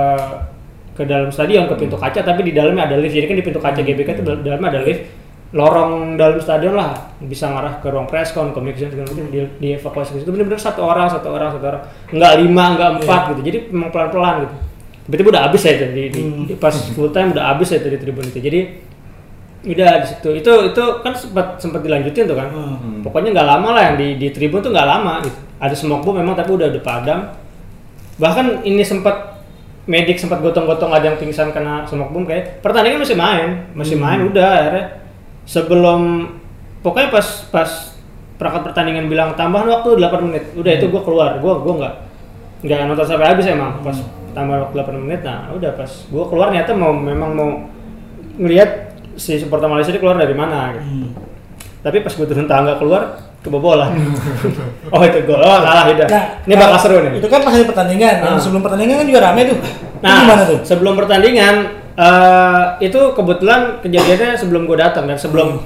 ke 0.99 1.03
dalam 1.07 1.31
stadion 1.31 1.71
ke 1.71 1.79
pintu 1.79 1.95
kaca 1.95 2.21
tapi 2.21 2.43
di 2.43 2.53
dalamnya 2.53 2.91
ada 2.91 2.97
lift. 2.99 3.15
Jadi 3.15 3.27
kan 3.31 3.37
di 3.39 3.45
pintu 3.47 3.61
kaca 3.63 3.81
GBK 3.81 4.19
itu 4.19 4.23
dal- 4.27 4.43
dalamnya 4.43 4.69
ada 4.75 4.83
lift. 4.83 5.03
Lorong 5.51 6.15
dalam 6.15 6.39
stadion 6.39 6.79
lah 6.79 6.95
bisa 7.19 7.51
ngarah 7.51 7.83
ke 7.83 7.91
ruang 7.91 8.07
preskon 8.07 8.55
communication 8.55 8.91
segala 8.95 9.11
macam 9.11 9.27
di, 9.31 9.39
dievakuasi 9.59 10.15
ke 10.15 10.19
situ 10.23 10.31
bener-bener 10.31 10.59
satu 10.59 10.83
orang 10.83 11.07
satu 11.11 11.27
orang 11.31 11.51
satu 11.55 11.65
orang. 11.71 11.83
Nggak 12.11 12.33
lima 12.43 12.65
nggak 12.75 12.91
empat 13.03 13.21
gitu. 13.35 13.41
Jadi 13.47 13.59
memang 13.71 13.91
pelan-pelan 13.91 14.35
gitu. 14.47 14.55
Tiba-tiba 15.11 15.29
udah 15.35 15.43
habis 15.51 15.61
ya 15.67 15.71
itu 15.75 15.87
di, 15.91 16.03
di, 16.11 16.21
di- 16.51 16.59
pas 16.59 16.71
full 16.95 17.11
time 17.11 17.35
udah 17.35 17.45
habis 17.51 17.67
ya 17.71 17.79
itu 17.79 17.89
di 17.91 17.99
tribun 17.99 18.27
itu. 18.27 18.39
Jadi 18.39 18.61
udah 19.61 19.91
di 20.01 20.07
situ. 20.09 20.29
Itu 20.41 20.53
itu 20.73 20.85
kan 21.05 21.13
sempat 21.13 21.61
sempat 21.61 21.81
dilanjutin 21.85 22.25
tuh 22.25 22.37
kan. 22.37 22.49
Hmm. 22.49 23.05
pokoknya 23.05 23.37
nggak 23.37 23.49
lama 23.49 23.69
lah 23.77 23.83
yang 23.93 23.97
di 24.01 24.09
di 24.17 24.29
tribun 24.33 24.65
tuh 24.65 24.73
nggak 24.73 24.89
lama 24.89 25.21
gitu. 25.25 25.39
Ada 25.61 25.75
smoke 25.77 26.05
bomb 26.05 26.17
memang 26.21 26.37
tapi 26.37 26.57
udah 26.57 26.73
udah 26.73 26.83
padam. 26.83 27.21
Bahkan 28.17 28.65
ini 28.65 28.81
sempat 28.85 29.45
medik 29.89 30.21
sempat 30.21 30.45
gotong-gotong 30.45 30.93
ada 30.93 31.13
yang 31.13 31.19
pingsan 31.21 31.53
kena 31.53 31.85
smoke 31.85 32.13
bomb 32.13 32.25
kayak 32.25 32.65
pertandingan 32.65 33.05
masih 33.05 33.17
main. 33.17 33.49
Masih 33.77 33.97
main 34.01 34.21
udah 34.25 34.49
akhirnya. 34.49 34.85
Sebelum 35.45 36.01
pokoknya 36.81 37.09
pas 37.13 37.27
pas 37.53 37.71
perangkat 38.41 38.73
pertandingan 38.73 39.13
bilang 39.13 39.37
tambahan 39.37 39.69
waktu 39.69 40.01
8 40.01 40.25
menit. 40.25 40.45
Udah 40.57 40.73
itu 40.73 40.89
gua 40.89 41.05
keluar. 41.05 41.31
Gua 41.45 41.61
gua 41.61 41.75
nggak 41.85 41.95
nggak 42.65 42.79
nonton 42.89 43.05
sampai 43.05 43.37
habis 43.37 43.45
emang. 43.45 43.85
Pas 43.85 43.97
tambah 44.33 44.57
waktu 44.57 44.75
8 44.79 45.05
menit 45.05 45.21
nah 45.27 45.51
udah 45.51 45.75
pas 45.75 45.91
gua 46.09 46.25
keluar 46.31 46.55
ternyata 46.55 46.73
mau 46.73 46.95
memang 46.95 47.31
mau 47.35 47.51
ngelihat 48.39 48.90
si 49.21 49.37
supporter 49.37 49.69
Malaysia 49.69 49.93
ini 49.93 50.01
keluar 50.01 50.17
dari 50.17 50.33
mana 50.33 50.73
gitu. 50.73 50.81
Hmm. 50.83 51.09
Tapi 51.81 52.01
pas 52.01 52.13
gue 52.13 52.25
turun 52.25 52.49
tangga 52.49 52.77
keluar 52.77 53.21
kebobolan. 53.41 53.93
oh 54.97 55.03
itu 55.03 55.19
gol. 55.25 55.37
Oh 55.37 55.59
kalah 55.61 55.85
udah. 55.87 56.09
Nah, 56.09 56.25
ini 56.45 56.55
bakal 56.57 56.79
seru 56.79 56.97
nih. 57.01 57.21
Itu 57.21 57.29
kan 57.29 57.41
pas 57.41 57.53
hari 57.53 57.65
pertandingan. 57.65 58.15
Yang 58.21 58.37
Ah. 58.37 58.41
sebelum 58.41 58.61
pertandingan 58.61 58.97
kan 59.01 59.07
juga 59.07 59.21
rame 59.23 59.41
tuh. 59.45 59.59
Itu 59.61 60.01
Nah, 60.01 60.17
gimana 60.25 60.45
tuh? 60.45 60.59
sebelum 60.65 60.95
pertandingan 60.97 61.55
eh, 61.93 62.65
itu 62.81 63.01
kebetulan 63.13 63.61
kejadiannya 63.81 64.33
sebelum 64.35 64.65
gue 64.65 64.77
datang 64.79 65.05
dan 65.05 65.17
sebelum 65.17 65.61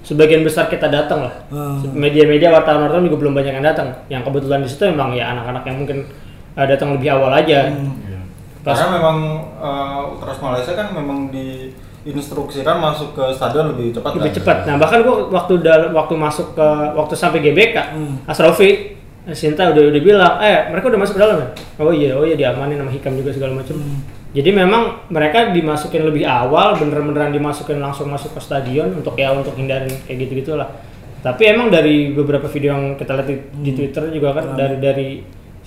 sebagian 0.00 0.40
besar 0.40 0.68
kita 0.68 0.88
datang 0.88 1.28
lah. 1.28 1.34
Hmm. 1.48 1.84
Media-media 1.90 2.48
wartawan-wartawan 2.48 3.04
juga 3.04 3.16
belum 3.18 3.34
banyak 3.34 3.52
yang 3.60 3.66
datang. 3.66 3.92
Yang 4.08 4.22
kebetulan 4.24 4.60
di 4.60 4.68
situ 4.68 4.84
memang 4.86 5.12
ya 5.12 5.32
anak-anak 5.32 5.64
yang 5.64 5.76
mungkin 5.78 5.98
eh, 6.52 6.66
datang 6.66 6.96
lebih 6.96 7.12
awal 7.12 7.32
aja. 7.32 7.68
Hmm. 7.68 7.92
Pas- 8.60 8.76
Karena 8.76 8.98
memang 8.98 9.16
uh, 9.56 10.10
Ultras 10.10 10.42
Malaysia 10.42 10.74
kan 10.74 10.90
memang 10.90 11.30
diinstruksikan 12.06 12.78
masuk 12.78 13.12
ke 13.12 13.24
stadion 13.34 13.74
lebih 13.74 13.90
cepat. 13.92 14.14
lebih 14.14 14.30
kan? 14.30 14.36
cepat. 14.38 14.56
Nah 14.64 14.76
bahkan 14.78 15.02
gua 15.02 15.26
waktu 15.28 15.58
dal- 15.58 15.90
waktu 15.90 16.14
masuk 16.14 16.54
ke 16.54 16.66
waktu 16.94 17.14
sampai 17.14 17.42
GBK, 17.42 17.76
Hmm. 17.92 18.22
Asrofi 18.24 18.94
Sinta 19.26 19.66
udah 19.66 19.90
udah 19.90 19.98
bilang, 20.00 20.38
eh 20.38 20.70
mereka 20.70 20.86
udah 20.86 21.02
masuk 21.02 21.18
ke 21.18 21.20
dalam 21.20 21.42
ya? 21.42 21.48
Oh 21.82 21.90
iya, 21.90 22.14
oh 22.14 22.22
iya 22.22 22.38
diamanin 22.38 22.78
sama 22.78 22.94
Hikam 22.94 23.18
juga 23.18 23.34
segala 23.34 23.58
macam. 23.58 23.74
Hmm. 23.74 23.98
Jadi 24.30 24.54
memang 24.54 25.02
mereka 25.10 25.50
dimasukin 25.50 26.06
lebih 26.06 26.22
awal, 26.22 26.78
bener-beneran 26.78 27.34
dimasukin 27.34 27.82
langsung 27.82 28.06
masuk 28.06 28.30
ke 28.32 28.40
stadion 28.40 28.94
untuk 28.94 29.18
ya 29.18 29.34
untuk 29.34 29.58
hindarin 29.58 29.90
kayak 30.06 30.18
gitu 30.22 30.46
gitulah. 30.46 30.70
Tapi 31.26 31.42
emang 31.42 31.74
dari 31.74 32.14
beberapa 32.14 32.46
video 32.46 32.70
yang 32.70 32.94
kita 32.94 33.18
lihat 33.18 33.26
di, 33.26 33.36
di 33.60 33.70
Twitter 33.74 34.14
juga 34.14 34.30
kan 34.30 34.54
dari 34.54 34.76
dari 34.78 35.08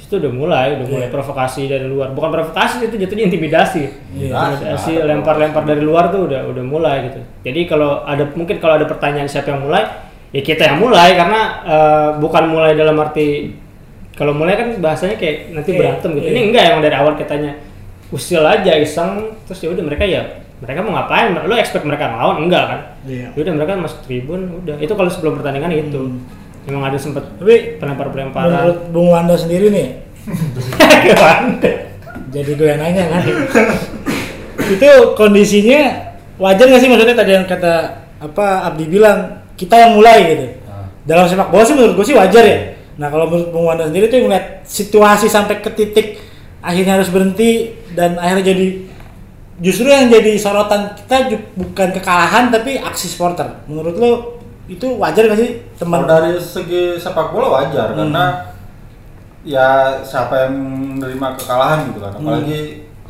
situ 0.10 0.18
udah 0.18 0.34
mulai, 0.34 0.74
udah 0.74 0.88
mulai 0.90 1.06
Iya. 1.06 1.14
provokasi 1.14 1.70
dari 1.70 1.86
luar. 1.86 2.10
Bukan 2.12 2.34
provokasi 2.34 2.82
itu 2.82 2.98
jatuhnya 2.98 3.30
intimidasi. 3.30 3.84
Iya. 4.18 4.34
Intimidasi 4.58 5.06
lempar-lempar 5.06 5.62
dari 5.64 5.86
luar 5.86 6.10
tuh 6.10 6.26
udah 6.26 6.50
udah 6.50 6.64
mulai 6.66 7.06
gitu. 7.06 7.22
Jadi 7.46 7.70
kalau 7.70 8.02
ada 8.02 8.26
mungkin 8.34 8.58
kalau 8.58 8.74
ada 8.76 8.90
pertanyaan 8.90 9.30
siapa 9.30 9.54
yang 9.54 9.62
mulai, 9.62 9.86
ya 10.34 10.42
kita 10.42 10.66
yang 10.66 10.82
mulai 10.82 11.14
karena 11.14 11.42
eh, 11.62 12.10
bukan 12.18 12.44
mulai 12.50 12.74
dalam 12.74 12.98
arti 12.98 13.54
kalau 14.18 14.34
mulai 14.34 14.58
kan 14.58 14.74
bahasanya 14.82 15.14
kayak 15.16 15.54
nanti 15.54 15.72
Iya, 15.72 15.78
berantem 15.78 16.10
gitu. 16.18 16.26
iya. 16.26 16.34
Ini 16.34 16.42
enggak 16.50 16.64
emang 16.74 16.82
dari 16.82 16.96
awal 16.98 17.14
katanya 17.14 17.52
usil 18.10 18.42
aja 18.42 18.74
iseng 18.76 19.38
terus 19.46 19.62
ya 19.62 19.70
udah 19.70 19.86
mereka 19.86 20.02
ya 20.04 20.26
mereka 20.60 20.82
mau 20.82 20.92
ngapain? 20.92 21.38
Lo 21.46 21.54
expect 21.56 21.86
mereka 21.86 22.10
ngelawan? 22.10 22.44
Enggak 22.44 22.64
kan? 22.68 22.80
Iya. 23.08 23.32
Ya 23.32 23.40
udah 23.46 23.54
mereka 23.56 23.78
masuk 23.78 24.02
tribun 24.04 24.60
udah. 24.60 24.76
Itu 24.82 24.92
kalau 24.92 25.08
sebelum 25.08 25.38
pertandingan 25.40 25.72
itu. 25.72 26.18
Emang 26.70 26.86
ada 26.86 27.02
sempet 27.02 27.26
Tapi 27.42 27.82
pelempar-pelemparan. 27.82 28.54
menurut 28.54 28.80
Bung 28.94 29.10
Wanda 29.10 29.34
sendiri 29.34 29.74
nih, 29.74 29.88
jadi 32.34 32.52
gue 32.54 32.68
yang 32.70 32.80
nanya 32.80 33.04
kan. 33.10 33.24
itu 34.74 34.90
kondisinya 35.18 36.14
wajar 36.38 36.70
nggak 36.70 36.82
sih 36.82 36.90
maksudnya 36.90 37.18
tadi 37.18 37.32
yang 37.34 37.46
kata 37.50 38.06
apa 38.22 38.70
Abdi 38.70 38.86
bilang 38.86 39.42
kita 39.58 39.76
yang 39.76 39.98
mulai 39.98 40.18
gitu. 40.30 40.46
Nah. 40.46 40.86
Dalam 41.04 41.26
sepak 41.26 41.50
bola 41.50 41.66
sih 41.66 41.74
menurut 41.74 41.94
gue 41.98 42.06
sih 42.06 42.16
wajar 42.16 42.44
ya. 42.46 42.60
Nah 43.00 43.08
kalau 43.10 43.26
menurut 43.28 43.50
Bung 43.50 43.66
Wanda 43.66 43.90
sendiri 43.90 44.12
tuh 44.12 44.22
yang 44.22 44.28
ngeliat 44.30 44.64
situasi 44.70 45.28
sampai 45.28 45.64
ke 45.64 45.72
titik 45.74 46.22
akhirnya 46.60 47.00
harus 47.00 47.10
berhenti 47.10 47.72
dan 47.96 48.20
akhirnya 48.20 48.54
jadi 48.54 48.68
justru 49.60 49.88
yang 49.88 50.12
jadi 50.12 50.36
sorotan 50.40 50.96
kita 50.96 51.40
bukan 51.56 51.88
kekalahan 51.96 52.54
tapi 52.54 52.80
aksi 52.80 53.12
supporter. 53.12 53.66
Menurut 53.68 53.96
lo 53.98 54.12
itu 54.70 54.88
wajar 54.96 55.26
nggak 55.26 55.40
sih 55.40 55.52
teman? 55.76 55.98
Kalau 56.00 56.08
dari 56.08 56.32
segi 56.38 56.84
sepak 56.96 57.30
bola 57.30 57.48
wajar 57.56 57.90
Hmm. 57.90 57.98
karena 58.00 58.26
ya 59.42 59.70
siapa 60.00 60.46
yang 60.46 60.54
menerima 60.96 61.28
kekalahan 61.36 61.80
gitu 61.88 62.00
kan 62.00 62.12
Hmm. 62.12 62.22
apalagi 62.22 62.60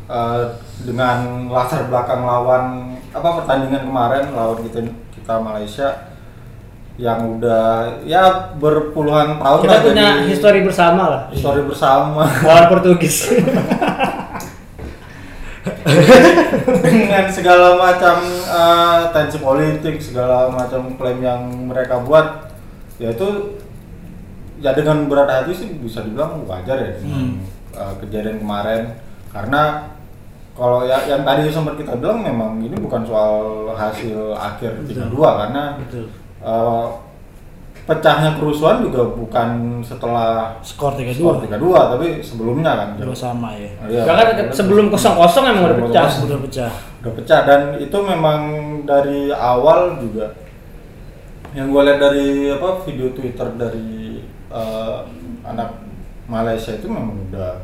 eh, 0.06 0.42
dengan 0.80 1.16
latar 1.46 1.84
belakang 1.84 2.22
lawan 2.22 2.64
apa 3.10 3.28
pertandingan 3.36 3.84
kemarin 3.84 4.32
lawan 4.32 4.58
kita 4.62 4.88
kita 5.12 5.34
Malaysia 5.36 6.08
yang 6.96 7.38
udah 7.38 7.96
ya 8.02 8.24
berpuluhan 8.54 9.36
tahun 9.36 9.58
Kita 9.58 9.70
lah 9.70 9.80
punya 9.80 10.04
jadi 10.14 10.28
histori 10.28 10.60
bersama 10.60 11.02
lah. 11.06 11.22
histori 11.28 11.62
bersama 11.62 12.28
Lawan 12.42 12.66
Portugis. 12.68 13.24
dengan 16.84 17.24
segala 17.32 17.76
macam 17.76 18.20
eh, 18.28 19.00
tensi 19.12 19.38
politik 19.40 19.96
segala 20.00 20.52
macam 20.52 20.94
klaim 21.00 21.20
yang 21.20 21.42
mereka 21.68 22.00
buat 22.04 22.52
ya 23.00 23.12
itu 23.12 23.58
ya 24.60 24.76
dengan 24.76 25.08
berat 25.08 25.28
hati 25.28 25.56
sih 25.56 25.68
bisa 25.80 26.04
dibilang 26.04 26.44
wajar 26.44 26.76
ya 26.76 26.92
dengan 27.00 27.40
eh, 27.72 27.94
kejadian 28.04 28.44
kemarin 28.44 28.82
karena 29.32 29.92
kalau 30.52 30.84
ya 30.84 31.00
yang 31.08 31.24
tadi 31.24 31.48
sempat 31.48 31.80
kita 31.80 31.96
bilang 31.96 32.20
memang 32.20 32.60
ini 32.60 32.76
bukan 32.76 33.00
soal 33.08 33.64
hasil 33.72 34.36
akhir 34.36 34.84
Betul. 34.84 35.08
3-2 35.16 35.40
karena 35.40 35.62
Betul. 35.80 36.04
eh, 36.44 36.86
pecahnya 37.90 38.38
kerusuhan 38.38 38.86
juga 38.86 39.02
bukan 39.10 39.48
setelah 39.82 40.54
Skor 40.62 40.94
3-2. 40.94 41.18
skor 41.18 41.36
3-2 41.42 41.92
tapi 41.98 42.06
sebelumnya 42.22 42.70
kan 42.78 42.88
Dua 42.94 43.10
sama 43.10 43.50
ya. 43.58 43.66
Iya. 43.90 44.06
Bahkan 44.06 44.54
sebelum 44.54 44.94
kosong-kosong 44.94 45.50
emang 45.50 45.64
udah 45.66 45.78
pecah. 45.90 46.06
Udah 46.22 46.38
pecah. 46.38 46.72
udah 47.02 47.12
pecah 47.18 47.40
dan 47.42 47.60
itu 47.82 47.98
memang 47.98 48.40
dari 48.86 49.34
awal 49.34 49.98
juga 49.98 50.38
yang 51.50 51.66
gue 51.66 51.82
lihat 51.82 51.98
dari 51.98 52.46
apa 52.46 52.78
video 52.86 53.10
Twitter 53.10 53.50
dari 53.58 54.22
eh, 54.46 54.96
anak 55.42 55.82
Malaysia 56.30 56.70
itu 56.70 56.86
memang 56.86 57.26
udah 57.26 57.58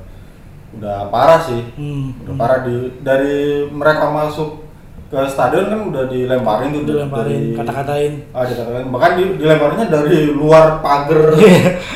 udah 0.74 1.06
parah 1.08 1.38
sih 1.38 1.62
Hmm. 1.78 2.18
udah 2.26 2.34
parah 2.34 2.58
di 2.66 2.74
dari 3.00 3.62
mereka 3.70 4.10
masuk 4.10 4.65
ke 5.06 5.18
stadion 5.24 5.64
kan 5.66 5.80
udah 5.86 6.04
dilemparin 6.06 6.74
tuh 6.74 6.82
Dilemparin, 6.84 7.30
dari- 7.30 7.54
kata-katain. 7.54 8.12
ah 8.30 8.42
dikatakan 8.42 8.84
bahkan 8.88 9.12
di, 9.14 9.24
dilemparinnya 9.36 9.86
dari 9.86 10.18
luar 10.28 10.80
pagar 10.80 11.38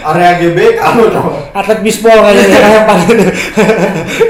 area 0.04 0.30
GBK 0.36 0.78
tau. 1.10 1.28
Atlet 1.50 1.80
bisbol 1.80 2.14
kayaknya 2.16 2.58
lempar 2.62 2.98
gitu. 3.04 3.24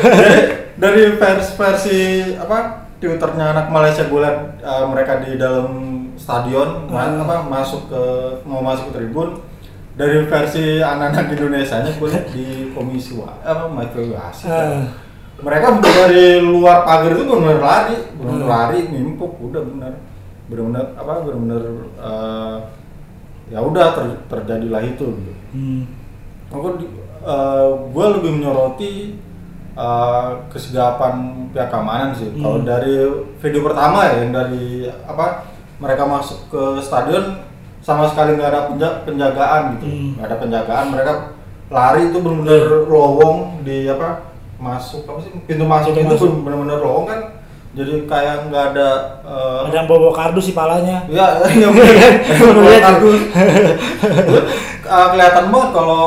dari, 0.03 0.35
dari 0.75 1.03
versi 1.13 1.51
versi 1.55 1.99
apa 2.35 2.59
twitternya 2.97 3.47
anak 3.51 3.67
Malaysia 3.69 4.05
gue 4.05 4.17
liat 4.19 4.39
uh, 4.61 4.85
mereka 4.87 5.21
di 5.21 5.37
dalam 5.37 5.69
stadion 6.17 6.85
ma- 6.87 7.05
Hmm. 7.05 7.21
apa 7.21 7.37
masuk 7.43 7.85
ke 7.87 8.03
mau 8.45 8.61
masuk 8.61 8.89
ke 8.89 8.99
tribun 8.99 9.41
dari 9.93 10.25
versi 10.25 10.81
anak-anak 10.81 11.33
Indonesia 11.35 11.81
nya 11.81 11.93
gue 11.93 12.09
liat 12.09 12.27
di 12.31 12.45
komisi 12.71 13.17
apa 13.21 13.69
Michael 13.69 14.09
Wasit 14.11 14.49
Hmm. 14.49 14.89
Mereka 15.41 15.67
dari 15.79 16.41
luar 16.41 16.85
pagar 16.85 17.13
itu 17.13 17.25
benar 17.25 17.59
lari 17.59 17.97
benar 18.15 18.37
Hmm. 18.37 18.49
lari 18.49 18.79
nimpuk 18.89 19.33
udah 19.41 19.63
benar 19.65 19.93
benar-benar 20.47 20.85
apa 20.95 21.13
benar-benar 21.23 21.63
uh, 21.97 22.57
ya 23.47 23.59
udah 23.59 23.87
ter- 23.93 24.23
terjadilah 24.29 24.83
itu 24.83 25.07
gitu 25.07 25.33
Hmm. 25.51 25.83
aku 26.49 26.69
gue 27.91 28.07
lebih 28.17 28.31
menyoroti 28.33 29.19
uh, 29.75 30.41
kesigapan 30.49 31.47
pihak 31.51 31.69
keamanan 31.69 32.17
sih. 32.17 32.33
Hmm. 32.33 32.41
Kalau 32.41 32.59
dari 32.63 32.95
video 33.39 33.61
pertama 33.61 34.09
ya 34.09 34.25
yang 34.25 34.33
dari 34.33 34.89
apa 35.05 35.45
mereka 35.77 36.05
masuk 36.05 36.49
ke 36.49 36.63
stadion 36.81 37.45
sama 37.81 38.09
sekali 38.09 38.37
nggak 38.37 38.51
ada 38.51 38.63
penja- 38.69 38.99
penjagaan 39.05 39.63
gitu, 39.77 39.87
Hmm. 39.87 40.11
nggak 40.17 40.27
ada 40.29 40.37
penjagaan. 40.39 40.85
Mereka 40.93 41.13
lari 41.69 42.01
itu 42.09 42.19
benar-benar 42.19 42.65
lowong 42.87 43.39
di 43.61 43.85
apa 43.85 44.30
masuk 44.61 45.09
apa 45.09 45.19
sih 45.25 45.33
pintu 45.49 45.65
masuk 45.65 45.97
Pintu 45.97 46.15
itu 46.15 46.27
benar-benar 46.45 46.79
lowong 46.85 47.07
kan. 47.09 47.21
Jadi 47.71 48.03
kayak 48.05 48.51
nggak 48.51 48.65
ada 48.75 48.89
uh, 49.23 49.63
Ada 49.71 49.77
yang 49.83 49.89
bawa 49.93 50.11
kardus 50.13 50.51
di 50.51 50.55
palanya. 50.55 51.07
Ya, 51.09 51.39
yang 51.55 51.73
yang 51.73 52.83
kardus. 52.83 53.21
uh, 54.91 55.07
kelihatan 55.15 55.45
banget 55.49 55.71
kalau 55.71 56.05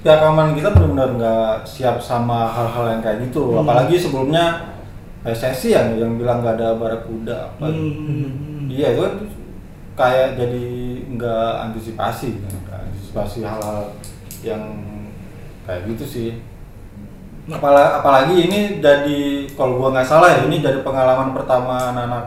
pihak 0.00 0.18
keamanan 0.22 0.56
kita 0.56 0.72
benar-benar 0.72 1.10
nggak 1.20 1.54
siap 1.68 2.00
sama 2.00 2.48
hal-hal 2.48 2.96
yang 2.96 3.02
kayak 3.04 3.18
gitu. 3.28 3.52
Hmm. 3.52 3.66
Apalagi 3.66 4.00
sebelumnya 4.00 4.72
PSSI 5.20 5.68
yang 5.76 5.88
yang 6.00 6.12
bilang 6.16 6.40
nggak 6.40 6.56
ada 6.56 6.78
barakuda. 6.78 7.52
apa. 7.52 7.66
Hmm. 7.68 8.70
Iya 8.70 8.96
itu 8.96 9.00
kan 9.04 9.14
kayak 9.98 10.28
jadi 10.38 10.66
nggak 11.18 11.50
antisipasi, 11.68 12.40
nggak 12.40 12.78
antisipasi 12.88 13.38
hal-hal 13.44 13.92
yang 14.40 14.62
kayak 15.66 15.84
gitu 15.92 16.04
sih. 16.06 16.30
Apalagi, 17.50 17.90
apalagi 17.98 18.34
ini 18.46 18.60
jadi 18.78 19.20
kalau 19.52 19.76
gua 19.76 19.88
nggak 19.90 20.06
salah 20.06 20.28
ya 20.30 20.46
ini 20.46 20.62
jadi 20.62 20.80
pengalaman 20.80 21.34
pertama 21.34 21.90
anak-anak 21.90 22.24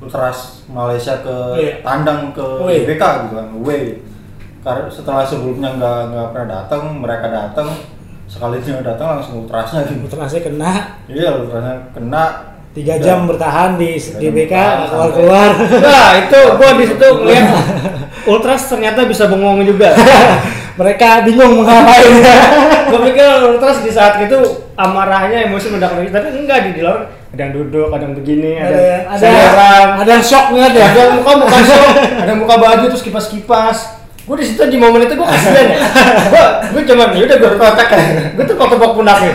ultras 0.00 0.64
Malaysia 0.66 1.20
ke 1.20 1.36
Iya. 1.54 1.72
tandang 1.84 2.32
ke 2.32 2.42
Away. 2.42 2.82
GBK 2.82 3.02
gitu 3.28 3.34
kan, 3.36 3.48
away. 3.52 3.82
Karena 4.62 4.86
setelah 4.88 5.22
sebelumnya 5.22 5.70
nggak 5.76 5.98
nggak 6.08 6.26
pernah 6.32 6.48
datang, 6.48 6.82
mereka 6.98 7.26
datang 7.28 7.68
sekalinya 8.26 8.80
datang 8.80 9.18
langsung 9.18 9.44
ultrasnya 9.44 9.84
gitu. 9.84 10.08
Ultrasnya 10.08 10.40
kena 10.40 10.72
Iya 11.06 11.30
ultrasnya 11.36 11.74
kena 11.92 12.24
tiga 12.72 12.96
jam 12.96 13.28
bertahan 13.28 13.76
di 13.76 14.00
bertahan 14.00 14.88
keluar 14.88 15.10
keluar. 15.12 15.50
Nah 15.84 16.10
itu 16.16 16.40
gua 16.56 16.70
di 16.72 16.84
situ 16.88 17.06
ngeliat 17.06 17.46
Ultras 18.32 18.62
ternyata 18.66 19.04
bisa 19.04 19.28
bengong 19.28 19.66
juga. 19.66 19.92
Mereka 20.72 21.28
bingung 21.28 21.60
mau 21.60 21.64
ngapain. 21.68 22.12
gua 22.92 23.00
pikir 23.08 23.28
Ultras 23.48 23.84
di 23.84 23.92
saat 23.92 24.20
itu 24.24 24.38
amarahnya 24.76 25.48
emosi 25.48 25.72
meledak 25.72 25.96
lagi, 25.96 26.08
tapi 26.12 26.26
enggak 26.32 26.58
di 26.68 26.70
di 26.76 26.82
luar 26.84 27.08
ada 27.32 27.48
yang 27.48 27.52
duduk 27.56 27.88
ada 27.88 28.04
yang 28.04 28.12
begini 28.12 28.60
ada, 28.60 28.68
ada 28.68 28.76
yang 28.76 29.04
ada. 29.08 29.16
senderan, 29.16 29.88
ada 30.04 30.10
yang 30.12 30.24
shock 30.24 30.46
banget 30.52 30.72
ya? 30.76 30.86
Ada 30.92 31.00
yang 31.00 31.14
muka 31.16 31.32
muka 31.40 31.58
shock. 31.64 31.84
Ada 31.96 32.28
yang 32.28 32.40
muka 32.44 32.56
baju 32.60 32.84
terus 32.92 33.04
kipas 33.04 33.26
kipas 33.32 33.78
gue 34.22 34.36
di 34.38 34.46
situ 34.46 34.62
di 34.70 34.78
momen 34.78 35.02
itu 35.02 35.18
gue 35.18 35.26
kasihan 35.26 35.66
ya. 35.66 35.78
Gue 36.30 36.44
gue 36.76 36.82
cuman 36.94 37.08
ya 37.16 37.22
udah 37.26 37.36
gue 37.40 37.50
kontak 37.58 37.88
gue 38.38 38.44
tuh 38.46 38.56
foto 38.60 38.74
tebak 38.78 38.92
punaknya 38.94 39.32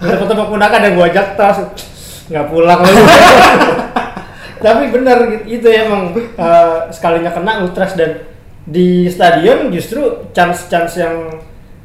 gue 0.00 0.16
foto 0.16 0.32
tebak 0.32 0.48
punak 0.52 0.70
ada 0.70 0.84
yang 0.86 0.94
gue 0.94 1.06
ajak 1.10 1.26
tas 1.34 1.56
nggak 2.30 2.46
pulang 2.46 2.78
lagi. 2.78 3.02
Tapi 4.64 4.92
bener 4.92 5.18
gitu 5.32 5.44
itu 5.48 5.66
ya 5.72 5.88
emang 5.88 6.12
eh, 6.14 6.76
sekalinya 6.92 7.32
kena 7.32 7.64
ultras 7.64 7.96
dan 7.96 8.20
di 8.62 9.06
stadion 9.06 9.68
justru 9.70 10.00
chance 10.30 10.66
chance 10.66 10.96
yang 10.96 11.40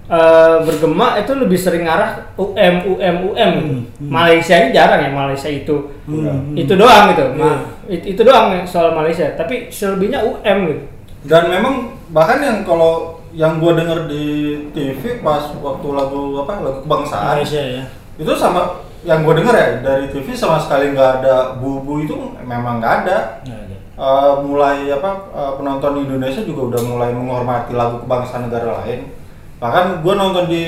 eh, 0.05 0.57
bergema 0.61 1.17
itu 1.17 1.33
lebih 1.33 1.57
sering 1.57 1.83
arah 1.83 2.29
UM 2.35 2.75
UM 2.87 3.15
UM 3.25 3.51
gitu. 3.57 3.73
Malaysia 4.01 4.53
ini 4.55 4.69
jarang 4.69 5.01
ya 5.01 5.09
Malaysia 5.09 5.49
itu 5.49 5.75
Hmm. 6.05 6.53
itu 6.53 6.69
doang 6.71 7.09
gitu 7.09 7.25
Ma- 7.33 7.65
it- 7.87 8.05
itu 8.05 8.21
doang 8.21 8.53
ya 8.53 8.61
soal 8.63 8.93
Malaysia 8.93 9.25
tapi 9.33 9.65
selebihnya 9.67 10.21
UM 10.21 10.57
gitu 10.67 10.83
Dan 11.25 11.49
memang 11.49 11.75
bahkan 12.07 12.37
yang 12.37 12.61
kalau 12.61 13.17
yang 13.33 13.57
gua 13.57 13.73
denger 13.73 14.05
di 14.05 14.25
TV 14.69 15.19
pas 15.19 15.41
waktu 15.51 15.87
lagu 15.89 16.37
apa 16.37 16.61
lagu 16.61 16.79
kebangsaan 16.79 17.35
Malaysia 17.35 17.59
ya 17.59 17.83
itu 18.15 18.29
sama 18.31 18.61
yang 19.01 19.25
gua 19.25 19.33
denger 19.33 19.51
ya 19.51 19.67
dari 19.81 20.05
TV 20.07 20.31
sama 20.31 20.55
sekali 20.55 20.93
nggak 20.93 21.11
ada 21.19 21.57
bu-bu 21.57 21.99
itu 21.99 22.13
memang 22.39 22.77
nggak 22.77 22.93
ada. 23.03 23.17
Nggak 23.41 23.59
ada. 23.59 23.74
Eh, 23.95 24.33
mulai 24.43 24.91
apa 24.91 25.11
eh, 25.31 25.51
penonton 25.55 26.03
Indonesia 26.03 26.43
juga 26.43 26.75
udah 26.75 26.81
mulai 26.83 27.09
menghormati 27.15 27.71
lagu 27.71 28.03
kebangsaan 28.03 28.51
negara 28.51 28.83
lain. 28.83 29.07
Bahkan 29.55 30.03
gua 30.03 30.13
nonton 30.19 30.51
di 30.51 30.63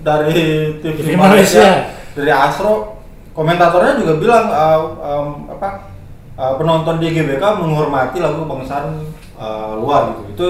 dari 0.00 0.32
TV, 0.80 0.96
TV 0.96 1.08
Malaysia, 1.12 1.60
Malaysia. 1.60 1.68
dari 2.16 2.32
Astro 2.32 2.96
komentatornya 3.36 4.00
juga 4.00 4.16
bilang 4.16 4.48
eh, 4.48 4.80
em, 4.96 5.26
apa 5.52 5.92
eh, 6.40 6.54
penonton 6.56 7.04
di 7.04 7.12
GBK 7.12 7.44
menghormati 7.60 8.24
lagu 8.24 8.48
kebangsaan 8.48 8.96
eh, 9.36 9.72
luar 9.76 10.16
gitu. 10.16 10.22
Itu 10.32 10.46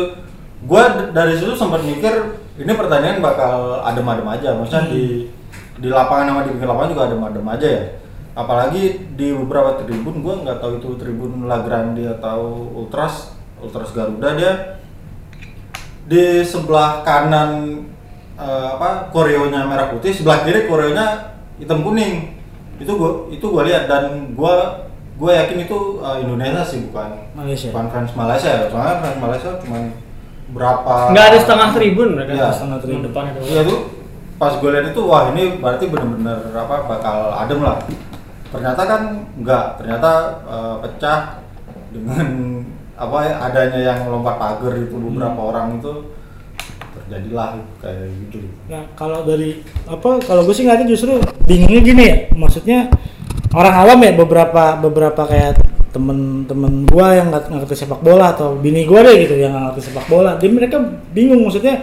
gua 0.71 0.95
d- 0.95 1.11
dari 1.11 1.35
situ 1.35 1.59
sempat 1.59 1.83
mikir 1.83 2.15
ini 2.55 2.73
pertandingan 2.79 3.27
bakal 3.27 3.83
adem-adem 3.83 4.31
aja. 4.31 4.55
Maksudnya 4.55 4.87
di 4.87 5.27
di 5.83 5.89
lapangan 5.91 6.31
sama 6.31 6.41
di 6.47 6.55
pinggir 6.55 6.71
lapangan 6.71 6.91
juga 6.95 7.03
adem-adem 7.11 7.47
aja 7.51 7.67
ya. 7.67 7.85
Apalagi 8.35 9.15
di 9.15 9.31
beberapa 9.31 9.79
tribun 9.79 10.19
gua 10.19 10.43
nggak 10.43 10.59
tahu 10.59 10.83
itu 10.83 10.89
tribun 10.99 11.47
La 11.47 11.63
Grande 11.63 12.03
atau 12.11 12.67
Ultras 12.75 13.31
Ultras 13.63 13.95
Garuda 13.95 14.35
dia 14.35 14.53
di 16.05 16.43
sebelah 16.43 17.01
kanan 17.01 17.81
eh, 18.35 18.69
apa 18.75 19.09
koreonya 19.09 19.65
merah 19.65 19.89
putih 19.89 20.11
sebelah 20.11 20.43
kiri 20.43 20.67
koreonya 20.67 21.39
hitam 21.57 21.81
kuning 21.81 22.35
itu 22.77 22.91
gua 22.93 23.31
itu 23.31 23.47
gua 23.47 23.63
lihat 23.63 23.87
dan 23.87 24.35
gua 24.35 24.83
gua 25.15 25.31
yakin 25.39 25.65
itu 25.65 25.79
eh, 26.03 26.17
Indonesia 26.27 26.61
sih 26.61 26.91
bukan 26.91 27.09
Malaysia. 27.33 27.71
bukan 27.71 27.87
fans 27.89 28.13
Malaysia 28.13 28.51
ya 28.51 28.67
soalnya 28.67 28.95
fans 28.99 29.19
Malaysia 29.23 29.51
cuma 29.63 29.79
berapa 30.51 30.95
nggak 31.15 31.27
ada 31.31 31.39
setengah 31.39 31.69
tribun 31.73 32.09
mereka 32.19 32.31
Iya. 32.35 32.49
Setengah 32.51 32.79
tribun. 32.83 33.03
depan 33.09 33.23
itu 33.31 33.41
Iya 33.49 33.63
tuh 33.63 33.81
pas 34.35 34.53
gue 34.53 34.71
lihat 34.75 34.87
itu 34.91 35.01
wah 35.07 35.31
ini 35.31 35.63
berarti 35.63 35.85
bener-bener 35.87 36.51
apa 36.53 36.77
bakal 36.85 37.19
adem 37.33 37.63
lah. 37.63 37.79
Ternyata 38.55 38.83
kan 38.87 39.03
enggak, 39.35 39.65
ternyata 39.83 40.11
eh, 40.47 40.77
pecah 40.87 41.21
dengan 41.91 42.27
apa 43.05 43.19
ya, 43.27 43.35
adanya 43.43 43.81
yang 43.83 43.99
lompat 44.07 44.39
pagar 44.39 44.79
itu 44.79 44.95
beberapa 44.95 45.41
orang 45.51 45.83
itu 45.83 46.15
terjadilah 46.95 47.59
kayak 47.83 48.07
gitu. 48.23 48.47
Ya, 48.71 48.87
kalau 48.95 49.27
dari 49.27 49.67
apa 49.91 50.23
kalau 50.23 50.47
gue 50.47 50.55
sih 50.55 50.63
ngeliatnya 50.63 50.87
justru 50.87 51.19
bingungnya 51.51 51.83
gini 51.83 52.03
ya. 52.07 52.17
Maksudnya 52.39 52.79
orang 53.51 53.75
awam 53.75 53.99
ya 54.07 54.13
beberapa 54.15 54.79
beberapa 54.79 55.23
kayak 55.27 55.59
temen-temen 55.91 56.87
gue 56.87 57.07
yang 57.11 57.35
nggak 57.35 57.51
ngerti 57.51 57.87
sepak 57.87 58.03
bola 58.03 58.35
atau 58.35 58.55
bini 58.59 58.87
gue 58.87 59.01
deh 59.03 59.17
gitu 59.27 59.35
yang 59.43 59.51
nggak 59.51 59.65
ngerti 59.75 59.83
sepak 59.91 60.07
bola. 60.07 60.39
Dia 60.39 60.51
mereka 60.55 60.79
bingung 61.11 61.43
maksudnya 61.43 61.83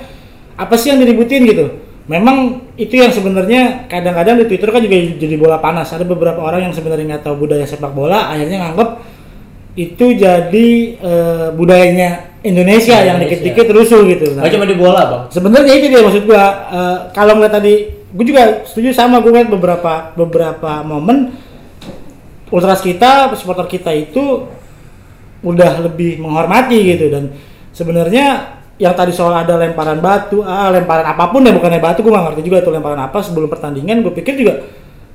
apa 0.55 0.79
sih 0.79 0.95
yang 0.95 1.03
diributin 1.03 1.43
gitu 1.43 1.90
memang 2.09 2.65
itu 2.77 2.97
yang 2.97 3.13
sebenarnya 3.13 3.85
kadang-kadang 3.85 4.41
di 4.41 4.45
twitter 4.49 4.69
kan 4.73 4.81
juga 4.81 4.97
jadi 5.17 5.35
bola 5.37 5.57
panas. 5.61 5.93
Ada 5.93 6.05
beberapa 6.07 6.41
orang 6.41 6.69
yang 6.69 6.73
sebenarnya 6.73 7.17
nggak 7.17 7.23
tahu 7.25 7.45
budaya 7.45 7.65
sepak 7.67 7.93
bola 7.93 8.33
akhirnya 8.33 8.57
nganggep 8.69 8.89
itu 9.77 10.05
jadi 10.19 10.67
eh, 10.99 11.47
budayanya 11.55 12.39
Indonesia, 12.41 12.97
yang 12.97 13.21
Indonesia. 13.21 13.37
dikit-dikit 13.37 13.67
rusuh 13.71 14.01
gitu. 14.09 14.25
Nah, 14.33 14.43
nggak 14.43 14.53
cuma 14.57 14.65
di 14.65 14.77
bola 14.77 15.01
bang. 15.05 15.23
Sebenarnya 15.29 15.73
itu 15.77 15.87
dia 15.93 16.01
maksud 16.01 16.23
gua. 16.25 16.43
Eh, 16.73 16.97
kalau 17.13 17.37
ngeliat 17.37 17.53
tadi 17.53 17.73
gue 18.11 18.25
juga 18.27 18.67
setuju 18.67 18.91
sama 18.91 19.23
gue 19.23 19.31
ngeliat 19.31 19.47
beberapa 19.47 20.11
beberapa 20.19 20.83
momen 20.83 21.31
ultras 22.51 22.83
kita 22.83 23.31
supporter 23.39 23.71
kita 23.71 23.95
itu 23.95 24.51
udah 25.39 25.87
lebih 25.87 26.19
menghormati 26.19 26.77
gitu. 26.83 27.07
Dan 27.07 27.31
sebenarnya 27.71 28.59
yang 28.81 28.97
tadi 28.97 29.13
soal 29.13 29.37
ada 29.37 29.61
lemparan 29.61 30.01
batu 30.01 30.41
ah, 30.41 30.73
lemparan 30.73 31.05
apa 31.05 31.29
pun 31.29 31.45
ya 31.45 31.53
bukannya 31.53 31.77
batu 31.77 32.01
gue 32.01 32.09
gak 32.09 32.33
ngerti 32.33 32.41
juga 32.41 32.57
itu 32.65 32.69
lemparan 32.73 32.97
apa 33.05 33.21
sebelum 33.21 33.45
pertandingan 33.45 34.01
gue 34.01 34.09
pikir 34.09 34.33
juga 34.33 34.65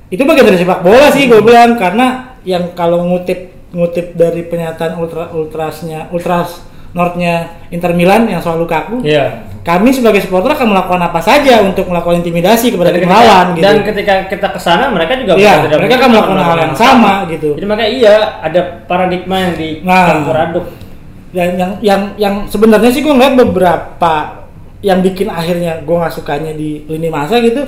itu 0.07 0.23
bagian 0.23 0.47
dari 0.47 0.57
sepak 0.63 0.79
bola 0.79 1.11
sih 1.11 1.27
gue 1.27 1.43
bilang 1.43 1.75
karena 1.75 2.39
yang 2.47 2.71
kalau 2.71 3.03
ngutip 3.03 3.51
ngutip 3.75 4.15
dari 4.15 4.47
pernyataan 4.47 4.95
ultra 4.95 5.27
ultrasnya 5.35 6.07
ultras 6.15 6.63
northnya 6.95 7.67
Inter 7.67 7.91
Milan 7.91 8.31
yang 8.31 8.39
soal 8.39 8.55
Lukaku 8.55 9.03
iya 9.03 9.51
kami 9.67 9.91
sebagai 9.91 10.23
supporter 10.23 10.55
akan 10.55 10.71
melakukan 10.71 11.11
apa 11.11 11.19
saja 11.19 11.59
untuk 11.59 11.91
melakukan 11.91 12.23
intimidasi 12.23 12.71
kepada 12.71 12.95
tim 12.95 13.03
lawan 13.03 13.51
gitu. 13.51 13.67
dan 13.67 13.75
ketika 13.83 14.13
kita 14.31 14.47
ke 14.55 14.59
sana 14.63 14.87
mereka 14.87 15.19
juga 15.19 15.35
tidak 15.35 15.75
mereka 15.83 15.95
akan 15.99 16.09
melakukan 16.15 16.39
hal 16.39 16.57
yang 16.71 16.77
sama 16.79 17.11
gitu. 17.27 17.59
jadi 17.59 17.67
makanya 17.67 17.91
iya 17.91 18.15
ada 18.39 18.61
paradigma 18.87 19.35
yang 19.43 19.53
dicampur 19.59 20.35
Nah. 20.39 20.45
aduk 20.47 20.65
Dan 21.31 21.59
yang 21.59 21.71
yang 21.83 22.01
yang 22.15 22.35
sebenarnya 22.47 22.89
sih 22.91 23.03
gue 23.03 23.11
ngeliat 23.11 23.35
beberapa 23.35 24.45
yang 24.79 25.01
bikin 25.01 25.27
akhirnya 25.27 25.81
gue 25.81 25.95
nggak 25.95 26.13
sukanya 26.13 26.53
di 26.55 26.85
lini 26.87 27.09
masa 27.11 27.41
gitu. 27.43 27.67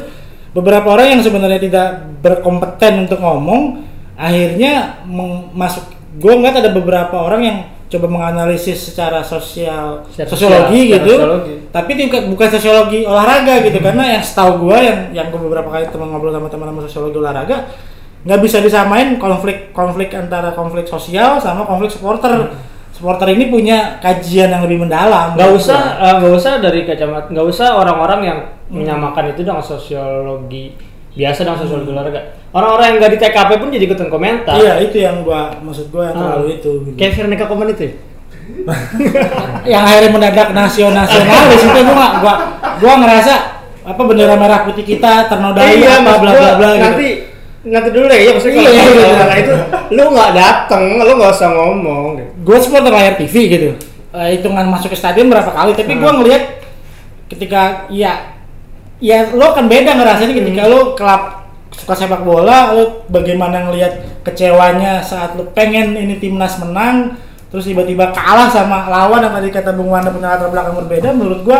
Beberapa 0.56 0.90
orang 0.96 1.20
yang 1.20 1.22
sebenarnya 1.22 1.62
tidak 1.62 1.88
berkompeten 2.26 3.06
untuk 3.06 3.20
ngomong 3.22 3.86
akhirnya 4.18 5.04
masuk. 5.54 5.86
Gue 6.18 6.34
ngeliat 6.36 6.60
ada 6.60 6.72
beberapa 6.74 7.16
orang 7.22 7.42
yang 7.46 7.58
coba 7.90 8.06
menganalisis 8.06 8.94
secara 8.94 9.26
sosial 9.26 10.06
Secara 10.14 10.30
sosiologi 10.30 10.94
gitu. 10.94 11.10
secara 11.10 11.18
sosiologi. 11.18 11.54
Tapi 11.74 11.92
tingkat 11.98 12.22
bukan 12.30 12.48
sosiologi 12.54 13.00
olahraga 13.02 13.66
gitu 13.66 13.82
karena 13.82 14.04
yang 14.18 14.24
setahu 14.24 14.70
gue 14.70 14.78
yang 14.78 15.00
yang 15.10 15.28
gue 15.34 15.42
beberapa 15.42 15.74
kali 15.74 15.90
teman 15.90 16.14
ngobrol 16.14 16.30
sama 16.30 16.48
teman-teman 16.54 16.86
sosiologi 16.86 17.18
olahraga 17.18 17.58
nggak 18.20 18.40
bisa 18.44 18.60
disamain 18.60 19.16
konflik 19.16 19.72
konflik 19.72 20.12
antara 20.12 20.52
konflik 20.54 20.86
sosial 20.86 21.42
sama 21.42 21.66
konflik 21.66 21.90
supporter. 21.90 22.54
Supporter 22.90 23.32
ini 23.32 23.48
punya 23.48 23.96
kajian 23.98 24.50
yang 24.50 24.62
lebih 24.62 24.84
mendalam. 24.84 25.32
nggak 25.34 25.50
gitu. 25.50 25.60
usah 25.62 25.80
eh, 25.98 26.14
nggak 26.20 26.34
usah 26.36 26.52
dari 26.60 26.84
kacamata 26.84 27.28
nggak 27.30 27.48
usah 27.48 27.68
orang-orang 27.74 28.20
yang 28.22 28.40
menyamakan 28.68 29.32
itu 29.32 29.42
dengan 29.42 29.64
sosiologi 29.64 30.76
biasa 31.10 31.42
dengan 31.42 31.58
sosiologi 31.58 31.90
olahraga 31.90 32.22
orang-orang 32.52 32.86
yang 32.86 32.96
nggak 33.00 33.12
di 33.12 33.20
TKP 33.20 33.50
pun 33.56 33.68
jadi 33.70 33.84
ikutan 33.84 34.08
komentar 34.08 34.54
Iya 34.54 34.74
itu 34.80 34.98
yang 35.00 35.24
gua 35.24 35.50
maksud 35.58 35.90
gua 35.90 36.10
yang 36.10 36.16
Ah. 36.16 36.22
terlalu 36.36 36.48
itu. 36.56 36.72
Gitu. 36.84 36.96
kayak 36.96 37.12
Veronica 37.14 37.46
Koman 37.46 37.70
itu 37.70 37.82
ya? 37.84 37.94
yang 39.74 39.84
akhirnya 39.86 40.10
mendadak 40.10 40.48
nasional 40.52 41.06
nasionalis 41.06 41.62
itu 41.62 41.80
gua 41.86 42.08
gua 42.20 42.34
gua 42.78 42.94
ngerasa 43.00 43.34
apa 43.86 44.02
bendera 44.04 44.36
merah 44.36 44.66
putih 44.66 44.84
kita 44.84 45.26
ternodai 45.26 45.78
iya 45.78 46.02
apa 46.02 46.14
bla 46.18 46.32
bla 46.32 46.52
bla 46.58 46.70
gitu. 46.70 46.84
nanti 46.84 47.08
dulu 47.68 48.08
ya 48.08 48.32
maksudnya 48.32 48.62
Iya, 48.64 48.72
kalau 48.72 48.94
iya, 48.96 49.26
iya. 49.28 49.36
itu 49.44 49.54
lu 50.00 50.04
nggak 50.16 50.32
dateng 50.32 50.84
lu 50.96 51.12
nggak 51.20 51.32
usah 51.36 51.50
ngomong 51.52 52.04
gitu. 52.16 52.32
gue 52.48 52.58
supporter 52.64 52.92
layar 52.94 53.16
TV 53.20 53.36
gitu 53.52 53.70
Eh, 54.10 54.42
hitungan 54.42 54.66
masuk 54.66 54.90
ke 54.90 54.98
stadion 54.98 55.30
berapa 55.30 55.54
kali 55.54 55.78
tapi 55.78 55.94
gue 55.94 56.12
ngelihat 56.18 56.44
ketika 57.30 57.86
ya 57.94 58.34
ya 58.98 59.30
lo 59.38 59.54
kan 59.54 59.70
beda 59.70 59.94
ngerasain 59.94 60.34
ketika 60.34 60.66
lo 60.66 60.98
kelab 60.98 61.46
suka 61.78 61.94
sepak 61.94 62.26
bola 62.26 62.74
lo 62.74 63.06
bagaimana 63.06 63.70
ngelihat 63.70 64.26
kecewanya 64.26 65.06
saat 65.06 65.38
lo 65.38 65.54
pengen 65.54 65.94
ini 65.94 66.18
timnas 66.18 66.58
menang 66.58 67.22
terus 67.54 67.70
tiba-tiba 67.70 68.10
kalah 68.10 68.50
sama 68.50 68.90
lawan 68.90 69.22
yang 69.30 69.34
tadi 69.38 69.54
kata 69.54 69.78
Bung 69.78 69.94
Wanda 69.94 70.10
punya 70.10 70.34
latar 70.34 70.50
belakang 70.50 70.74
berbeda 70.82 71.14
menurut 71.14 71.46
gua 71.46 71.60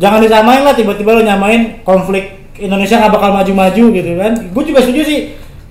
jangan 0.00 0.24
disamain 0.24 0.64
lah 0.64 0.72
tiba-tiba 0.72 1.12
lo 1.12 1.20
nyamain 1.20 1.84
konflik 1.84 2.43
Indonesia 2.60 3.00
nggak 3.00 3.12
bakal 3.12 3.30
maju-maju 3.34 3.84
gitu 3.90 4.10
kan. 4.14 4.32
Gue 4.52 4.62
juga 4.68 4.84
setuju 4.84 5.02
sih 5.02 5.18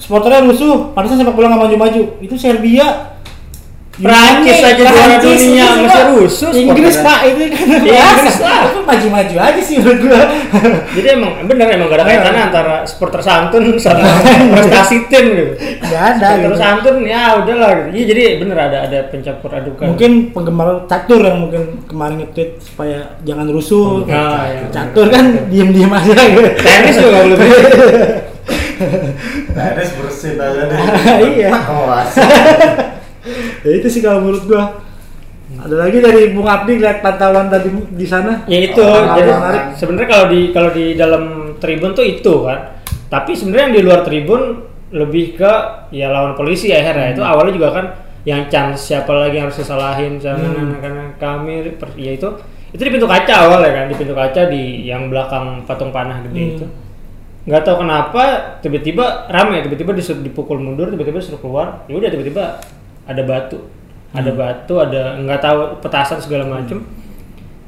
supporternya 0.02 0.44
rusuh 0.44 0.92
pantasnya 0.92 1.24
sepak 1.24 1.36
bola 1.38 1.54
nggak 1.54 1.62
maju-maju. 1.70 2.02
Itu 2.20 2.36
Serbia 2.36 3.12
Prancis 3.94 4.58
aja 4.58 4.74
juara 4.74 4.89
Prancis, 5.06 5.38
dunia, 5.46 5.66
itu 5.70 5.82
masih 5.86 6.04
rusuh 6.18 6.50
Inggris 6.50 6.96
pak 6.98 7.20
itu 7.30 7.41
kan 7.46 7.62
Iya, 7.70 7.78
biasa. 7.86 8.10
Inggris 8.18 8.38
lah. 8.41 8.62
itu 8.66 8.80
maju-maju 8.82 9.36
aja 9.38 9.62
sih 9.62 9.76
menurut 9.78 10.00
gua 10.02 10.22
jadi 10.98 11.08
emang 11.14 11.32
bener 11.46 11.68
emang 11.70 11.88
gak 11.88 11.98
ada 12.02 12.06
kaitannya 12.06 12.44
antara 12.50 12.76
supporter 12.84 13.22
santun 13.22 13.64
sama 13.84 14.02
prestasi 14.50 14.96
tim 15.08 15.26
gitu 15.30 15.46
nggak 15.86 16.04
ada 16.10 16.26
supporter 16.26 16.50
gitu. 16.50 16.58
santun 16.58 16.96
ya 17.06 17.22
udahlah 17.38 17.70
gitu 17.70 17.89
iya 17.94 18.04
jadi 18.10 18.22
bener 18.41 18.58
ada 18.58 18.78
ada 18.89 19.00
pencampur 19.08 19.52
adukan 19.54 19.86
mungkin 19.94 20.12
penggemar 20.34 20.70
catur 20.89 21.22
yang 21.22 21.38
mungkin 21.38 21.62
kemarin 21.86 22.16
nge-tweet 22.18 22.50
supaya 22.60 22.98
jangan 23.22 23.46
rusuh 23.46 23.86
Nah, 24.04 24.46
iya. 24.50 24.68
catur 24.70 25.06
kan 25.08 25.50
diem-diem 25.50 25.89
aja 25.89 26.14
gitu 26.18 26.41
tenis 26.58 26.96
juga 26.98 27.20
begitu. 27.30 27.78
Tenis 29.54 29.89
bersin 29.96 30.36
aja 30.36 30.62
deh. 30.66 30.80
Iya. 31.30 31.52
Ya 33.63 33.71
itu 33.74 33.88
sih 33.88 34.01
kalau 34.01 34.19
menurut 34.21 34.43
gua. 34.45 34.63
Ada 35.53 35.76
lagi 35.76 36.01
dari 36.01 36.34
Bung 36.34 36.49
Abdi 36.49 36.82
lihat 36.82 36.99
pantauan 36.99 37.45
tadi 37.47 37.69
di 37.93 38.07
sana? 38.09 38.41
Ya 38.49 38.57
itu, 38.57 38.82
Oh, 38.82 39.13
jadi 39.13 39.32
sebenarnya 39.78 40.09
kalau 40.09 40.26
di 40.28 40.39
kalau 40.49 40.69
di 40.74 40.86
dalam 40.97 41.24
tribun 41.61 41.93
tuh 41.93 42.03
itu 42.03 42.34
kan. 42.43 42.74
Tapi 43.07 43.38
sebenarnya 43.38 43.63
yang 43.69 43.76
di 43.78 43.84
luar 43.86 44.01
tribun 44.01 44.41
lebih 44.89 45.38
ke 45.38 45.51
ya 45.89 46.09
lawan 46.09 46.34
polisi 46.34 46.69
ya 46.69 46.82
akhirnya 46.82 47.13
itu 47.13 47.21
awalnya 47.21 47.53
juga 47.53 47.69
kan 47.71 47.86
yang 48.26 48.45
chance 48.45 48.88
siapa 48.88 49.09
lagi 49.09 49.38
yang 49.38 49.49
harus 49.49 49.57
disalahin 49.57 50.17
karena 50.17 50.47
Hmm. 50.53 50.78
karena 50.80 51.03
kami 51.17 51.74
ya 51.97 52.13
itu 52.13 52.30
itu 52.69 52.82
di 52.82 52.91
pintu 52.93 53.05
kaca 53.05 53.34
awal 53.45 53.61
ya 53.61 53.74
kan 53.74 53.86
di 53.89 53.95
pintu 53.97 54.13
kaca 54.13 54.41
di 54.47 54.86
yang 54.86 55.09
belakang 55.09 55.65
patung 55.65 55.89
panah 55.89 56.21
gede 56.26 56.41
Hmm. 56.41 56.51
itu. 56.57 56.65
Nggak 57.43 57.61
tahu 57.61 57.76
kenapa 57.84 58.24
tiba-tiba 58.61 59.28
rame 59.30 59.61
tiba-tiba 59.61 59.91
disuruh 59.93 60.21
dipukul 60.21 60.57
mundur 60.57 60.89
tiba-tiba 60.89 61.21
disuruh 61.21 61.41
keluar. 61.41 61.67
Ya 61.86 61.93
udah 61.93 62.09
tiba-tiba 62.09 62.43
ada 63.08 63.22
batu. 63.24 63.58
Ada 64.14 64.30
batu 64.30 64.78
ada 64.78 65.18
nggak 65.18 65.41
tahu 65.41 65.82
petasan 65.82 66.22
segala 66.22 66.45
macem. 66.45 66.86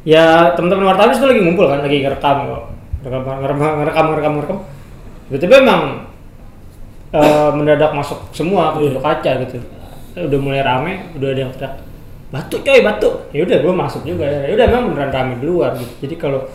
Ya 0.05 0.53
teman-teman 0.53 0.93
wartawan 0.93 1.17
itu 1.17 1.25
lagi 1.25 1.41
ngumpul 1.41 1.65
kan 1.65 1.81
lagi 1.81 2.05
ngerekam 2.05 2.37
kok. 2.45 2.63
Ngerekam 3.01 3.41
ngerekam 3.41 3.73
ngerekam 3.81 4.05
ngerekam 4.13 4.33
ngerekam. 4.37 4.59
Tiba-tiba 5.25 5.55
emang 5.65 5.83
eh, 7.09 7.49
mendadak 7.49 7.91
masuk 7.97 8.29
semua 8.29 8.77
ke 8.77 8.85
pintu 8.85 9.01
kaca 9.01 9.31
gitu. 9.41 9.57
Udah 10.15 10.39
mulai 10.39 10.61
rame 10.61 11.09
udah 11.17 11.27
ada 11.33 11.41
yang 11.41 11.51
teriak 11.57 11.73
batu 12.29 12.61
coy 12.61 12.79
batu. 12.85 13.09
Ya 13.33 13.41
udah 13.41 13.57
gue 13.65 13.73
masuk 13.73 14.01
juga. 14.05 14.29
Ya 14.29 14.53
udah 14.53 14.65
emang 14.69 14.93
beneran 14.93 15.09
rame 15.09 15.33
di 15.41 15.45
luar 15.49 15.73
gitu. 15.81 15.93
Jadi 16.05 16.15
kalau 16.21 16.45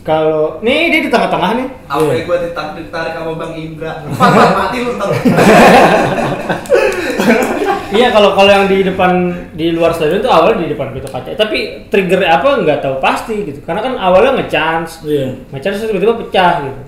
kalau 0.00 0.60
nih 0.64 0.88
dia 0.88 1.00
di 1.04 1.10
tengah-tengah 1.12 1.50
nih. 1.60 1.68
Apa 1.84 2.12
yang 2.12 2.24
gue 2.24 2.38
ditarik 2.48 2.72
ditarik 2.80 3.12
sama 3.12 3.36
Bang 3.36 3.52
Indra? 3.52 3.92
Patah 4.08 4.52
mati 4.56 4.76
lu 4.80 4.96
ntar. 4.96 5.12
Iya 7.90 8.08
kalau 8.08 8.32
kalau 8.32 8.48
yang 8.48 8.64
di 8.64 8.80
depan 8.80 9.12
di 9.52 9.68
luar 9.70 9.92
stadion 9.92 10.22
itu 10.22 10.30
awalnya 10.30 10.62
di 10.62 10.72
depan 10.72 10.94
pintu 10.94 11.08
kaca. 11.08 11.34
Tapi 11.34 11.88
trigger 11.88 12.24
apa 12.24 12.62
nggak 12.62 12.78
tahu 12.80 12.96
pasti 12.98 13.44
gitu. 13.44 13.60
Karena 13.60 13.82
kan 13.82 13.92
awalnya 13.96 14.40
nge-chance, 14.40 15.04
iya 15.04 15.34
nge-chance 15.50 15.84
tiba-tiba 15.84 16.16
pecah 16.16 16.64
gitu. 16.64 16.82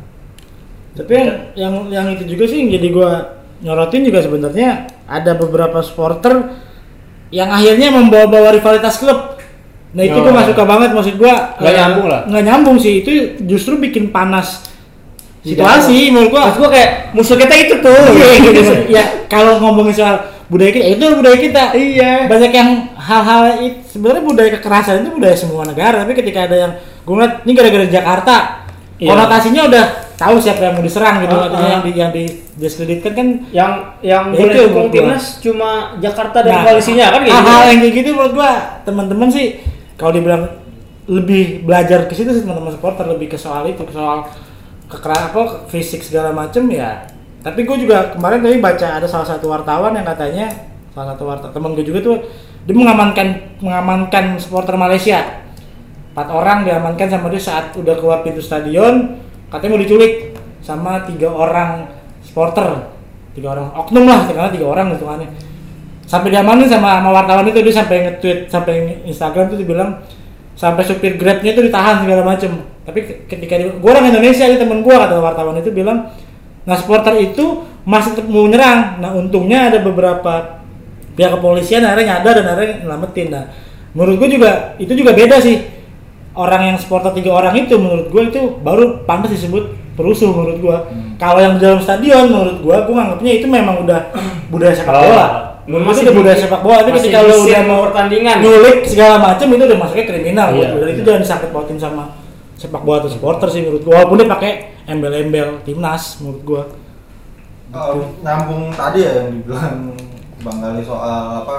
tapi 0.97 1.13
yang, 1.13 1.29
yang 1.53 1.75
yang 1.93 2.07
itu 2.09 2.25
juga 2.25 2.49
sih 2.49 2.73
jadi 2.73 2.89
gua 2.89 3.37
nyorotin 3.61 4.01
juga 4.01 4.25
sebenarnya 4.25 4.69
ada 5.05 5.37
beberapa 5.37 5.85
supporter 5.85 6.57
yang 7.29 7.53
akhirnya 7.53 7.93
membawa-bawa 7.93 8.57
rivalitas 8.57 8.97
klub 8.97 9.37
nah 9.93 10.01
itu 10.01 10.17
Oh. 10.17 10.25
gua 10.25 10.49
suka 10.49 10.65
banget 10.65 10.97
maksud 10.97 11.21
gua 11.21 11.53
Nggak 11.61 11.69
eh, 11.69 11.77
nyambung 11.77 12.07
lah. 12.09 12.21
nggak 12.25 12.45
nyambung 12.49 12.77
sih 12.81 13.05
itu 13.05 13.13
justru 13.45 13.77
bikin 13.77 14.09
panas 14.09 14.65
situasi 15.45 16.11
menurut 16.11 16.33
gua 16.33 16.43
Maksud 16.49 16.61
gua 16.65 16.71
kayak 16.73 16.91
musuh 17.13 17.37
kita 17.37 17.55
itu 17.55 17.75
tuh. 17.79 18.03
Iya, 18.17 18.29
gitu. 18.41 18.73
ya 18.97 19.05
kalau 19.29 19.61
ngomongin 19.61 19.93
soal 19.93 20.17
budaya 20.47 20.71
kita, 20.71 20.87
itu 20.95 21.05
budaya 21.19 21.39
kita. 21.39 21.65
Iya. 21.75 22.13
Banyak 22.31 22.53
yang 22.55 22.71
hal-hal 22.95 23.43
itu 23.63 23.79
sebenarnya 23.97 24.23
budaya 24.23 24.51
kekerasan 24.59 25.03
itu 25.03 25.11
budaya 25.15 25.37
semua 25.37 25.63
negara, 25.67 26.03
tapi 26.07 26.13
ketika 26.15 26.47
ada 26.47 26.57
yang 26.57 26.73
gue 27.07 27.15
ngeliat 27.15 27.35
ini 27.47 27.53
gara-gara 27.55 27.87
Jakarta, 27.87 28.37
Iya. 28.97 29.13
konotasinya 29.13 29.63
udah 29.69 29.85
tahu 30.17 30.41
siapa 30.41 30.61
yang 30.65 30.75
mau 30.81 30.85
diserang 30.85 31.21
gitu. 31.21 31.37
Artinya 31.37 31.69
ah. 31.69 31.73
yang 31.77 31.85
di, 31.85 31.93
yang 31.93 32.11
didiskreditkan 32.17 33.13
kan 33.13 33.29
Yang 33.53 33.73
yang 34.01 34.25
Ya, 34.33 34.41
boleh 34.41 34.55
itu 34.57 34.61
dukung 34.73 34.89
timnas 34.89 35.25
cuma 35.45 35.71
Jakarta 36.01 36.41
dan 36.41 36.53
Nah, 36.57 36.63
koalisinya 36.65 37.07
kan 37.13 37.21
gitu. 37.21 37.37
hal-hal 37.37 37.63
yang 37.69 37.79
kayak 37.85 37.95
gitu 38.01 38.09
menurut 38.17 38.33
gua 38.33 38.53
teman-teman 38.89 39.29
sih 39.29 39.61
kalau 40.01 40.17
dibilang 40.17 40.49
lebih 41.13 41.69
belajar 41.69 42.09
ke 42.09 42.17
situ 42.17 42.33
sih 42.33 42.43
teman-teman 42.49 42.73
supporter 42.73 43.05
lebih 43.05 43.29
ke 43.31 43.39
soal 43.39 43.69
itu 43.69 43.85
ke 43.85 43.93
soal 43.93 44.25
kekerasan 44.89 45.29
apa 45.37 45.43
fisik 45.69 46.01
segala 46.01 46.33
macem 46.33 46.65
ya 46.73 47.05
tapi 47.47 47.63
gue 47.63 47.87
juga 47.87 48.11
kemarin 48.11 48.43
tadi 48.43 48.59
baca 48.59 48.99
ada 48.99 49.07
salah 49.07 49.23
satu 49.23 49.47
wartawan 49.47 49.95
yang 49.95 50.03
katanya 50.03 50.51
salah 50.91 51.15
satu 51.15 51.31
wartawan 51.31 51.55
teman 51.55 51.79
gue 51.79 51.87
juga 51.87 52.03
tuh 52.03 52.17
dia 52.67 52.75
mengamankan 52.75 53.27
mengamankan 53.63 54.35
supporter 54.43 54.75
Malaysia. 54.75 55.47
Empat 56.11 56.33
orang 56.35 56.67
diamankan 56.67 57.07
sama 57.07 57.31
dia 57.31 57.39
saat 57.39 57.71
udah 57.79 57.95
keluar 57.95 58.27
pintu 58.27 58.43
stadion 58.43 59.15
katanya 59.47 59.79
mau 59.79 59.83
diculik 59.87 60.35
sama 60.59 61.07
tiga 61.07 61.31
orang 61.31 61.87
supporter. 62.27 62.91
Tiga 63.39 63.55
orang 63.55 63.71
oknum 63.79 64.11
lah 64.11 64.27
karena 64.27 64.51
tiga 64.51 64.67
orang 64.67 64.99
hitungannya 64.99 65.31
sampai 66.07 66.29
diamanin 66.35 66.67
sama, 66.67 66.99
sama 66.99 67.11
wartawan 67.15 67.47
itu 67.47 67.63
dia 67.63 67.75
sampai 67.75 67.97
nge-tweet 68.11 68.39
sampai 68.51 68.75
Instagram 69.07 69.55
tuh 69.55 69.59
dibilang 69.63 70.03
sampai 70.59 70.83
supir 70.83 71.15
grabnya 71.15 71.55
itu 71.55 71.63
ditahan 71.63 72.03
segala 72.03 72.27
macem. 72.27 72.51
Tapi 72.83 72.99
ke- 73.07 73.19
ketika 73.31 73.55
di, 73.63 73.71
gua 73.79 73.95
orang 73.95 74.11
Indonesia 74.11 74.51
di 74.51 74.59
temen 74.59 74.83
gua 74.83 75.07
kata 75.07 75.23
wartawan 75.23 75.55
itu 75.63 75.71
bilang 75.71 76.11
nah 76.67 76.75
supporter 76.75 77.15
itu 77.17 77.63
masih 77.87 78.13
tetap 78.13 78.27
mau 78.27 78.45
nyerang 78.45 78.99
nah 78.99 79.15
untungnya 79.15 79.71
ada 79.71 79.79
beberapa 79.79 80.59
pihak 81.15 81.33
kepolisian 81.33 81.81
akhirnya 81.81 82.19
nyadar 82.19 82.43
dan 82.43 82.47
akhirnya 82.51 82.77
nyelamatin 82.83 83.27
nah 83.31 83.45
menurut 83.95 84.15
gua 84.19 84.29
juga 84.29 84.51
itu 84.77 84.93
juga 84.93 85.15
beda 85.15 85.39
sih 85.39 85.57
orang 86.37 86.63
yang 86.69 86.77
supporter 86.77 87.15
tiga 87.15 87.33
orang 87.33 87.55
itu 87.57 87.79
menurut 87.79 88.11
gua 88.11 88.23
itu 88.27 88.41
baru 88.61 89.07
pantas 89.07 89.33
disebut 89.33 89.65
perusuh 89.97 90.29
menurut 90.29 90.59
gua 90.61 90.77
kalau 91.17 91.41
yang 91.41 91.57
di 91.57 91.65
dalam 91.65 91.81
stadion 91.81 92.29
menurut 92.29 92.59
gua 92.61 92.85
gua 92.85 92.95
nganggapnya 93.01 93.33
itu 93.33 93.47
memang 93.49 93.87
udah 93.87 94.01
budaya 94.51 94.75
sepak 94.77 94.93
Oh, 94.93 95.01
bola 95.07 95.27
menurut 95.65 95.83
gua 95.87 95.95
itu 95.95 96.03
udah 96.05 96.17
budaya 96.19 96.37
sepak 96.37 96.61
bola 96.61 96.79
masih 96.83 96.93
ketika 96.93 97.19
di 97.23 97.33
udah 97.33 97.63
mau 97.65 97.81
pertandingan. 97.89 98.37
nyulik 98.43 98.79
segala 98.85 99.15
macam 99.17 99.47
itu 99.49 99.65
udah 99.65 99.79
masuknya 99.81 100.05
kriminal 100.05 100.49
Iya. 100.51 100.53
menurut 100.53 100.69
gua. 100.69 100.83
dan 100.83 100.91
itu 100.93 101.01
jangan 101.01 101.23
disangkut 101.25 101.51
pautin 101.55 101.79
sama 101.81 102.05
sepak 102.67 102.83
bola 102.83 103.01
atau 103.01 103.13
supporter 103.15 103.49
sih 103.49 103.63
menurut 103.63 103.83
gua. 103.87 104.03
Walaupun 104.03 104.17
dia 104.19 104.29
pakai 104.29 104.53
embel-embel 104.91 105.63
timnas 105.63 106.19
menurut 106.19 106.43
gua. 106.43 106.63
Eh, 107.71 107.95
nyambung 108.27 108.75
tadi 108.75 108.99
ya 109.07 109.13
yang 109.23 109.29
dibilang 109.35 109.95
Bang 110.43 110.59
Gali 110.63 110.83
soal 110.83 111.43
apa 111.43 111.57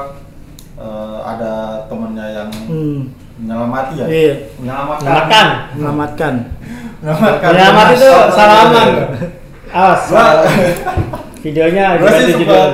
eh, 0.79 1.17
ada 1.23 1.83
temennya 1.87 2.27
yang 2.43 2.49
hmm. 2.67 2.99
menyelamati 3.43 3.93
ya? 3.99 4.05
Iya. 4.07 4.35
Menyelamatkan. 4.59 5.07
Menyelamatkan. 5.07 6.33
Menyelamatkan. 7.03 7.51
Selamat 7.51 7.87
timnas. 7.87 7.95
itu 7.95 8.11
salaman. 8.35 8.87
Awas. 9.67 10.03
Videonya 11.43 12.01
gue 12.01 12.09
sih 12.11 12.33
sempat 12.33 12.71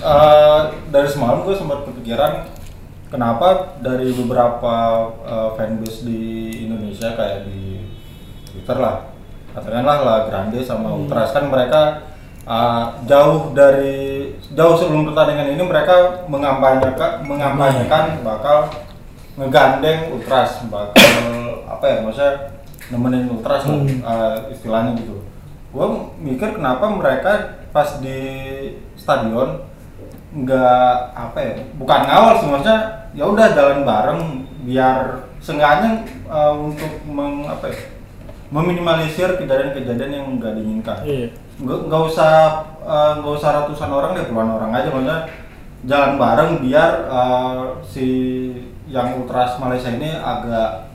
eh, 0.00 0.60
dari 0.88 1.08
semalam 1.10 1.44
gue 1.44 1.54
sempat 1.54 1.84
kepikiran 1.84 2.48
kenapa 3.10 3.78
dari 3.82 4.10
beberapa 4.14 4.74
eh, 5.26 5.50
fanbase 5.54 6.06
di 6.06 6.22
Indonesia 6.66 7.14
kayak 7.14 7.46
di 7.46 7.75
Twitter 8.56 8.78
lah 8.80 8.96
katakanlah 9.52 9.98
lah 10.04 10.18
Grande 10.28 10.60
sama 10.60 10.88
Hmm. 10.92 11.04
Ultras 11.04 11.32
kan 11.32 11.44
mereka 11.48 11.80
eh, 12.44 12.84
jauh 13.04 13.52
dari 13.52 14.32
jauh 14.52 14.76
sebelum 14.76 15.12
pertandingan 15.12 15.52
ini 15.56 15.62
mereka 15.64 16.24
mengampanyekan 16.28 17.24
mengampanyekan 17.24 18.20
bakal 18.24 18.68
ngegandeng 19.36 20.12
Ultras 20.16 20.64
bakal 20.68 21.04
apa 21.72 21.84
ya 21.84 21.96
maksudnya 22.00 22.32
nemenin 22.88 23.28
Ultras 23.28 23.64
lah 23.64 23.76
Hmm. 23.80 24.00
eh, 24.00 24.36
istilahnya 24.52 24.96
gitu 25.00 25.20
gue 25.72 25.86
mikir 26.24 26.56
kenapa 26.56 26.88
mereka 26.88 27.60
pas 27.68 28.00
di 28.00 28.20
stadion 28.96 29.60
nggak 30.32 30.92
apa 31.12 31.38
ya 31.40 31.54
bukan 31.76 32.00
ngawal 32.08 32.32
sih 32.40 32.48
maksudnya 32.48 32.80
ya 33.16 33.24
udah 33.24 33.52
jalan 33.56 33.84
bareng 33.84 34.20
biar 34.64 35.24
seenggaknya 35.40 36.04
eh, 36.28 36.52
untuk 36.56 36.92
meng, 37.08 37.44
apa 37.48 37.72
ya, 37.72 37.76
meminimalisir 38.48 39.36
kejadian-kejadian 39.36 40.10
yang 40.12 40.26
nggak 40.38 40.52
diinginkan 40.54 40.98
iya 41.02 41.28
nggak 41.60 42.02
usah 42.06 42.32
eh, 42.80 43.12
nggak 43.18 43.34
usah 43.34 43.50
ratusan 43.62 43.90
orang 43.90 44.14
deh 44.14 44.26
puluhan 44.28 44.50
orang 44.50 44.70
aja 44.70 44.88
maksudnya 44.88 45.20
jalan 45.84 46.12
bareng 46.16 46.52
biar 46.60 46.90
eh, 47.08 47.62
si 47.82 48.06
yang 48.86 49.18
ultras 49.18 49.58
Malaysia 49.58 49.90
ini 49.90 50.14
agak 50.14 50.86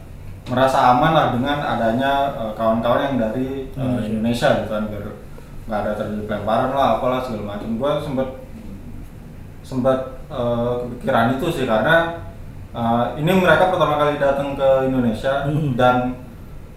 merasa 0.47 0.95
aman 0.95 1.12
lah 1.12 1.28
dengan 1.36 1.58
adanya 1.60 2.12
eh, 2.34 2.52
kawan-kawan 2.56 3.10
yang 3.10 3.18
dari 3.20 3.49
Hmm. 3.72 4.04
Indonesia 4.04 4.62
gitu 4.62 4.70
kan 4.70 4.84
biar 4.88 5.16
nggak 5.64 5.80
ada 5.80 5.91
terjadi 5.95 6.24
pelemparan 6.28 6.76
lah 6.76 6.99
apalah 6.99 7.24
segala 7.24 7.56
macam 7.56 7.80
gua 7.80 8.04
sempet 8.04 8.28
sempat 9.62 9.99
eh, 10.28 10.72
kepikiran 10.86 11.38
itu 11.38 11.47
sih 11.49 11.66
karena 11.66 12.20
eh, 12.72 13.06
ini 13.18 13.32
mereka 13.32 13.72
pertama 13.72 13.95
kali 13.95 14.20
datang 14.20 14.56
ke 14.56 14.70
Indonesia 14.88 15.47
Hmm. 15.47 15.74
dan 15.76 15.95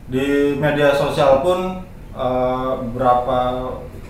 di 0.09 0.57
media 0.57 0.92
sosial 0.92 1.40
pun 1.40 1.80
eh, 2.12 2.72
beberapa 2.88 3.38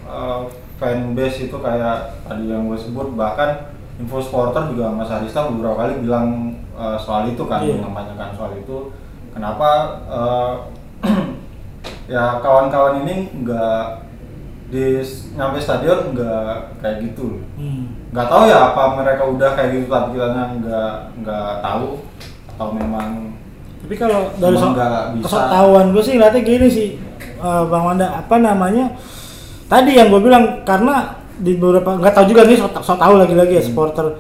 eh, 0.05 0.41
fanbase 0.77 1.47
itu 1.47 1.57
kayak 1.63 2.19
tadi 2.27 2.51
yang 2.51 2.67
gue 2.67 2.79
sebut 2.79 3.15
bahkan 3.15 3.71
info 3.95 4.19
supporter 4.19 4.75
juga 4.75 4.91
Mas 4.91 5.07
Arista 5.07 5.47
beberapa 5.47 5.87
kali 5.87 6.03
bilang 6.03 6.59
eh, 6.75 6.99
soal 6.99 7.31
itu 7.31 7.47
kan 7.47 7.63
Iya. 7.63 7.79
menyampaikan 7.79 8.35
soal 8.35 8.59
itu 8.59 8.91
kenapa 9.31 9.71
eh, 10.11 10.55
ya 12.15 12.43
kawan-kawan 12.43 13.07
ini 13.07 13.31
nggak 13.45 14.05
di 14.65 14.99
nyampe 15.39 15.61
stadion 15.61 16.17
nggak 16.17 16.83
kayak 16.83 16.99
gitu 17.07 17.39
hmm. 17.55 18.11
nggak 18.11 18.27
tahu 18.27 18.43
ya 18.51 18.75
apa 18.75 18.99
mereka 18.99 19.23
udah 19.29 19.51
kayak 19.55 19.71
gitu 19.79 19.87
tapi 19.87 20.19
kita 20.19 20.29
nggak 20.35 20.93
nggak 21.23 21.51
tahu 21.63 22.03
atau 22.55 22.69
memang 22.75 23.39
tapi 23.85 23.95
kalau 23.95 24.33
dari 24.41 24.57
so 24.57 24.73
kesetahuan 25.21 25.93
gue 25.93 26.01
sih 26.01 26.13
ngeliatnya 26.17 26.41
gini 26.41 26.67
sih 26.67 26.89
eh, 27.21 27.63
bang 27.69 27.83
Wanda. 27.85 28.07
Apa 28.17 28.41
namanya? 28.41 28.97
Tadi 29.69 29.93
yang 29.93 30.09
gue 30.09 30.21
bilang 30.25 30.65
karena 30.65 31.21
di 31.37 31.61
beberapa 31.61 32.01
nggak 32.01 32.15
tahu 32.15 32.33
juga 32.33 32.49
nih 32.49 32.57
so, 32.57 32.69
so 32.81 32.97
tahu 32.97 33.21
lagi-lagi 33.21 33.61
ya 33.61 33.63
supporter. 33.63 34.17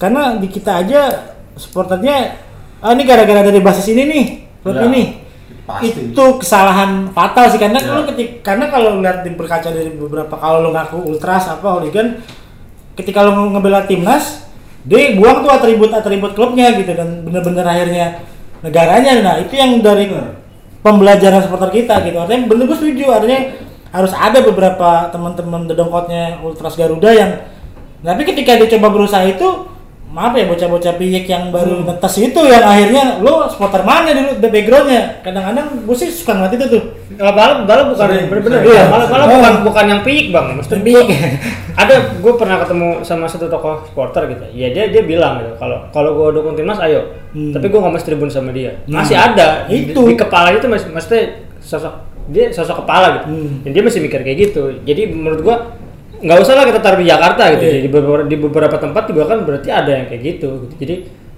Karena 0.00 0.40
di 0.40 0.48
kita 0.48 0.80
aja 0.80 1.00
supporternya 1.54 2.40
ah 2.80 2.90
ini 2.90 3.04
gara-gara 3.04 3.44
dari 3.44 3.60
basis 3.60 3.86
ini 3.92 4.02
nih 4.08 4.24
klub 4.64 4.74
Ya, 4.74 4.88
ini. 4.88 5.02
pasti. 5.62 6.10
itu 6.10 6.24
kesalahan 6.42 7.06
fatal 7.14 7.46
sih 7.46 7.60
karena 7.60 7.78
Ya. 7.78 7.94
lu 7.94 8.02
ketik 8.10 8.42
karena 8.42 8.66
kalau 8.66 8.98
lihat 8.98 9.22
di 9.22 9.30
berkaca 9.36 9.70
dari 9.70 9.94
beberapa 9.94 10.34
kalau 10.34 10.66
lu 10.66 10.74
ngaku 10.74 10.98
ultras 11.06 11.46
apa 11.46 11.62
hooligan 11.62 12.18
ketika 12.98 13.22
lu 13.22 13.54
ngebela 13.54 13.86
timnas 13.86 14.48
dia 14.82 15.14
buang 15.14 15.46
tuh 15.46 15.52
atribut 15.54 15.94
atribut 15.94 16.34
klubnya 16.34 16.74
gitu 16.74 16.90
dan 16.90 17.22
bener-bener 17.22 17.62
akhirnya 17.62 18.06
negaranya. 18.62 19.12
Nah 19.20 19.34
itu 19.42 19.54
yang 19.58 19.82
dari 19.82 20.08
pembelajaran 20.80 21.44
supporter 21.44 21.70
kita 21.70 22.00
gitu. 22.06 22.18
Artinya 22.22 22.48
bener 22.48 22.64
gue 22.70 22.78
setuju. 22.78 23.04
Artinya 23.12 23.40
harus 23.92 24.12
ada 24.16 24.40
beberapa 24.40 25.12
teman-teman 25.12 25.68
dedongkotnya 25.68 26.40
ultras 26.40 26.80
Garuda 26.80 27.12
yang 27.12 27.44
tapi 28.02 28.26
ketika 28.26 28.58
dia 28.58 28.66
coba 28.78 28.88
berusaha 28.90 29.22
itu 29.28 29.68
maaf 30.12 30.36
ya 30.36 30.44
bocah-bocah 30.44 31.00
piyik 31.00 31.24
yang 31.24 31.48
baru 31.48 31.88
netes 31.88 32.20
itu 32.20 32.40
yang 32.44 32.60
akhirnya 32.60 33.24
lo 33.24 33.48
supporter 33.48 33.80
mana 33.80 34.12
dulu 34.12 34.36
the 34.38 34.48
backgroundnya 34.52 35.24
kadang-kadang 35.24 35.88
gue 35.88 35.96
sih 35.96 36.12
suka 36.12 36.36
ngeliat 36.36 36.52
itu 36.52 36.66
tuh 36.68 36.82
Kalau 37.12 37.32
balap, 37.36 37.68
balap 37.68 37.92
bukan 37.92 38.08
Sering, 38.08 38.24
sering. 38.28 38.64
Iya, 38.72 38.82
balap, 38.88 39.08
balap 39.12 39.26
Oh. 39.28 39.36
bukan 39.36 39.54
bukan 39.68 39.84
yang 39.84 40.00
piyik 40.00 40.32
bang. 40.32 40.46
Maksudnya 40.56 40.80
Piyik. 40.80 41.06
ada 41.76 41.94
gue 42.08 42.32
pernah 42.40 42.56
ketemu 42.64 42.88
sama 43.04 43.28
satu 43.28 43.46
tokoh 43.48 43.84
supporter 43.84 44.32
gitu. 44.32 44.44
Ya 44.52 44.72
dia 44.72 44.88
dia 44.88 45.04
bilang 45.04 45.40
gitu 45.40 45.52
kalau 45.56 45.92
kalau 45.92 46.16
gue 46.16 46.40
dukung 46.40 46.56
timnas 46.56 46.80
ayo. 46.80 47.12
Hmm. 47.36 47.52
Tapi 47.52 47.68
gue 47.68 47.78
nggak 47.78 47.92
mesti 47.92 48.06
tribun 48.08 48.32
sama 48.32 48.48
dia. 48.52 48.80
Nah, 48.88 49.04
Masih 49.04 49.16
ada 49.16 49.68
di, 49.68 49.92
itu. 49.92 50.00
di 50.04 50.16
kepala 50.16 50.56
itu 50.56 50.64
masih 50.68 50.88
maksudnya 50.88 51.44
sosok 51.60 51.94
dia 52.32 52.48
sosok 52.48 52.80
kepala 52.80 53.06
gitu. 53.20 53.26
Hmm. 53.28 53.60
Dan 53.60 53.70
dia 53.76 53.82
masih 53.84 54.00
mikir 54.00 54.20
kayak 54.24 54.38
gitu. 54.48 54.62
Jadi 54.82 55.02
menurut 55.12 55.40
gue 55.44 55.56
nggak 56.22 56.38
usah 56.38 56.54
lah 56.54 56.64
kita 56.64 56.78
taruh 56.78 56.98
di 56.98 57.06
Jakarta 57.06 57.42
gitu. 57.52 57.64
Iya. 57.64 57.80
Di 57.82 57.90
beberapa 57.90 58.22
di 58.22 58.36
beberapa 58.36 58.76
tempat 58.76 59.02
juga 59.06 59.22
kan 59.26 59.38
berarti 59.42 59.68
ada 59.68 59.90
yang 59.92 60.06
kayak 60.06 60.22
gitu. 60.22 60.48
gitu. 60.64 60.74
Jadi 60.78 60.94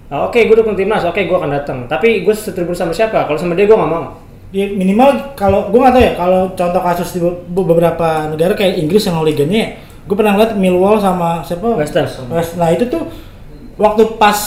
ah, 0.08 0.28
oke 0.28 0.36
gue 0.36 0.54
dukung 0.54 0.76
timnas, 0.76 1.02
oke 1.02 1.18
gue 1.18 1.32
akan 1.34 1.50
datang. 1.50 1.78
Tapi 1.84 2.20
gue 2.20 2.34
setribun 2.34 2.72
sama 2.72 2.92
siapa? 2.92 3.24
Kalau 3.24 3.34
sama 3.34 3.52
dia 3.52 3.64
gue 3.64 3.72
nggak 3.72 3.90
mau. 3.90 4.20
ya 4.54 4.70
minimal 4.70 5.34
kalau 5.34 5.66
gue 5.66 5.80
nggak 5.82 5.90
tahu 5.90 6.04
ya 6.04 6.12
kalau 6.14 6.40
contoh 6.54 6.78
kasus 6.78 7.10
di 7.10 7.18
be- 7.18 7.42
beberapa 7.58 8.08
negara 8.30 8.54
kayak 8.54 8.78
Inggris 8.78 9.02
yang 9.02 9.18
hooligannya 9.18 9.64
gue 10.06 10.14
pernah 10.14 10.30
ngeliat 10.30 10.54
Millwall 10.54 11.02
sama 11.02 11.42
siapa 11.42 11.74
West 11.74 11.90
Ham. 11.90 12.30
Nah 12.30 12.70
itu 12.70 12.86
tuh 12.86 13.02
waktu 13.74 14.14
pas 14.14 14.38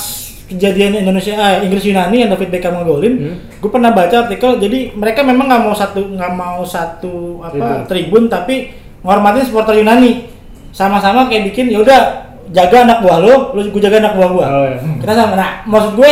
kejadian 0.48 1.04
Indonesia 1.04 1.36
ah, 1.36 1.60
Inggris 1.60 1.84
Yunani 1.84 2.24
yang 2.24 2.32
David 2.32 2.48
Beckham 2.48 2.80
ngegolin 2.80 3.14
Hmm. 3.20 3.36
gue 3.60 3.68
pernah 3.68 3.92
baca 3.92 4.16
artikel 4.24 4.56
jadi 4.56 4.96
mereka 4.96 5.28
memang 5.28 5.52
nggak 5.52 5.64
mau 5.68 5.76
satu 5.76 6.00
nggak 6.08 6.32
mau 6.32 6.64
satu 6.64 7.44
apa 7.44 7.84
tribun, 7.84 8.32
tapi 8.32 8.72
ngormatin 9.08 9.48
supporter 9.48 9.80
Yunani 9.80 10.28
sama-sama 10.76 11.32
kayak 11.32 11.56
bikin 11.56 11.72
ya 11.72 11.80
udah 11.80 12.28
jaga 12.52 12.84
anak 12.84 13.00
buah 13.04 13.18
lo, 13.24 13.34
lo 13.56 13.60
gue 13.64 13.82
jaga 13.82 14.04
anak 14.04 14.14
buah 14.16 14.30
gua. 14.32 14.46
Oh, 14.48 14.66
iya. 14.68 14.80
Kita 15.04 15.14
sama. 15.16 15.36
Nah, 15.36 15.50
maksud 15.68 16.00
gue 16.00 16.12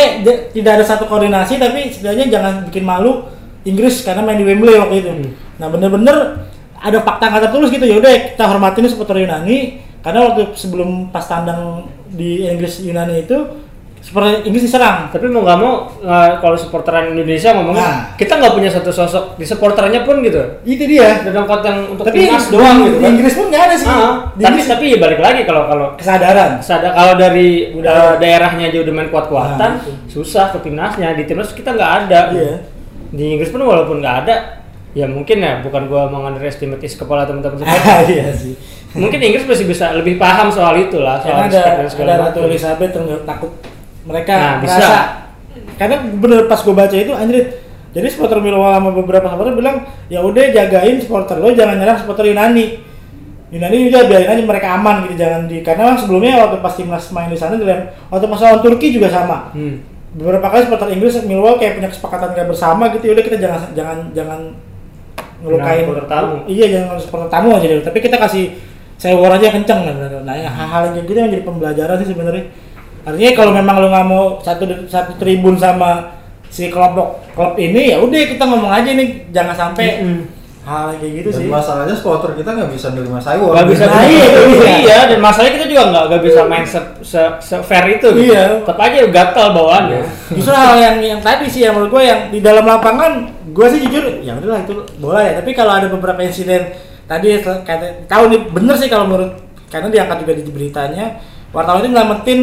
tidak 0.52 0.72
ada 0.80 0.84
satu 0.84 1.04
koordinasi 1.08 1.56
tapi 1.60 1.92
setidaknya 1.92 2.26
jangan 2.28 2.52
bikin 2.68 2.84
malu 2.84 3.24
Inggris 3.68 4.04
karena 4.04 4.24
main 4.24 4.40
di 4.40 4.44
Wembley 4.48 4.76
waktu 4.76 4.96
itu. 5.04 5.10
Hmm. 5.12 5.32
Nah, 5.60 5.68
bener-bener 5.68 6.16
ada 6.76 6.98
fakta 7.00 7.32
nggak 7.32 7.42
tertulis 7.48 7.68
gitu 7.72 7.84
ya 7.88 7.96
udah 8.00 8.12
kita 8.36 8.44
hormatin 8.44 8.84
supporter 8.88 9.16
Yunani 9.20 9.80
karena 10.04 10.28
waktu 10.28 10.52
sebelum 10.54 11.08
pas 11.08 11.24
tandang 11.24 11.88
di 12.12 12.44
Inggris 12.46 12.84
Yunani 12.84 13.24
itu 13.24 13.65
supporter 14.06 14.46
Inggris 14.46 14.62
diserang. 14.62 15.10
Tapi 15.10 15.26
mau 15.26 15.42
nggak 15.42 15.58
mau 15.58 15.72
eh, 15.98 16.30
kalau 16.38 16.54
supporteran 16.54 17.10
Indonesia 17.10 17.50
ngomongnya 17.50 17.82
Nah. 17.82 17.98
kita 18.14 18.38
nggak 18.38 18.54
punya 18.54 18.70
satu 18.70 18.94
sosok 18.94 19.34
di 19.34 19.42
supporternya 19.42 20.06
pun 20.06 20.22
gitu. 20.22 20.38
Itu 20.62 20.86
dia. 20.86 21.26
Ada 21.26 21.42
kot 21.42 21.66
yang 21.66 21.90
untuk 21.90 22.06
Tapi 22.06 22.22
timnas 22.22 22.46
di, 22.46 22.52
doang 22.54 22.76
gitu 22.80 22.96
di 22.96 23.02
kan. 23.02 23.10
Inggris 23.12 23.34
pun 23.34 23.46
nggak 23.50 23.62
ada 23.66 23.74
sih. 23.74 23.86
Di 23.86 23.94
tapi 24.38 24.46
Inggris 24.46 24.66
tapi 24.70 24.84
ya 24.86 24.98
balik 25.02 25.18
lagi 25.18 25.40
kalau 25.42 25.62
kalau 25.66 25.86
kesadaran. 25.98 26.50
sadar 26.62 26.94
kalau 26.94 27.18
dari 27.18 27.74
Budaya. 27.74 27.98
eh, 27.98 28.14
daerahnya 28.16 28.64
aja 28.70 28.78
udah 28.80 28.94
main 28.94 29.10
kuat-kuatan 29.10 29.58
Nah, 29.58 29.82
itu. 29.82 30.22
susah 30.22 30.54
ke 30.54 30.62
timnasnya 30.62 31.10
di 31.12 31.26
timnas 31.26 31.50
kita 31.50 31.74
nggak 31.74 31.92
ada. 32.06 32.20
Iya. 32.30 32.54
Di 33.10 33.24
Inggris 33.34 33.50
pun 33.50 33.60
walaupun 33.60 33.98
nggak 33.98 34.16
ada 34.22 34.62
ya 34.94 35.04
mungkin 35.04 35.42
ya 35.42 35.60
bukan 35.60 35.90
gua 35.90 36.06
mengunderestimate 36.06 36.78
kepala 36.80 37.26
teman-teman. 37.26 37.58
Ah, 37.66 38.00
iya 38.00 38.30
sih. 38.30 38.54
mungkin 38.94 39.18
Inggris 39.20 39.44
masih 39.44 39.66
bisa 39.66 39.92
lebih 39.92 40.16
paham 40.16 40.48
soal 40.48 40.72
itu 40.78 40.96
lah 40.96 41.20
soal 41.20 41.42
Karena 41.44 41.52
ada 41.52 41.84
ada 41.84 42.14
Ratu. 42.32 42.38
Elizabeth 42.48 42.94
takut 43.26 43.50
mereka 44.06 44.32
Nah, 44.32 44.54
bisa. 44.58 44.78
merasa 44.78 44.98
karena 45.74 45.96
bener 46.00 46.46
pas 46.46 46.56
gue 46.58 46.72
baca 46.72 46.96
itu 46.96 47.12
anjir 47.12 47.44
jadi 47.90 48.06
supporter 48.06 48.38
Millwall 48.38 48.72
sama 48.72 48.90
beberapa 48.92 49.26
supporter 49.26 49.52
bilang 49.52 49.76
ya 50.06 50.20
udah 50.20 50.44
jagain 50.48 50.96
supporter 50.96 51.36
lo 51.36 51.50
jangan 51.50 51.76
nyerang 51.76 51.98
supporter 51.98 52.24
Yunani 52.24 52.80
Yunani 53.46 53.88
udah 53.88 54.02
biarin 54.04 54.28
aja 54.28 54.42
mereka 54.42 54.68
aman 54.74 55.04
gitu 55.04 55.14
jangan 55.16 55.46
di 55.46 55.60
karena 55.60 55.94
sebelumnya 55.94 56.38
waktu 56.38 56.56
pas 56.60 56.72
timnas 56.72 57.04
main 57.10 57.28
di 57.28 57.36
sana 57.36 57.54
dilihat 57.54 57.94
waktu 58.06 58.26
pas 58.26 58.40
lawan 58.40 58.60
Turki 58.60 58.90
juga 58.90 59.08
sama 59.08 59.50
Hmm. 59.50 59.80
beberapa 60.12 60.46
kali 60.46 60.64
supporter 60.64 60.88
Inggris 60.90 61.14
Millwall 61.22 61.56
kayak 61.56 61.76
punya 61.76 61.88
kesepakatan 61.88 62.28
nggak 62.32 62.46
bersama 62.46 62.84
gitu 62.90 63.04
ya 63.04 63.12
udah 63.12 63.24
kita 63.24 63.36
jangan 63.38 63.60
jangan 63.72 63.98
jangan 64.12 64.40
ngelukain 65.38 65.84
supporter 65.84 66.06
tamu. 66.06 66.36
iya 66.46 66.66
jangan 66.70 66.96
supporter 66.96 67.28
tamu 67.28 67.48
aja 67.52 67.66
dulu 67.66 67.82
tapi 67.82 67.98
kita 68.00 68.16
kasih 68.18 68.44
sewor 68.96 69.28
aja 69.28 69.48
kenceng 69.50 69.84
nah, 69.84 69.92
nah 70.22 70.34
hal-hal 70.34 70.82
yang 70.86 70.94
kayak 70.94 71.06
gitu 71.06 71.18
yang 71.18 71.30
jadi 71.30 71.44
pembelajaran 71.44 71.96
sih 72.00 72.08
sebenarnya 72.08 72.44
artinya 73.06 73.32
kalau 73.32 73.52
memang 73.54 73.76
lo 73.78 73.86
nggak 73.86 74.06
mau 74.06 74.24
satu 74.42 74.66
satu 74.84 75.14
tribun 75.16 75.54
sama 75.54 76.18
si 76.50 76.66
kelompok 76.68 77.22
klub 77.32 77.54
ini 77.54 77.94
ya 77.94 78.02
udah 78.02 78.18
kita 78.26 78.42
ngomong 78.42 78.72
aja 78.72 78.90
nih 78.90 79.30
jangan 79.30 79.54
sampai 79.54 80.02
Mm-mm. 80.02 80.20
hal 80.66 80.90
yang 80.90 80.98
kayak 80.98 81.12
gitu 81.22 81.28
Dan 81.30 81.38
sih 81.38 81.46
masalahnya 81.46 81.94
supporter 81.94 82.34
kita 82.34 82.50
nggak 82.50 82.70
bisa 82.74 82.90
nerima 82.90 83.22
sayur. 83.22 83.54
Gak 83.54 83.70
bisa 83.70 83.84
Nah, 83.86 84.02
iya, 84.02 84.26
bisa. 84.50 84.66
iya, 84.82 84.98
dan 85.06 85.18
masalahnya 85.22 85.52
kita 85.54 85.66
juga 85.70 85.82
nggak 85.86 86.04
nggak 86.10 86.22
bisa 86.26 86.40
main 86.50 86.66
se, 86.66 86.80
se, 87.06 87.22
se 87.38 87.56
fair 87.62 87.86
itu. 87.86 88.08
gitu. 88.10 88.34
Iya. 88.34 88.66
Tetap 88.66 88.78
aja 88.82 88.98
gatal 89.06 89.46
bawaannya. 89.54 90.00
justru 90.34 90.50
hal 90.50 90.74
yang 90.74 90.96
yang 90.98 91.20
tadi 91.22 91.46
sih 91.46 91.62
yang 91.62 91.78
menurut 91.78 91.94
gue 91.94 92.02
yang 92.02 92.20
di 92.34 92.42
dalam 92.42 92.66
lapangan 92.66 93.30
gue 93.46 93.66
sih 93.70 93.80
jujur 93.86 94.02
ya 94.20 94.34
udahlah 94.34 94.66
itu 94.66 94.74
bola 94.98 95.22
ya 95.22 95.38
tapi 95.38 95.54
kalau 95.54 95.70
ada 95.70 95.86
beberapa 95.86 96.18
insiden 96.20 96.74
tadi 97.06 97.38
kata 97.38 98.10
tahu 98.10 98.34
nih 98.34 98.40
bener 98.50 98.74
sih 98.74 98.90
kalau 98.90 99.06
menurut 99.06 99.30
karena 99.70 99.86
diangkat 99.86 100.26
juga 100.26 100.32
di 100.34 100.42
beritanya 100.50 101.22
wartawan 101.54 101.80
itu 101.80 101.94
nyelamatin 101.94 102.40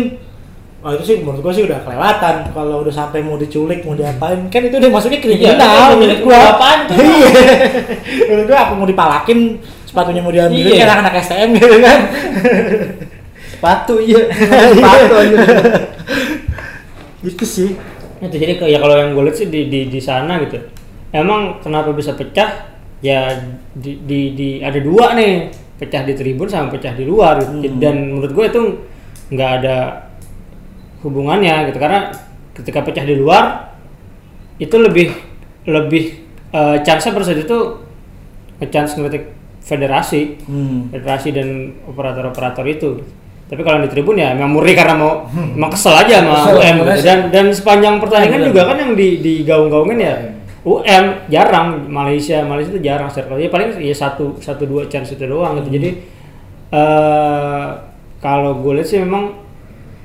Wah 0.83 0.91
itu 0.91 1.03
sih 1.05 1.15
menurut 1.17 1.39
gue 1.41 1.53
sih 1.53 1.63
udah 1.63 1.79
kelewatan 1.79 2.51
kalau 2.51 2.83
udah 2.83 2.91
sampai 2.91 3.19
mau 3.19 3.35
diculik 3.35 3.81
mau 3.81 3.95
diapain 3.95 4.35
kan 4.47 4.61
itu 4.61 4.75
udah 4.75 4.91
masuknya 4.91 5.17
kriminal 5.17 5.55
Iya, 5.55 5.95
menurut 5.95 6.19
gua 6.21 6.39
apaan 6.51 6.79
tuh? 6.85 6.95
iya 6.99 7.31
menurut 8.27 8.45
gua 8.45 8.59
aku 8.61 8.73
mau 8.75 8.83
dipalakin 8.83 9.39
sepatunya 9.83 10.19
mau 10.19 10.29
diambilin 10.29 10.75
Iya. 10.75 10.83
kan 10.85 10.99
anak 11.01 11.23
STM 11.23 11.49
gitu 11.53 11.77
kan 11.79 11.99
Sepatu 13.49 13.95
iya. 13.97 14.21
Sepatu 14.75 15.13
aja. 15.15 15.35
itu 17.23 17.45
sih 17.45 17.69
Itu 18.19 18.35
jadi 18.35 18.55
ke- 18.57 18.67
ya 18.67 18.75
kalau 18.77 18.95
yang 18.97 19.11
gue 19.13 19.23
lihat 19.23 19.35
sih 19.35 19.47
di 19.47 19.67
di 19.67 19.87
di 19.87 19.99
sana 19.99 20.39
gitu. 20.39 20.55
Emang 21.09 21.59
kenapa 21.59 21.91
bisa 21.91 22.11
pecah? 22.11 22.71
Ya 22.99 23.35
di 23.69 23.99
di, 23.99 24.31
di 24.31 24.49
ada 24.59 24.79
dua 24.79 25.11
nih, 25.13 25.47
pecah 25.75 26.03
di 26.03 26.11
tribun 26.11 26.47
sama 26.47 26.67
pecah 26.67 26.91
di 26.91 27.03
luar 27.03 27.39
gitu. 27.39 27.67
Hmm. 27.69 27.79
Dan 27.79 27.95
menurut 28.13 28.31
gue 28.31 28.45
itu 28.45 28.61
nggak 29.29 29.51
ada 29.59 30.02
hubungannya 31.03 31.69
gitu. 31.69 31.77
Karena 31.77 32.09
ketika 32.55 32.81
pecah 32.81 33.05
di 33.05 33.19
luar 33.19 33.75
itu 34.57 34.73
lebih 34.79 35.13
lebih 35.67 36.23
eh, 36.55 36.77
chance 36.81 37.11
ber 37.11 37.23
itu 37.27 37.57
chance 38.71 38.95
ngelitik 38.95 39.43
federasi. 39.63 40.43
Hmm. 40.43 40.91
federasi 40.91 41.31
dan 41.31 41.47
operator-operator 41.87 42.65
itu. 42.67 42.91
Tapi 43.47 43.61
kalau 43.63 43.83
di 43.83 43.89
tribun 43.91 44.17
ya 44.17 44.35
memang 44.35 44.55
murni 44.55 44.73
karena 44.73 44.95
mau 44.95 45.27
emang 45.29 45.71
kesel 45.71 45.93
aja 45.93 46.23
sama 46.23 46.35
Kesel, 46.47 46.57
UM 46.57 46.75
gitu. 46.79 47.01
dan 47.05 47.19
dan 47.29 47.45
sepanjang 47.51 47.95
pertandingan 47.99 48.49
juga 48.49 48.71
kan 48.71 48.77
yang 48.79 48.93
di 48.95 49.19
digaung-gaungin 49.19 49.99
ya 49.99 50.15
UM 50.63 51.05
jarang. 51.27 51.85
Malaysia 51.91 52.41
Malaysia 52.43 52.71
itu 52.71 52.81
jarang 52.81 53.11
circle 53.11 53.39
ya 53.39 53.51
paling 53.51 53.77
ya 53.83 53.95
satu 53.95 54.39
satu 54.39 54.63
dua 54.63 54.87
chance 54.87 55.15
itu 55.15 55.23
doang 55.27 55.59
gitu. 55.59 55.79
Jadi 55.79 55.89
eh 56.73 57.67
kalau 58.23 58.63
gue 58.63 58.79
lihat 58.79 58.87
sih 58.87 58.99
memang 59.03 59.42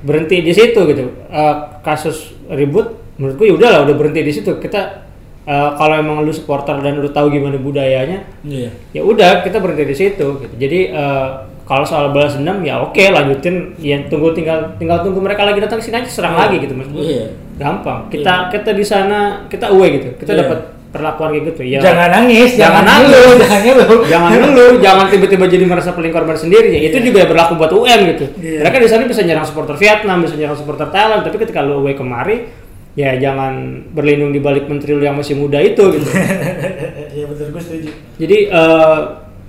berhenti 0.01 0.39
di 0.39 0.51
situ 0.51 0.79
gitu. 0.85 1.03
Eh, 1.27 1.55
kasus 1.81 2.33
ribut 2.47 2.87
menurut 3.19 3.35
gue 3.35 3.47
ya 3.47 3.55
udah 3.55 3.69
lah 3.69 3.79
udah 3.83 3.95
berhenti 3.95 4.21
di 4.23 4.31
situ. 4.31 4.51
Kita 4.57 5.05
eh, 5.43 5.69
kalau 5.75 5.95
emang 5.95 6.21
lu 6.21 6.31
supporter 6.31 6.79
dan 6.79 6.97
lu 6.97 7.09
tahu 7.09 7.27
gimana 7.29 7.57
budayanya, 7.57 8.23
iya 8.43 8.69
ya 8.91 9.01
udah 9.01 9.41
kita 9.41 9.57
berhenti 9.57 9.85
di 9.85 9.95
situ 9.97 10.25
gitu. 10.39 10.53
jadi 10.55 10.79
eh, 10.93 11.27
kalau 11.65 11.85
soal 11.85 12.09
balas 12.09 12.33
dendam 12.33 12.61
ya 12.61 12.81
oke 12.81 12.97
lanjutin 12.97 13.77
ya 13.77 14.01
tunggu 14.09 14.33
tinggal 14.33 14.73
tinggal 14.77 15.05
tunggu 15.05 15.21
mereka 15.21 15.45
lagi 15.45 15.61
datang 15.61 15.77
sini 15.77 16.01
aja 16.01 16.09
serang 16.09 16.33
lagi 16.33 16.57
gitu 16.61 16.73
mas 16.73 16.89
Iya. 16.89 17.29
gampang 17.57 18.09
kita 18.09 18.49
kita 18.49 18.73
di 18.73 18.81
sana 18.81 19.45
kita 19.45 19.69
away 19.69 20.01
gitu 20.01 20.09
kita 20.17 20.33
Iya. 20.33 20.39
dapat 20.45 20.59
perlakuan 20.89 21.29
kayak 21.37 21.43
gitu 21.53 21.61
ya. 21.69 21.79
Jangan 21.81 22.09
nangis 22.09 22.51
Jangan 22.57 22.83
nangis. 22.83 23.09
ngeluh, 23.13 23.33
jangan 23.37 23.59
ngeluh. 23.61 23.99
Jangan 24.09 24.29
dulu 24.33 24.65
jangan 24.81 25.05
tiba-tiba 25.13 25.45
jadi 25.45 25.65
merasa 25.69 25.89
paling 25.93 26.11
korban 26.13 26.37
sendiri. 26.37 26.69
Ya 26.73 26.89
itu 26.89 26.97
juga 27.05 27.29
berlaku 27.29 27.53
buat 27.57 27.71
UM 27.71 27.99
gitu. 28.15 28.25
Iya. 28.41 28.65
mereka 28.65 28.77
di 28.81 28.87
sana 28.89 29.05
bisa 29.05 29.21
nyerang 29.21 29.45
supporter 29.45 29.75
Vietnam 29.77 30.17
bisa 30.25 30.35
nyerang 30.35 30.57
supporter 30.57 30.87
Thailand 30.89 31.21
tapi 31.21 31.37
ketika 31.37 31.61
lu 31.61 31.81
away 31.81 31.93
kemari 31.93 32.49
ya 32.97 33.15
jangan 33.21 33.85
berlindung 33.93 34.33
di 34.33 34.41
balik 34.41 34.65
menteri 34.65 34.97
lu 34.97 35.03
yang 35.05 35.15
masih 35.15 35.37
muda 35.37 35.61
itu 35.61 35.83
gitu. 35.93 36.09
Iya 37.15 37.25
betul 37.25 37.45
gue 37.53 37.61
setuju. 37.61 37.89
Jadi 38.17 38.37
eh, 38.49 38.97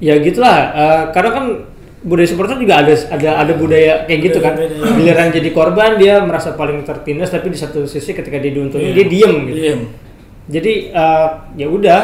ya 0.01 0.15
gitulah. 0.21 0.59
Eh, 0.77 1.03
karena 1.13 1.31
kan 1.33 1.45
budaya 2.01 2.29
supporter 2.29 2.57
juga 2.57 2.81
ada 2.81 2.93
ada 3.13 3.31
ada 3.45 3.53
budaya 3.57 4.05
kayak 4.09 4.21
gitu 4.29 4.39
kan. 4.41 4.57
Beda-beda, 4.57 4.89
ya. 4.89 4.97
giliran 4.97 5.29
jadi 5.33 5.49
korban 5.53 5.91
dia 5.97 6.15
merasa 6.25 6.57
paling 6.57 6.85
tertindas 6.85 7.33
tapi 7.33 7.53
di 7.53 7.59
satu 7.61 7.85
sisi 7.85 8.13
ketika 8.13 8.37
dia 8.41 8.53
diuntungin 8.53 8.93
dia 8.93 9.07
diem 9.09 9.35
gitu. 9.49 9.57
Diem. 9.57 9.81
Jadi 10.49 10.73
eh, 10.95 11.29
ya 11.59 11.67
udah. 11.69 12.03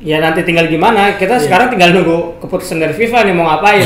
Ya 0.00 0.16
nanti 0.16 0.40
tinggal 0.48 0.64
gimana? 0.64 1.20
Kita 1.20 1.36
sekarang 1.36 1.68
tinggal 1.68 1.92
nunggu 1.92 2.40
keputusan 2.40 2.80
dari 2.80 2.96
FIFA 2.96 3.20
nih 3.20 3.34
mau 3.36 3.44
ngapain? 3.44 3.84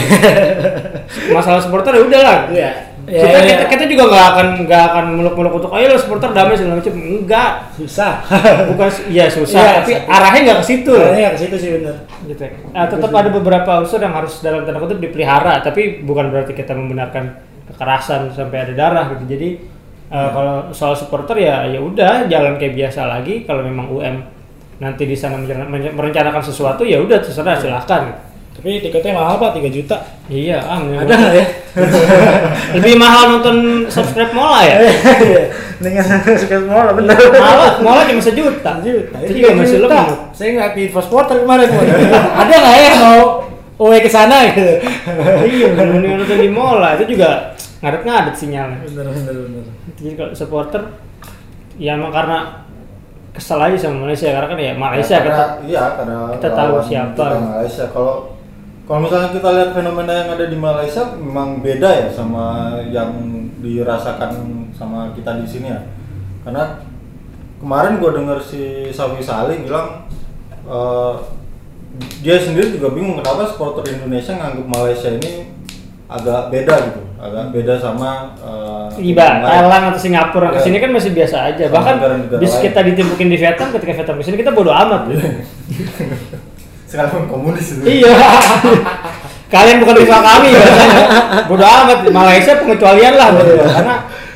Masalah 1.35 1.59
supporter 1.59 1.91
ya 1.91 2.03
udahlah. 2.07 2.39
Iya. 2.55 2.71
Ya, 3.05 3.21
kita, 3.21 3.37
ya, 3.37 3.43
kita 3.45 3.65
kita 3.69 3.85
juga 3.91 4.05
nggak 4.09 4.27
akan 4.33 4.47
nggak 4.65 4.83
akan 4.95 5.05
muluk-muluk 5.21 5.53
untuk 5.61 5.75
ayo 5.77 5.93
supporter 5.99 6.31
damai 6.31 6.55
segala 6.55 6.79
macam. 6.79 6.95
Enggak. 6.95 7.51
Susah. 7.75 8.23
bukan 8.71 8.89
ya 9.11 9.27
susah. 9.27 9.59
Iya, 9.59 9.73
tapi 9.83 9.93
satu. 9.99 10.09
arahnya 10.09 10.41
nggak 10.47 10.59
ke 10.63 10.67
situ. 10.71 10.95
Kayaknya 10.95 11.31
ke 11.35 11.41
situ 11.43 11.57
sih 11.59 11.71
bener. 11.75 11.95
gitu 12.31 12.43
ya. 12.47 12.51
Nah, 12.71 12.85
tetap 12.87 13.11
ada 13.11 13.29
beberapa 13.35 13.71
unsur 13.83 13.99
yang 13.99 14.15
harus 14.15 14.39
dalam 14.39 14.63
tanda 14.63 14.79
kutip 14.79 15.03
dipelihara 15.03 15.61
tapi 15.61 16.01
bukan 16.07 16.31
berarti 16.31 16.55
kita 16.55 16.73
membenarkan 16.79 17.43
kekerasan 17.75 18.31
sampai 18.33 18.71
ada 18.71 18.73
darah 18.73 19.05
gitu. 19.19 19.25
Jadi 19.35 19.49
eh, 20.15 20.29
kalau 20.31 20.71
soal 20.71 20.95
supporter 20.95 21.35
ya 21.37 21.67
ya 21.67 21.77
udah 21.77 22.25
jalan 22.25 22.55
kayak 22.55 22.75
biasa 22.77 23.11
lagi 23.11 23.43
kalau 23.43 23.61
memang 23.61 23.91
UM 23.91 24.17
nanti 24.77 25.05
di 25.05 25.15
sana 25.15 25.35
merencana- 25.37 25.91
merencanakan 25.91 26.39
sesuatu 26.41 26.83
ya 26.83 26.99
udah 26.99 27.19
terserah 27.19 27.55
silahkan 27.55 28.15
Tapi 28.55 28.79
tiketnya 28.79 29.13
mahal 29.13 29.35
pak, 29.37 29.59
3 29.59 29.67
juta. 29.69 29.99
iya 30.25 30.57
ah. 30.57 30.79
Ada 30.79 31.11
nggak 31.13 31.35
ya? 31.35 31.47
lebih 32.79 32.95
mahal 32.95 33.35
nonton 33.35 33.57
subscribe 33.89 34.31
mola 34.31 34.63
ya 34.63 34.79
Dengan 35.83 36.07
suka 36.33 36.63
mola 36.63 36.95
bener. 36.95 37.19
mola 37.35 37.67
mola 37.83 38.01
cuma 38.07 38.23
sejuta 38.23 38.79
juta. 38.87 39.17
itu 39.21 39.43
juga 39.43 39.59
masih 39.59 39.83
juta. 39.83 39.91
lemah 39.91 40.07
Saya 40.31 40.49
nggak 40.55 40.71
di 40.73 40.83
info 40.87 41.03
supporter 41.03 41.37
kemarin. 41.37 41.67
Ada 42.33 42.55
nggak 42.55 42.77
ya 42.79 42.93
mau 42.97 43.23
away 43.77 43.99
ke 43.99 44.09
sana 44.09 44.37
gitu? 44.47 44.63
iya 45.45 45.67
mending 45.75 46.15
nonton 46.17 46.39
di 46.39 46.49
mola 46.49 46.95
itu 46.95 47.05
juga 47.11 47.59
ngadet-ngadet 47.85 48.33
sinyalnya 48.33 48.81
Bener 48.89 49.07
bener 49.13 49.35
bener. 49.45 49.65
jadi 50.01 50.13
kalau 50.17 50.33
supporter 50.33 50.83
ya 51.77 52.01
emang 52.01 52.09
karena 52.09 52.65
kesel 53.37 53.61
aja 53.61 53.77
sama 53.77 54.09
Malaysia 54.09 54.33
karena 54.33 54.49
kan 54.49 54.59
ya 54.59 54.73
Malaysia 54.73 55.17
karena, 55.21 55.37
kita 55.37 55.45
iya 55.69 55.85
karena 56.01 56.17
kita 56.39 56.49
tahu 56.57 56.75
siapa. 56.81 57.13
kita 57.13 57.39
Malaysia 57.45 57.85
kalau 57.93 58.15
kalau 58.89 58.99
misalnya 59.05 59.31
kita 59.37 59.49
lihat 59.53 59.71
fenomena 59.77 60.13
yang 60.13 60.29
ada 60.33 60.47
di 60.49 60.57
Malaysia 60.57 61.03
memang 61.13 61.61
beda 61.61 61.89
ya 61.93 62.09
sama 62.09 62.79
yang 62.89 63.11
dirasakan 63.61 64.33
sama 64.73 65.13
kita 65.13 65.45
di 65.45 65.47
sini 65.49 65.69
ya 65.69 65.81
karena 66.47 66.85
kemarin 67.61 68.01
gue 68.01 68.11
denger 68.13 68.39
si 68.41 68.63
Sawi 68.93 69.21
Salih 69.21 69.61
bilang 69.61 70.09
eh, 70.65 71.15
dia 72.23 72.37
sendiri 72.39 72.75
juga 72.75 72.95
bingung 72.95 73.19
kenapa 73.19 73.51
supporter 73.51 73.87
Indonesia 73.93 74.35
nganggap 74.35 74.67
Malaysia 74.67 75.11
ini 75.11 75.54
agak 76.15 76.41
beda 76.55 76.75
gitu 76.87 77.01
agak 77.19 77.45
beda 77.57 77.75
sama 77.81 78.37
eh, 78.39 79.11
Iba. 79.11 79.43
Thailand 79.43 79.83
atau 79.91 79.99
Singapura 79.99 80.53
Ya. 80.53 80.61
ke 80.61 80.71
sini 80.71 80.77
kan 80.79 80.91
masih 80.95 81.11
biasa 81.11 81.37
aja. 81.51 81.67
Sama 81.67 81.75
Bahkan 81.81 81.95
negara-negara 81.99 82.39
bis 82.39 82.55
kita 82.63 82.81
ditimpukin 82.85 83.27
di 83.33 83.37
Vietnam, 83.41 83.69
ketika 83.75 83.93
Vietnam 83.97 84.17
ke 84.21 84.25
sini 84.29 84.37
kita 84.39 84.53
bodo 84.55 84.71
amat. 84.71 85.09
sekarang 86.95 87.27
komunis 87.27 87.75
itu 87.75 88.07
iya. 88.07 88.15
Kalian 89.55 89.83
bukan 89.83 89.95
rival 90.03 90.21
kami 90.23 90.49
biasanya. 90.51 91.07
Bodo 91.47 91.65
amat. 91.67 91.99
Malaysia 92.11 92.53
pengecualian 92.59 93.15
lah. 93.15 93.29
gua. 93.35 93.67
Karena 93.67 93.95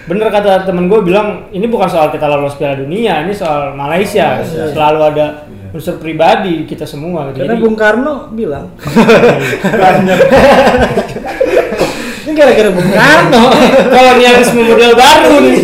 bener 0.09 0.27
kata 0.31 0.53
temen 0.65 0.87
gue 0.87 1.01
bilang 1.05 1.51
ini 1.51 1.67
bukan 1.69 1.91
soal 1.91 2.09
kita 2.09 2.25
lolos 2.31 2.55
Piala 2.55 2.79
Dunia, 2.79 3.27
ini 3.27 3.35
soal 3.35 3.75
Malaysia. 3.75 4.41
Malaysia. 4.41 4.71
Selalu 4.75 5.01
ada 5.15 5.27
Iya. 5.69 5.75
unsur 5.75 5.97
pribadi 5.97 6.65
kita 6.65 6.85
semua. 6.85 7.29
Gitu. 7.29 7.45
Karena 7.45 7.55
Jadi- 7.55 7.63
Bung 7.63 7.77
Karno 7.77 8.15
bilang. 8.33 8.67
Ini 12.25 12.33
gara-gara 12.35 12.71
Bung 12.71 12.91
Karno. 12.91 13.43
kolonialisme 13.89 14.61
model 14.63 14.93
baru 14.95 15.33
nih. 15.41 15.57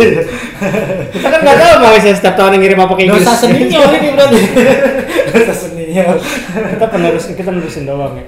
Kita 1.11 1.29
kan 1.29 1.41
nggak 1.41 1.57
tahu 1.59 1.73
Malaysia 1.83 2.11
setiap 2.11 2.35
tahun 2.35 2.57
yang 2.57 2.63
ngirim 2.63 2.81
apa 2.81 2.93
ke 2.95 3.03
Inggris. 3.05 3.21
Dosa 3.23 3.37
seninya 3.39 3.79
ini 3.91 4.09
berarti. 4.11 4.39
Dosa 5.31 5.53
seninya. 5.55 6.05
kita 6.73 6.87
penerus 6.89 7.25
kita 7.29 7.51
nerusin 7.51 7.85
doang 7.85 8.17
ya. 8.17 8.25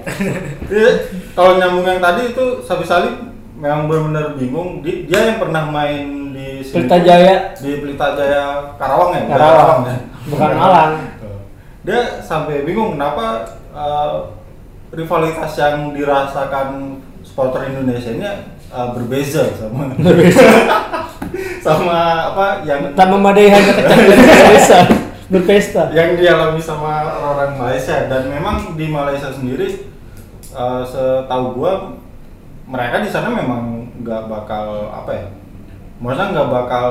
Iya, 0.66 0.91
kalau 1.33 1.57
nyambung 1.57 1.87
yang 1.87 1.99
tadi 1.99 2.31
itu 2.31 2.45
Sabi 2.61 2.85
Salih 2.85 3.12
memang 3.55 3.89
benar-benar 3.89 4.37
bingung. 4.37 4.81
Di- 4.81 5.09
Dia 5.09 5.33
yang 5.33 5.39
pernah 5.39 5.64
main 5.64 6.05
di 6.31 6.61
Pelita 6.62 7.01
Jaya. 7.01 7.57
di 7.57 7.70
Pelita 7.81 8.12
Jaya 8.12 8.45
Karawang 8.77 9.11
ya, 9.14 9.22
Karawang. 9.27 9.81
ya. 9.87 9.97
Bukan 10.27 10.51
Malang. 10.53 10.93
Dia 11.87 12.18
sampai 12.18 12.66
bingung 12.66 12.99
kenapa 12.99 13.47
eh, 13.70 14.14
rivalitas 14.91 15.55
yang 15.55 15.95
dirasakan 15.95 16.99
supporter 17.22 17.70
Indonesia 17.70 18.11
ini 18.11 18.26
eh, 18.74 18.89
berbeza 18.91 19.47
sama 19.55 19.95
sama 21.66 21.99
apa 22.34 22.47
yang 22.66 22.91
Tak 22.95 23.07
memadai 23.07 23.51
hanya 23.51 23.72
berpesta. 23.78 24.78
berpesta. 25.30 25.82
yang 25.95 26.14
dialami 26.18 26.59
sama 26.59 27.07
orang 27.22 27.55
Malaysia 27.55 28.07
dan 28.07 28.30
memang 28.30 28.74
di 28.74 28.91
Malaysia 28.91 29.30
sendiri 29.30 29.87
eh, 30.51 30.82
setahu 30.82 31.55
gua 31.55 31.95
mereka 32.66 32.99
di 32.99 33.11
sana 33.11 33.30
memang 33.30 33.87
nggak 34.03 34.26
bakal 34.26 34.91
apa 34.91 35.11
ya 35.14 35.26
maksudnya 36.03 36.34
nggak 36.34 36.51
bakal 36.51 36.87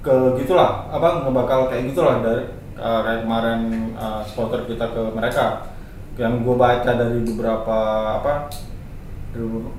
ke 0.00 0.14
gitulah 0.40 0.88
apa 0.88 1.20
nggak 1.20 1.36
bakal 1.36 1.68
kayak 1.68 1.92
gitulah 1.92 2.24
dari 2.24 2.59
eh, 2.80 3.20
kemarin 3.20 3.60
eh, 3.94 4.22
supporter 4.24 4.64
kita 4.64 4.90
ke 4.90 5.02
mereka 5.12 5.68
yang 6.16 6.40
gue 6.40 6.56
baca 6.56 6.90
dari 6.96 7.20
beberapa 7.24 7.78
apa 8.20 8.50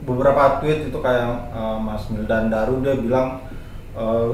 beberapa 0.07 0.63
tweet 0.63 0.87
itu 0.87 0.99
kayak 1.01 1.51
eh, 1.51 1.77
Mas 1.81 2.07
Mildan 2.13 2.53
Daru 2.53 2.85
dia 2.85 2.95
bilang 2.95 3.41
eh, 3.97 4.29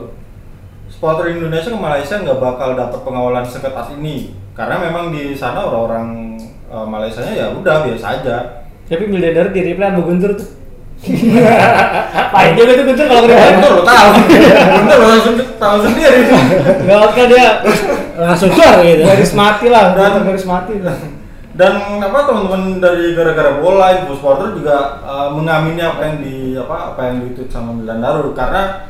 supporter 0.91 1.32
Indonesia 1.32 1.72
ke 1.72 1.80
Malaysia 1.80 2.20
nggak 2.20 2.39
bakal 2.39 2.76
dapat 2.76 2.99
pengawalan 3.03 3.47
seketat 3.47 3.95
ini 3.99 4.36
karena 4.57 4.82
memang 4.89 5.13
di 5.13 5.38
sana 5.38 5.70
orang-orang 5.70 6.34
uh, 6.72 6.88
Malaysia 6.88 7.22
ya 7.22 7.53
udah 7.53 7.86
biasa 7.86 8.05
aja 8.18 8.38
Tapi 8.88 9.03
Mildaner 9.03 9.51
di 9.51 9.61
reply 9.68 9.91
sama 9.91 10.07
tuh. 10.07 10.47
Paling 12.33 12.53
juga 12.57 12.71
tuh 12.73 12.85
Guntur 12.89 13.05
kalau 13.05 13.21
kena 13.25 13.47
Betul 13.57 13.71
lo 13.77 13.83
tahu, 13.85 14.09
betul 14.27 14.97
lo 14.97 15.05
langsung 15.07 15.35
tahu 15.55 15.75
sendiri. 15.85 16.19
Gak 16.83 16.97
kan 17.13 17.25
dia 17.29 17.47
Langsung 18.17 18.49
keluar 18.49 18.81
gitu. 18.81 19.03
garis 19.05 19.33
mati 19.33 19.65
lah, 19.69 19.83
Dan- 19.93 20.11
Guntur 20.11 20.23
garis 20.33 20.45
mati 20.45 20.73
lah. 20.81 20.97
Dan 21.57 21.73
apa 21.97 22.19
teman-teman 22.21 22.77
dari 22.77 23.17
gara-gara 23.17 23.57
bola, 23.57 23.89
info 23.97 24.13
supporter 24.13 24.53
juga 24.53 25.01
uh, 25.01 25.33
mengamini 25.33 25.81
apa 25.81 26.01
yang 26.05 26.15
di 26.21 26.35
apa 26.53 26.93
apa 26.93 27.01
yang 27.09 27.25
ditweet 27.25 27.49
sama 27.49 27.73
Milan 27.73 27.97
Daru 27.97 28.37
karena 28.37 28.85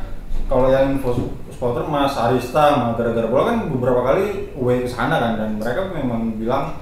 kalau 0.52 0.68
yang 0.68 0.92
info 0.92 1.16
supporter 1.48 1.88
Mas 1.88 2.12
Arista 2.12 2.76
sama 2.76 2.92
gara-gara 2.92 3.24
bola 3.24 3.52
kan 3.52 3.72
beberapa 3.72 4.00
kali 4.04 4.52
away 4.52 4.84
ke 4.84 4.88
sana 4.88 5.16
kan 5.16 5.40
dan 5.40 5.56
mereka 5.56 5.88
memang 5.96 6.36
bilang 6.36 6.76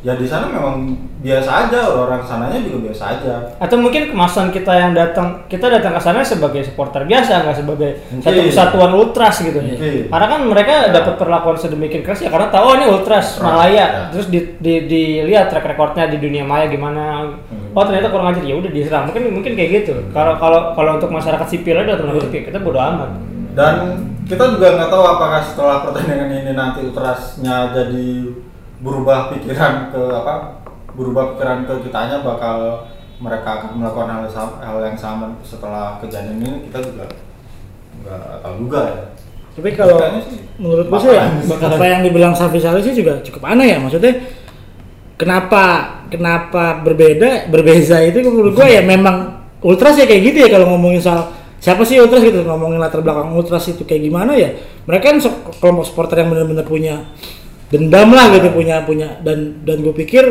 ya 0.00 0.16
di 0.16 0.24
sana 0.24 0.48
memang 0.48 0.96
biasa 1.20 1.68
aja 1.68 1.92
orang-orang 1.92 2.24
sananya 2.24 2.58
juga 2.64 2.88
biasa 2.88 3.04
aja 3.12 3.34
Atau 3.60 3.76
mungkin 3.76 4.08
kemasan 4.08 4.48
kita 4.48 4.72
yang 4.72 4.96
datang, 4.96 5.44
kita 5.44 5.68
datang 5.68 5.92
ke 5.92 6.00
sana 6.00 6.24
sebagai 6.24 6.64
supporter 6.64 7.04
biasa, 7.04 7.44
nggak 7.44 7.56
sebagai 7.60 7.90
Mungkin. 8.08 8.24
satu 8.24 8.40
kesatuan 8.48 8.92
ultras 8.96 9.44
gitu. 9.44 9.60
Mungkin. 9.60 10.08
Karena 10.08 10.26
kan 10.32 10.40
mereka 10.48 10.74
dapat 10.88 11.14
perlakuan 11.20 11.60
sedemikian 11.60 12.00
keras 12.00 12.24
ya 12.24 12.32
karena 12.32 12.48
tahu 12.48 12.64
oh, 12.64 12.74
ini 12.80 12.86
ultras 12.88 13.36
Right, 13.36 13.44
Malaya. 13.44 13.76
ya. 13.76 13.86
Terus 14.08 14.26
di, 14.32 14.40
di, 14.56 14.74
dilihat 14.88 15.52
track 15.52 15.68
recordnya 15.68 16.08
di 16.08 16.16
dunia 16.16 16.48
maya 16.48 16.64
gimana. 16.72 17.36
Hmm. 17.52 17.76
Oh 17.76 17.84
ternyata 17.84 18.08
kurang 18.08 18.32
ajar 18.32 18.40
ya 18.40 18.56
udah 18.56 18.72
diserang. 18.72 19.04
Mungkin 19.12 19.22
mungkin 19.36 19.52
kayak 19.52 19.70
gitu. 19.84 19.94
Kalau 20.16 20.40
kalau 20.40 20.72
kalau 20.72 20.96
untuk 20.96 21.12
masyarakat 21.12 21.44
sipil 21.44 21.76
aja 21.76 22.00
tanda 22.00 22.16
kutip 22.16 22.32
ya, 22.32 22.42
kita 22.48 22.58
bodo 22.58 22.80
amat. 22.80 23.10
dan 23.50 23.98
kita 24.30 24.46
juga 24.56 24.78
nggak 24.78 24.88
tahu 24.94 25.02
apakah 25.02 25.42
setelah 25.42 25.82
pertandingan 25.82 26.30
ini 26.30 26.52
nanti 26.54 26.86
ultrasnya 26.86 27.74
jadi 27.74 28.30
berubah 28.80 29.32
pikiran 29.36 29.92
ke 29.92 30.02
apa 30.08 30.64
berubah 30.96 31.36
pikiran 31.36 31.68
ke 31.68 31.74
kitanya 31.88 32.24
bakal 32.24 32.88
mereka 33.20 33.60
akan 33.60 33.70
melakukan 33.76 34.08
hal, 34.08 34.48
hal 34.64 34.76
yang 34.80 34.96
sama 34.96 35.36
setelah 35.44 36.00
kejadian 36.00 36.40
ini 36.40 36.50
kita 36.68 36.80
juga 36.80 37.04
nggak 38.00 38.40
tahu 38.40 38.54
juga 38.64 38.80
ya 38.88 39.04
Tapi 39.50 39.70
kalau 39.76 39.98
sih 40.24 40.40
menurut 40.56 40.86
gue 40.88 40.98
sih 41.04 41.10
ya, 41.10 41.26
apa 41.68 41.84
yang 41.84 42.00
dibilang 42.06 42.32
Safi 42.32 42.56
Salih 42.62 42.80
sih 42.80 42.96
juga 42.96 43.20
cukup 43.20 43.44
aneh 43.50 43.76
ya 43.76 43.78
maksudnya. 43.82 44.14
Kenapa 45.20 45.64
kenapa 46.08 46.80
berbeda 46.80 47.50
berbeza 47.52 48.00
itu 48.00 48.24
menurut 48.24 48.56
gue 48.56 48.68
ya 48.72 48.80
memang 48.80 49.44
ultras 49.60 50.00
ya 50.00 50.08
kayak 50.08 50.32
gitu 50.32 50.38
ya 50.46 50.48
kalau 50.48 50.72
ngomongin 50.72 51.02
soal 51.02 51.28
siapa 51.60 51.84
sih 51.84 52.00
ultras 52.00 52.24
gitu 52.24 52.40
ngomongin 52.40 52.80
latar 52.80 53.04
belakang 53.04 53.36
ultras 53.36 53.68
itu 53.68 53.84
kayak 53.84 54.08
gimana 54.08 54.32
ya 54.32 54.56
mereka 54.88 55.12
kan 55.12 55.20
kelompok 55.60 55.84
supporter 55.84 56.24
yang 56.24 56.32
benar-benar 56.32 56.64
punya 56.64 57.04
dendam 57.70 58.10
lah 58.10 58.34
gitu 58.34 58.50
punya 58.50 58.82
punya 58.82 59.22
dan 59.22 59.62
dan 59.62 59.80
gue 59.80 59.94
pikir 59.94 60.24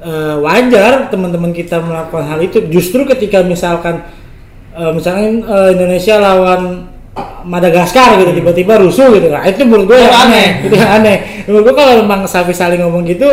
eh, 0.00 0.36
wajar 0.38 1.08
teman-teman 1.08 1.50
kita 1.56 1.80
melakukan 1.80 2.28
hal 2.28 2.40
itu. 2.44 2.62
Justru 2.68 3.08
ketika 3.08 3.40
misalkan 3.40 4.04
eh, 4.76 4.92
misalkan 4.92 5.42
eh, 5.42 5.68
Indonesia 5.72 6.20
lawan 6.20 6.92
Madagaskar 7.46 8.20
gitu 8.20 8.36
tiba-tiba 8.36 8.76
rusuh 8.76 9.08
gitu. 9.16 9.32
Nah 9.32 9.40
itu 9.48 9.64
menurut 9.64 9.96
gue 9.96 9.98
yang 9.98 10.12
aneh. 10.12 10.60
aneh. 10.60 10.66
Itu 10.68 10.74
yang 10.76 10.92
aneh. 11.00 11.16
Menurut 11.48 11.62
gue 11.72 11.74
kalau 11.74 11.92
memang 12.04 12.20
Safi 12.28 12.52
saling 12.52 12.84
ngomong 12.84 13.08
gitu 13.08 13.28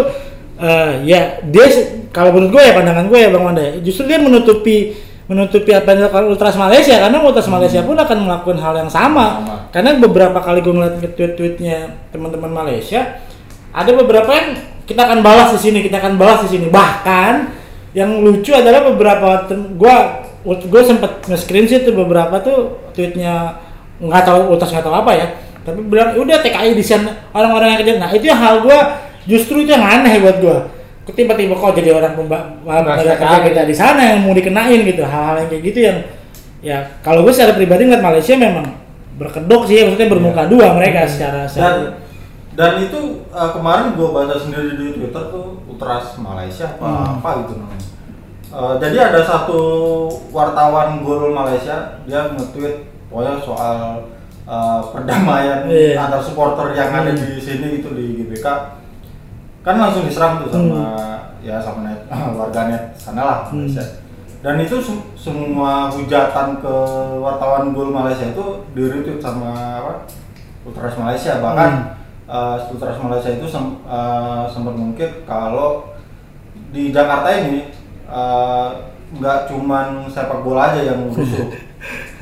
eh, 0.64 0.92
ya 1.04 1.44
dia 1.44 1.68
kalau 2.14 2.32
menurut 2.32 2.56
gue 2.56 2.64
ya 2.64 2.72
pandangan 2.78 3.06
gue 3.10 3.20
ya 3.20 3.30
Bang 3.34 3.44
Wanda 3.44 3.64
ya, 3.64 3.74
justru 3.82 4.06
dia 4.06 4.22
menutupi 4.22 4.94
menutupi 5.24 5.72
apa 5.72 5.96
yang 5.96 6.06
dilakukan 6.06 6.26
Ultras 6.30 6.56
Malaysia. 6.56 6.96
Karena 7.00 7.18
Ultras 7.26 7.50
Malaysia 7.50 7.82
pun 7.82 7.98
akan 7.98 8.18
melakukan 8.28 8.60
hal 8.62 8.74
yang 8.86 8.92
sama, 8.92 9.42
Sama. 9.42 9.56
karena 9.74 9.98
beberapa 9.98 10.40
kali 10.40 10.60
gue 10.62 10.74
ngeliat 10.76 10.96
tweet-tweetnya 11.16 11.78
teman-teman 12.14 12.52
Malaysia 12.54 13.20
ada 13.74 13.92
beberapa 13.92 14.30
yang 14.32 14.48
kita 14.86 15.02
akan 15.04 15.20
balas 15.26 15.50
di 15.58 15.60
sini 15.60 15.80
kita 15.82 15.98
akan 15.98 16.14
balas 16.16 16.46
di 16.46 16.50
sini. 16.58 16.70
Bahkan 16.70 17.34
yang 17.98 18.22
lucu 18.22 18.54
adalah 18.54 18.86
beberapa 18.86 19.50
gua 19.76 20.22
gue 20.44 20.82
sempet 20.84 21.24
nge-screenshot 21.26 21.88
tuh 21.88 21.96
beberapa 21.96 22.36
tuh 22.44 22.92
tweetnya 22.92 23.58
nggak 23.98 24.24
tahu 24.28 24.54
Ultras 24.54 24.70
nggak 24.72 24.86
tahu 24.86 24.96
apa 24.96 25.12
ya. 25.18 25.28
Tapi 25.64 25.80
bilang 25.88 26.14
udah 26.20 26.38
TKI 26.44 26.76
di 26.76 26.84
sana 26.84 27.32
orang-orang 27.32 27.74
yang 27.74 27.80
kerja 27.80 27.94
nah 27.98 28.10
itu 28.12 28.26
yang 28.28 28.40
hal 28.40 28.62
gua 28.62 29.00
justru 29.24 29.64
itu 29.64 29.72
yang 29.74 29.84
aneh 29.84 30.20
buat 30.20 30.38
gua. 30.44 30.58
Tiba-tiba 31.04 31.56
kok 31.60 31.76
jadi 31.76 31.92
orang 31.96 32.16
pemba- 32.16 32.48
Nggak 32.64 32.80
tenaga 32.84 33.00
kerja 33.04 33.14
sekali. 33.20 33.48
kita 33.52 33.62
di 33.68 33.76
sana 33.76 34.02
yang 34.16 34.20
mau 34.24 34.32
dikenain 34.32 34.80
gitu. 34.84 35.04
Hal-hal 35.04 35.36
yang 35.44 35.50
kayak 35.52 35.64
gitu 35.64 35.80
yang 35.84 35.98
ya 36.64 36.78
kalau 37.04 37.28
gue 37.28 37.34
secara 37.36 37.60
pribadi 37.60 37.84
ngeliat 37.84 38.00
Malaysia 38.00 38.40
memang 38.40 38.64
berkedok 39.20 39.68
sih 39.68 39.84
maksudnya 39.84 40.08
bermuka 40.08 40.48
dua 40.48 40.72
mereka 40.74 41.04
secara 41.04 41.44
secara 41.44 41.68
dan 41.76 41.76
itu 42.80 43.00
uh, 43.28 43.50
kemarin 43.50 43.94
gue 43.94 44.08
baca 44.08 44.36
sendiri 44.36 44.76
di 44.76 44.88
Twitter 44.94 45.24
tuh 45.28 45.58
Ultras 45.66 46.18
Malaysia 46.18 46.70
apa 46.72 46.86
Hmm. 46.86 47.18
apa 47.20 47.30
gitu 47.44 47.56
namanya 47.58 47.82
Uh, 48.54 48.78
jadi 48.78 49.10
ada 49.10 49.18
satu 49.18 49.58
wartawan 50.30 51.02
gol 51.02 51.34
Malaysia 51.34 51.98
dia 52.06 52.30
nge-tweet 52.30 52.86
pokoknya 53.10 53.42
soal 53.42 54.06
uh, 54.46 54.78
perdamaian 54.94 55.66
Iya. 55.74 55.98
antar 55.98 56.22
supporter 56.22 56.70
yang 56.78 56.94
ada 56.94 57.10
Hmm. 57.10 57.18
di 57.18 57.42
sini 57.42 57.82
gitu 57.82 57.98
di 57.98 58.22
GBK 58.22 58.46
kan 59.62 59.82
langsung 59.82 60.06
diserang 60.06 60.46
tuh 60.46 60.54
sama 60.54 60.86
ya 61.42 61.58
sama 61.58 61.82
net 61.82 62.06
warganet 62.38 62.94
sana 62.94 63.26
lah 63.26 63.40
Hmm. 63.50 63.66
Malaysia 63.66 64.06
dan 64.46 64.62
itu 64.62 64.78
sem- 64.78 65.08
semua 65.18 65.90
hujatan 65.90 66.62
ke 66.62 66.74
wartawan 67.18 67.74
gol 67.74 67.90
Malaysia 67.90 68.30
itu 68.30 68.46
di 68.78 68.86
retweet 68.86 69.18
sama 69.18 69.50
apa 69.82 70.06
Ultras 70.62 70.94
Malaysia 70.94 71.42
bahkan 71.42 72.03
uh, 72.26 72.70
Ultras 72.70 72.98
Malaysia 72.98 73.32
itu 73.32 73.46
sem- 73.46 73.80
uh, 73.84 74.46
sempat 74.46 74.74
mungkin 74.74 75.10
kalau 75.24 75.92
di 76.70 76.90
Jakarta 76.90 77.30
ini 77.36 77.70
uh, 78.06 78.70
nggak 79.14 79.46
cuman 79.46 80.08
sepak 80.08 80.42
bola 80.42 80.72
aja 80.72 80.82
yang 80.86 81.08
rusuh 81.08 81.48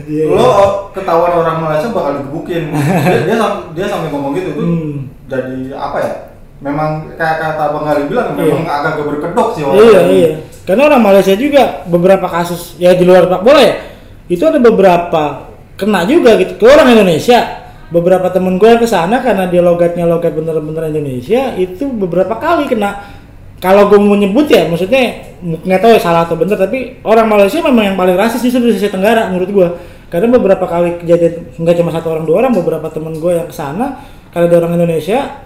Iya, 0.01 0.25
lo 0.25 0.33
iya. 0.33 0.49
oh, 0.57 0.71
ketahuan 0.89 1.29
orang 1.31 1.61
Malaysia 1.61 1.93
bakal 1.93 2.17
digebukin 2.17 2.73
dia 2.73 3.21
dia, 3.23 3.35
sam- 3.37 3.69
dia 3.71 3.85
sampai 3.85 4.09
ngomong 4.09 4.33
gitu 4.33 4.49
tuh 4.51 4.65
Hmm. 4.65 4.97
jadi 5.29 5.69
apa 5.71 5.97
ya 6.01 6.13
memang 6.59 6.89
kayak 7.13 7.37
kata 7.37 7.69
bang 7.69 7.85
Ali 7.85 8.03
bilang 8.09 8.33
Iya. 8.33 8.41
memang 8.49 8.65
agak 8.65 8.97
berkedok 8.99 9.47
sih 9.53 9.61
orang 9.61 9.77
Iya 9.77 9.99
iya. 10.09 10.31
Karena 10.61 10.89
orang 10.89 11.01
Malaysia 11.01 11.33
juga 11.33 11.85
beberapa 11.85 12.25
kasus 12.25 12.73
ya 12.77 12.93
di 12.93 13.05
luar 13.05 13.25
sepak 13.25 13.41
bola 13.41 13.61
ya 13.61 13.75
itu 14.25 14.41
ada 14.41 14.57
beberapa 14.57 15.23
kena 15.73 16.05
juga 16.05 16.33
gitu 16.35 16.57
ke 16.57 16.65
orang 16.65 16.89
Indonesia. 16.91 17.60
Beberapa 17.91 18.31
temen 18.31 18.55
gue 18.55 18.71
ke 18.79 18.87
sana 18.87 19.19
karena 19.19 19.51
dia 19.51 19.59
logatnya 19.59 20.07
logat 20.07 20.31
bener-bener 20.31 20.89
Indonesia 20.89 21.51
itu 21.59 21.91
beberapa 21.91 22.39
kali 22.39 22.71
kena. 22.71 23.19
Kalau 23.61 23.91
gue 23.91 23.99
mau 24.01 24.17
nyebut 24.17 24.49
ya, 24.49 24.65
maksudnya 24.65 25.21
nggak 25.43 25.79
tahu 25.83 25.91
ya 25.93 26.01
salah 26.01 26.25
atau 26.25 26.33
bener, 26.33 26.57
tapi 26.57 26.97
orang 27.05 27.29
Malaysia 27.29 27.61
memang 27.61 27.93
yang 27.93 27.97
paling 27.99 28.17
rasis 28.17 28.41
justru 28.41 28.73
di 28.73 28.79
Asia 28.79 28.89
Tenggara 28.89 29.29
menurut 29.29 29.49
gue. 29.53 29.67
Karena 30.09 30.27
beberapa 30.33 30.65
kali 30.65 30.97
kejadian 31.03 31.61
nggak 31.61 31.75
cuma 31.77 31.93
satu 31.93 32.09
orang 32.09 32.25
dua 32.25 32.35
orang, 32.41 32.57
beberapa 32.57 32.89
temen 32.89 33.13
gue 33.21 33.37
yang 33.37 33.45
ke 33.45 33.53
sana 33.53 34.01
karena 34.31 34.45
ada 34.47 34.55
orang 34.63 34.73
Indonesia 34.79 35.43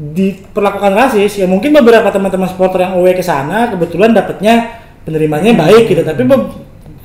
diperlakukan 0.00 0.92
rasis 0.96 1.36
ya 1.36 1.44
mungkin 1.44 1.76
beberapa 1.76 2.08
teman-teman 2.08 2.48
supporter 2.48 2.88
yang 2.88 2.96
away 2.96 3.12
ke 3.12 3.20
sana 3.20 3.68
kebetulan 3.68 4.16
dapatnya 4.16 4.80
penerimanya 5.04 5.52
baik 5.52 5.92
gitu 5.92 6.00
tapi 6.00 6.24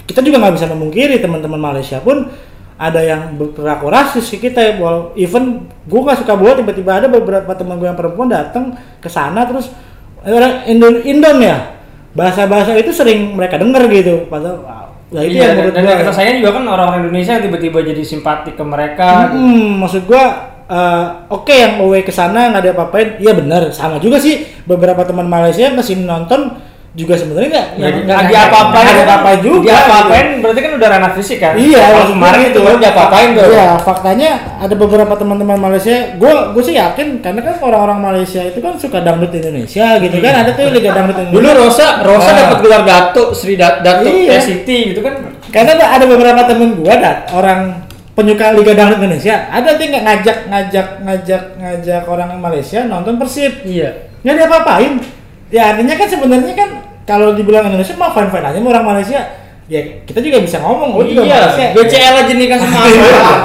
kita 0.07 0.23
juga 0.23 0.39
nggak 0.39 0.55
bisa 0.55 0.67
memungkiri 0.71 1.19
teman-teman 1.19 1.59
Malaysia 1.59 1.99
pun 1.99 2.31
ada 2.75 2.99
yang 2.99 3.39
berperilaku 3.39 3.87
rasis 3.87 4.27
ke 4.35 4.51
kita 4.51 4.59
ya 4.59 4.73
even 5.15 5.63
gue 5.87 5.99
nggak 6.03 6.19
suka 6.27 6.35
bola 6.35 6.59
tiba-tiba 6.59 6.91
ada 6.99 7.07
beberapa 7.07 7.47
teman 7.55 7.79
gue 7.79 7.87
yang 7.87 7.95
perempuan 7.95 8.27
datang 8.27 8.75
ke 8.99 9.07
sana 9.07 9.47
terus 9.47 9.71
"Eh, 10.27 10.33
orang 10.35 10.67
Indon 10.67 10.99
Indon 11.07 11.39
ya? 11.39 11.57
Bahasa-bahasa 12.15 12.75
itu 12.79 12.91
sering 12.95 13.35
mereka 13.35 13.59
dengar 13.59 13.83
gitu. 13.91 14.27
Padahal 14.27 14.63
wow, 14.63 14.87
ya 15.11 15.21
itu 15.23 15.35
Iya, 15.35 15.39
yang 15.39 15.47
dan, 15.47 15.55
menurut 15.59 15.73
dan 15.75 15.81
gue 15.83 15.91
yang 15.91 16.01
kita 16.03 16.13
sayang 16.15 16.35
juga 16.43 16.51
kan 16.55 16.63
orang-orang 16.67 17.01
Indonesia 17.07 17.31
yang 17.35 17.43
tiba-tiba 17.47 17.77
jadi 17.83 18.03
simpatik 18.03 18.53
ke 18.59 18.63
mereka. 18.63 19.09
gitu. 19.31 19.35
Hmm, 19.39 19.67
maksud 19.83 20.01
gua 20.07 20.23
eh, 20.65 21.05
oke 21.29 21.53
yang 21.53 21.73
away 21.79 22.01
ke 22.01 22.11
sana 22.11 22.49
nggak 22.51 22.61
ada 22.63 22.71
apa-apain, 22.73 23.09
iya 23.21 23.31
benar 23.37 23.69
sama 23.71 24.01
juga 24.01 24.17
sih 24.17 24.43
beberapa 24.65 25.05
teman 25.05 25.29
Malaysia 25.29 25.63
yang 25.67 25.77
ke 25.77 25.83
sini 25.85 26.03
nonton 26.03 26.55
juga 26.95 27.11
sebenarnya 27.13 27.49
nggak 27.51 27.67
Ya, 27.67 27.75
nggak- 27.75 27.91
nggak 28.01 28.15
nggak- 28.15 28.29
diapa-apain, 28.31 28.85
nggak 28.87 29.03
apa-apain 29.03 29.39
juga. 29.43 29.67
Diapa-apain 29.67 30.27
berarti 30.39 30.59
kan 30.59 30.71
udah 30.73 30.87
ranah 30.89 31.11
fisik 31.11 31.37
kan? 31.37 31.53
Iya, 31.53 31.75
Kalau 31.77 31.91
maksud 31.93 32.13
kemarin 32.15 32.41
itu 32.45 32.59
baru 32.61 32.77
diapa-apain 32.79 33.27
tuh. 33.29 33.43
Iya, 33.45 33.67
faktanya 33.77 34.29
ada 34.55 34.73
beberapa 34.73 35.13
teman-teman 35.13 35.57
Malaysia, 35.59 35.91
gua 36.15 36.33
gue 36.55 36.63
sih 36.63 36.73
yakin 36.73 37.07
karena 37.19 37.41
kan 37.41 37.55
orang-orang 37.59 37.99
Malaysia 38.01 38.39
itu 38.39 38.57
kan 38.57 38.73
suka 38.75 39.03
dangdut 39.03 39.27
Indonesia 39.29 39.85
gitu 39.97 40.17
kan, 40.17 40.33
ada 40.33 40.49
tuh 40.49 40.71
liga 40.71 40.89
dangdut 40.89 41.17
Indonesia. 41.17 41.35
Dulu 41.35 41.49
Rosa, 41.53 41.87
Rosa 41.99 42.29
Ah. 42.29 42.35
dapat 42.39 42.57
gelar 42.63 42.81
Datuk 42.83 43.29
Sri 43.31 43.55
Dat- 43.55 43.83
Datuk 43.83 44.07
Iya. 44.07 44.39
City 44.39 44.77
gitu 44.89 45.03
kan. 45.03 45.13
Karena 45.47 45.75
ada, 45.75 45.85
ada 45.93 46.05
beberapa 46.05 46.41
temen 46.43 46.75
gua 46.75 46.95
dat 46.95 47.27
orang 47.29 47.83
penyuka 48.11 48.55
Liga 48.55 48.71
Dangdut 48.71 48.99
Indonesia, 48.99 49.51
ada 49.51 49.75
tuh 49.75 49.83
nggak 49.83 50.03
ngajak 50.05 50.37
ngajak 50.47 50.87
ngajak 51.03 51.41
ngajak 51.57 52.03
orang 52.05 52.39
Malaysia 52.39 52.87
nonton 52.87 53.19
Persib. 53.19 53.67
Iya. 53.67 54.07
nggak 54.23 54.33
dia 54.33 54.47
apa-apain 54.47 54.93
ya 55.45 55.61
artinya 55.69 55.93
kan 55.93 56.07
sebenarnya 56.09 56.53
kan 56.55 56.69
kalau 57.05 57.31
dibilang 57.31 57.69
Indonesia 57.69 57.93
mah 57.95 58.11
fine 58.11 58.29
fine 58.29 58.45
aja 58.45 58.57
sama 58.57 58.69
orang 58.69 58.85
Malaysia 58.91 59.21
ya 59.65 59.81
kita 60.05 60.21
juga 60.21 60.45
bisa 60.45 60.61
ngomong 60.61 60.93
oh 60.93 61.01
juga 61.01 61.25
Malaysia 61.25 61.57
Iya, 61.63 61.73
BCL 61.73 62.13
aja 62.21 62.33
nih 62.37 62.47
kan 62.47 62.57
sama 62.61 62.85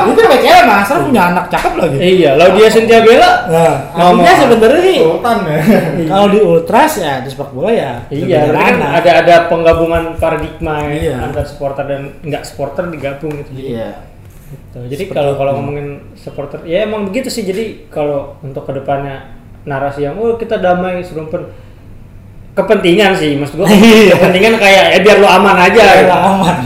itu 0.04 0.20
BCL 0.20 0.60
mas 0.64 0.80
Asraf 0.84 1.00
punya 1.08 1.22
anak 1.32 1.44
cakep 1.48 1.72
lagi 1.80 1.96
Iya, 1.96 2.30
Laudia 2.36 2.68
Cynthia 2.68 3.00
Bella. 3.00 3.30
nah 3.48 3.72
artinya 3.96 4.34
sebenarnya 4.36 4.80
sih 4.84 4.96
Sultan 5.00 5.36
ya 5.48 5.58
kalau 6.12 6.26
di 6.28 6.38
ultras 6.44 6.92
ya 7.00 7.12
di 7.24 7.28
sepak 7.32 7.50
bola 7.56 7.72
ya 7.72 7.92
Iya, 8.12 8.52
kan 8.52 8.74
ada 9.00 9.10
ada 9.24 9.34
penggabungan 9.48 10.20
paradigma 10.20 10.84
ya, 10.88 10.92
Iya. 10.92 11.16
antara 11.24 11.48
supporter 11.48 11.84
dan 11.88 12.00
nggak 12.20 12.42
supporter 12.44 12.84
digabung 12.92 13.32
gitu. 13.40 13.50
Iya 13.56 14.04
gitu. 14.50 14.78
Jadi 14.92 15.04
kalau 15.08 15.38
kalau 15.38 15.56
ngomongin 15.56 16.10
supporter, 16.18 16.58
ya 16.66 16.82
emang 16.82 17.06
begitu 17.06 17.30
sih. 17.30 17.46
Jadi 17.46 17.86
kalau 17.86 18.34
untuk 18.42 18.66
ke 18.66 18.74
depannya 18.74 19.30
narasi 19.62 20.02
yang 20.02 20.18
oh 20.18 20.34
kita 20.34 20.58
damai 20.58 21.06
serumpun 21.06 21.46
kepentingan 22.52 23.12
sih, 23.14 23.34
maksud 23.34 23.56
gua 23.56 23.68
Iya. 23.68 24.12
kepentingan 24.14 24.54
kayak 24.56 24.84
ya 24.90 24.98
biar 25.00 25.16
lu 25.18 25.28
aman 25.28 25.56
aja. 25.56 25.80
ya 25.80 25.92
gitu. 26.00 26.12
aman 26.12 26.56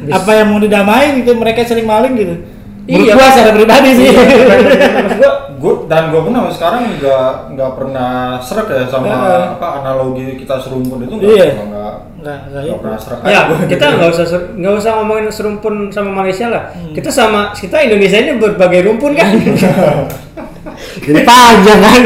apa 0.00 0.30
yang 0.32 0.46
mau 0.48 0.58
didamain 0.58 1.12
itu 1.18 1.30
mereka 1.34 1.60
sering 1.62 1.84
maling 1.84 2.14
gitu 2.14 2.34
Menurut 2.82 3.06
Iya. 3.06 3.14
gua 3.14 3.26
secara 3.28 3.52
pribadi 3.52 3.90
sih 3.92 4.06
Iya, 4.06 4.12
maksud 4.16 5.16
gua 5.16 5.32
gue 5.60 5.72
dan 5.86 6.08
gue 6.08 6.16
pun 6.18 6.32
sampai 6.32 6.52
sekarang 6.52 6.82
nggak 6.96 7.28
nggak 7.52 7.70
pernah 7.76 8.10
serak 8.40 8.66
ya 8.66 8.88
sama 8.88 9.12
apa 9.54 9.66
analogi 9.78 10.40
kita 10.40 10.56
serumpun 10.56 11.04
itu 11.04 11.20
Iya. 11.20 11.52
nggak 11.52 11.66
nggak 11.68 11.92
nggak 12.16 12.36
nggak 12.40 12.48
nggak 12.48 12.62
itu. 12.64 12.80
pernah 12.80 12.98
serak 12.98 13.18
Ya, 13.20 13.28
aja 13.28 13.40
gua 13.46 13.58
kita 13.64 13.84
gitu. 13.84 13.96
nggak 13.96 14.10
usah 14.10 14.26
nggak 14.56 14.74
usah 14.74 14.90
ngomongin 14.96 15.26
serumpun 15.28 15.74
sama 15.88 16.10
Malaysia 16.14 16.46
lah. 16.48 16.62
Hmm. 16.72 16.92
Kita 16.92 17.08
sama 17.08 17.52
kita 17.52 17.76
Indonesia 17.78 18.18
ini 18.18 18.32
berbagai 18.36 18.80
rumpun 18.82 19.12
kan. 19.12 19.30
jadi 21.04 21.20
panjang 21.22 21.80
kan 21.80 22.02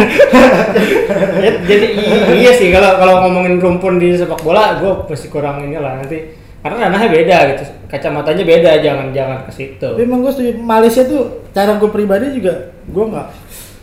Ya, 1.37 1.51
Jadi 1.61 1.87
iya 2.35 2.53
sih 2.53 2.71
kalau 2.71 2.97
kalau 2.97 3.15
ngomongin 3.23 3.59
rumpun 3.59 3.97
di 3.97 4.15
sepak 4.15 4.41
bola, 4.41 4.79
gue 4.79 4.93
pasti 5.07 5.29
kurang 5.29 5.63
ini 5.63 5.77
lah 5.77 6.01
nanti 6.01 6.33
karena 6.59 6.89
ranahnya 6.89 7.13
beda 7.13 7.37
gitu, 7.53 7.63
kacamatanya 7.87 8.41
beda, 8.43 8.71
jangan 8.81 9.07
jangan 9.13 9.39
ke 9.45 9.53
situ. 9.53 9.85
Tapi 9.85 10.01
emang 10.01 10.25
gue 10.25 10.33
setuju 10.33 10.57
Malaysia 10.57 11.05
tuh 11.05 11.45
cara 11.53 11.77
gue 11.77 11.87
pribadi 11.87 12.33
juga 12.33 12.73
gue 12.89 13.05
nggak 13.09 13.27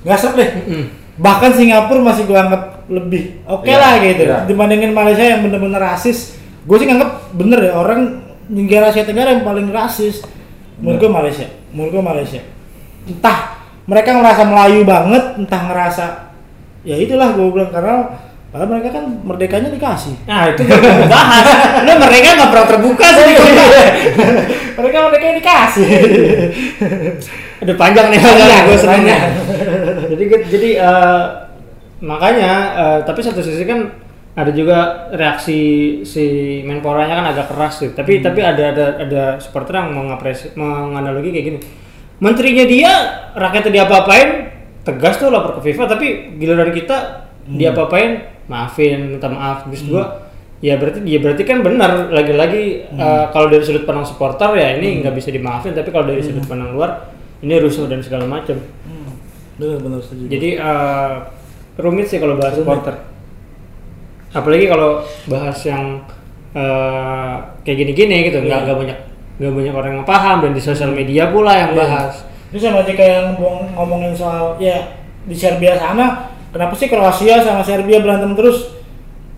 nggak 0.05 0.17
serap 0.17 0.35
deh. 0.37 0.49
Mm. 0.67 0.85
Bahkan 1.21 1.51
Singapura 1.53 2.01
masih 2.01 2.23
gue 2.25 2.37
anggap 2.37 2.63
lebih 2.91 3.45
oke 3.45 3.67
Iya, 3.67 3.77
lah 3.77 3.93
gitu 4.01 4.23
iya. 4.25 4.43
dibandingin 4.47 4.91
Malaysia 4.91 5.23
yang 5.23 5.45
bener-bener 5.45 5.79
rasis. 5.79 6.37
Gue 6.65 6.77
sih 6.81 6.87
nganggap 6.89 7.33
bener 7.37 7.59
ya 7.61 7.73
orang 7.77 8.21
negara 8.51 8.91
Asia 8.91 9.07
Tenggara 9.07 9.37
yang 9.37 9.45
paling 9.45 9.69
rasis. 9.71 10.25
Menurut 10.81 10.97
gue 10.97 11.11
Malaysia, 11.13 11.47
menurut 11.71 11.91
gue 11.93 12.03
Malaysia. 12.03 12.41
Entah 13.05 13.61
mereka 13.85 14.17
ngerasa 14.17 14.43
Melayu 14.49 14.81
banget, 14.81 15.23
entah 15.37 15.61
ngerasa 15.69 16.05
ya 16.81 16.97
itulah 16.97 17.37
gue 17.37 17.45
bilang 17.53 17.69
karena 17.69 18.17
padahal 18.51 18.67
mereka 18.67 18.99
kan 18.99 19.05
merdekanya 19.23 19.69
dikasih. 19.71 20.15
Nah 20.27 20.51
itu 20.51 20.61
gue 20.67 21.07
bahas. 21.07 21.45
Lu 21.87 21.93
mereka 21.95 22.27
nggak 22.35 22.49
pernah 22.51 22.67
terbuka 22.67 23.07
sih. 23.15 23.23
Iya. 23.31 23.65
mereka 24.75 24.97
merdekanya 25.07 25.35
dikasih. 25.39 25.87
Udah 27.63 27.75
panjang 27.79 28.11
nih 28.11 28.19
Panjang, 28.19 28.63
gue 28.67 28.77
senangnya. 28.77 29.17
jadi 30.11 30.23
jadi 30.51 30.69
eh, 30.83 31.23
makanya 32.03 32.53
eh, 32.75 32.99
tapi 33.07 33.23
satu 33.23 33.39
sisi 33.39 33.63
kan 33.63 33.87
ada 34.35 34.51
juga 34.51 35.11
reaksi 35.15 35.59
si 36.03 36.59
Menporanya 36.67 37.23
kan 37.23 37.27
agak 37.31 37.47
keras 37.55 37.79
sih. 37.79 37.95
Tapi 37.95 38.19
tapi 38.19 38.43
ada 38.43 38.75
ada 38.75 38.85
ada 38.99 39.23
supporter 39.39 39.79
yang 39.79 39.95
mengapresi 39.95 40.51
menganalogi 40.59 41.31
kayak 41.31 41.45
gini. 41.55 41.59
Menterinya 42.19 42.65
dia 42.67 42.91
rakyatnya 43.31 43.81
diapa-apain 43.81 44.29
tegas 44.83 45.15
tuh 45.21 45.29
lapor 45.31 45.61
ke 45.61 45.71
FIFA 45.71 45.83
tapi 45.87 46.07
giliran 46.41 46.73
kita 46.73 46.97
diapa-apain 47.45 48.40
maafin 48.51 49.15
minta 49.15 49.31
maaf. 49.31 49.63
Terus 49.71 49.87
gua 49.87 50.27
ya 50.59 50.75
berarti 50.75 50.99
ya 51.07 51.23
berarti 51.23 51.43
kan 51.47 51.63
benar. 51.63 52.11
Lagi-lagi 52.11 52.91
eh, 52.91 53.25
kalau 53.31 53.47
dari 53.47 53.63
sudut 53.63 53.87
pandang 53.87 54.03
supporter 54.03 54.51
ya 54.59 54.75
ini 54.75 54.99
nggak 54.99 55.15
bisa 55.15 55.31
dimaafin. 55.31 55.71
Tapi 55.71 55.87
kalau 55.89 56.03
dari 56.05 56.19
sudut 56.19 56.43
pandang 56.43 56.75
luar 56.75 57.07
ini 57.39 57.55
rusuh 57.57 57.87
dan 57.87 58.03
segala 58.03 58.27
macam. 58.27 58.59
Hmm. 58.83 58.99
Setuju. 59.61 60.25
jadi 60.27 60.49
eh, 60.57 61.13
rumit 61.77 62.09
sih 62.09 62.17
kalau 62.17 62.35
bahas 62.35 62.53
Rumit. 62.53 62.65
supporter. 62.65 62.95
Apalagi 64.31 64.65
kalau 64.65 65.03
bahas 65.27 65.57
yang 65.63 66.01
eh, 66.51 67.35
kayak 67.63 67.77
gini-gini 67.79 68.27
gitu. 68.27 68.39
Nggak 68.41 68.59
Iya. 68.59 68.65
nggak 68.67 68.77
banyak 68.77 68.97
nggak 69.41 69.53
banyak 69.53 69.73
orang 69.73 69.91
yang 69.99 70.07
paham. 70.07 70.37
Dan 70.41 70.51
di 70.51 70.61
sosial 70.61 70.91
media 70.91 71.29
pula 71.29 71.55
yang 71.55 71.71
Iya. 71.73 71.79
bahas. 71.79 72.13
Ini 72.51 72.59
sama 72.59 72.83
aja 72.83 72.91
kayak 72.91 73.13
yang 73.15 73.27
ngomong- 73.39 73.71
ngomongin 73.75 74.11
soal 74.11 74.59
ya 74.59 74.75
di 75.23 75.31
Serbia 75.31 75.77
sana, 75.77 76.30
kenapa 76.51 76.73
sih 76.75 76.87
Kroasia 76.87 77.41
sama 77.41 77.63
Serbia 77.63 77.99
berantem 78.03 78.35
terus? 78.35 78.71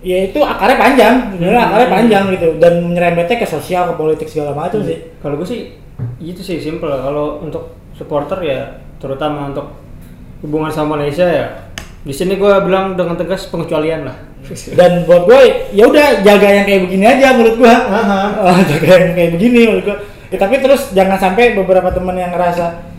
Ya 0.03 0.27
itu 0.27 0.35
akarnya 0.43 0.75
panjang, 0.75 1.15
sebenarnya 1.31 1.61
Hmm. 1.63 1.69
akarnya 1.71 1.89
panjang 1.89 2.23
gitu 2.35 2.47
dan 2.59 2.73
menyerempetnya 2.83 3.37
ke 3.39 3.47
sosial, 3.47 3.87
ke 3.87 3.95
politik 3.95 4.27
segala 4.27 4.51
macam 4.51 4.83
sih. 4.83 4.99
Kalau 5.23 5.39
gue 5.39 5.47
sih 5.47 5.79
itu 6.19 6.43
sih 6.43 6.59
simple. 6.59 6.91
Kalau 6.91 7.39
untuk 7.39 7.71
supporter 7.95 8.39
ya 8.43 8.59
terutama 8.99 9.47
untuk 9.55 9.71
hubungan 10.43 10.67
sama 10.75 10.99
Malaysia 10.99 11.23
ya 11.23 11.45
di 12.03 12.11
sini 12.11 12.35
gue 12.35 12.51
bilang 12.67 12.99
dengan 12.99 13.15
tegas 13.15 13.47
pengecualian 13.47 14.03
lah. 14.03 14.17
Dan 14.79 15.07
buat 15.07 15.23
gue 15.23 15.71
ya 15.71 15.87
udah 15.87 16.19
jaga 16.19 16.47
yang 16.51 16.65
kayak 16.67 16.81
begini 16.83 17.05
aja 17.07 17.27
menurut 17.39 17.55
gue. 17.63 17.73
Oh, 18.43 18.59
jaga 18.67 18.91
yang 19.07 19.13
kayak 19.15 19.31
begini 19.39 19.59
menurut 19.71 19.83
gue. 19.87 19.97
Ya, 20.35 20.37
tapi 20.41 20.59
terus 20.59 20.91
jangan 20.91 21.15
sampai 21.15 21.55
beberapa 21.55 21.93
teman 21.95 22.19
yang 22.19 22.35
ngerasa 22.35 22.91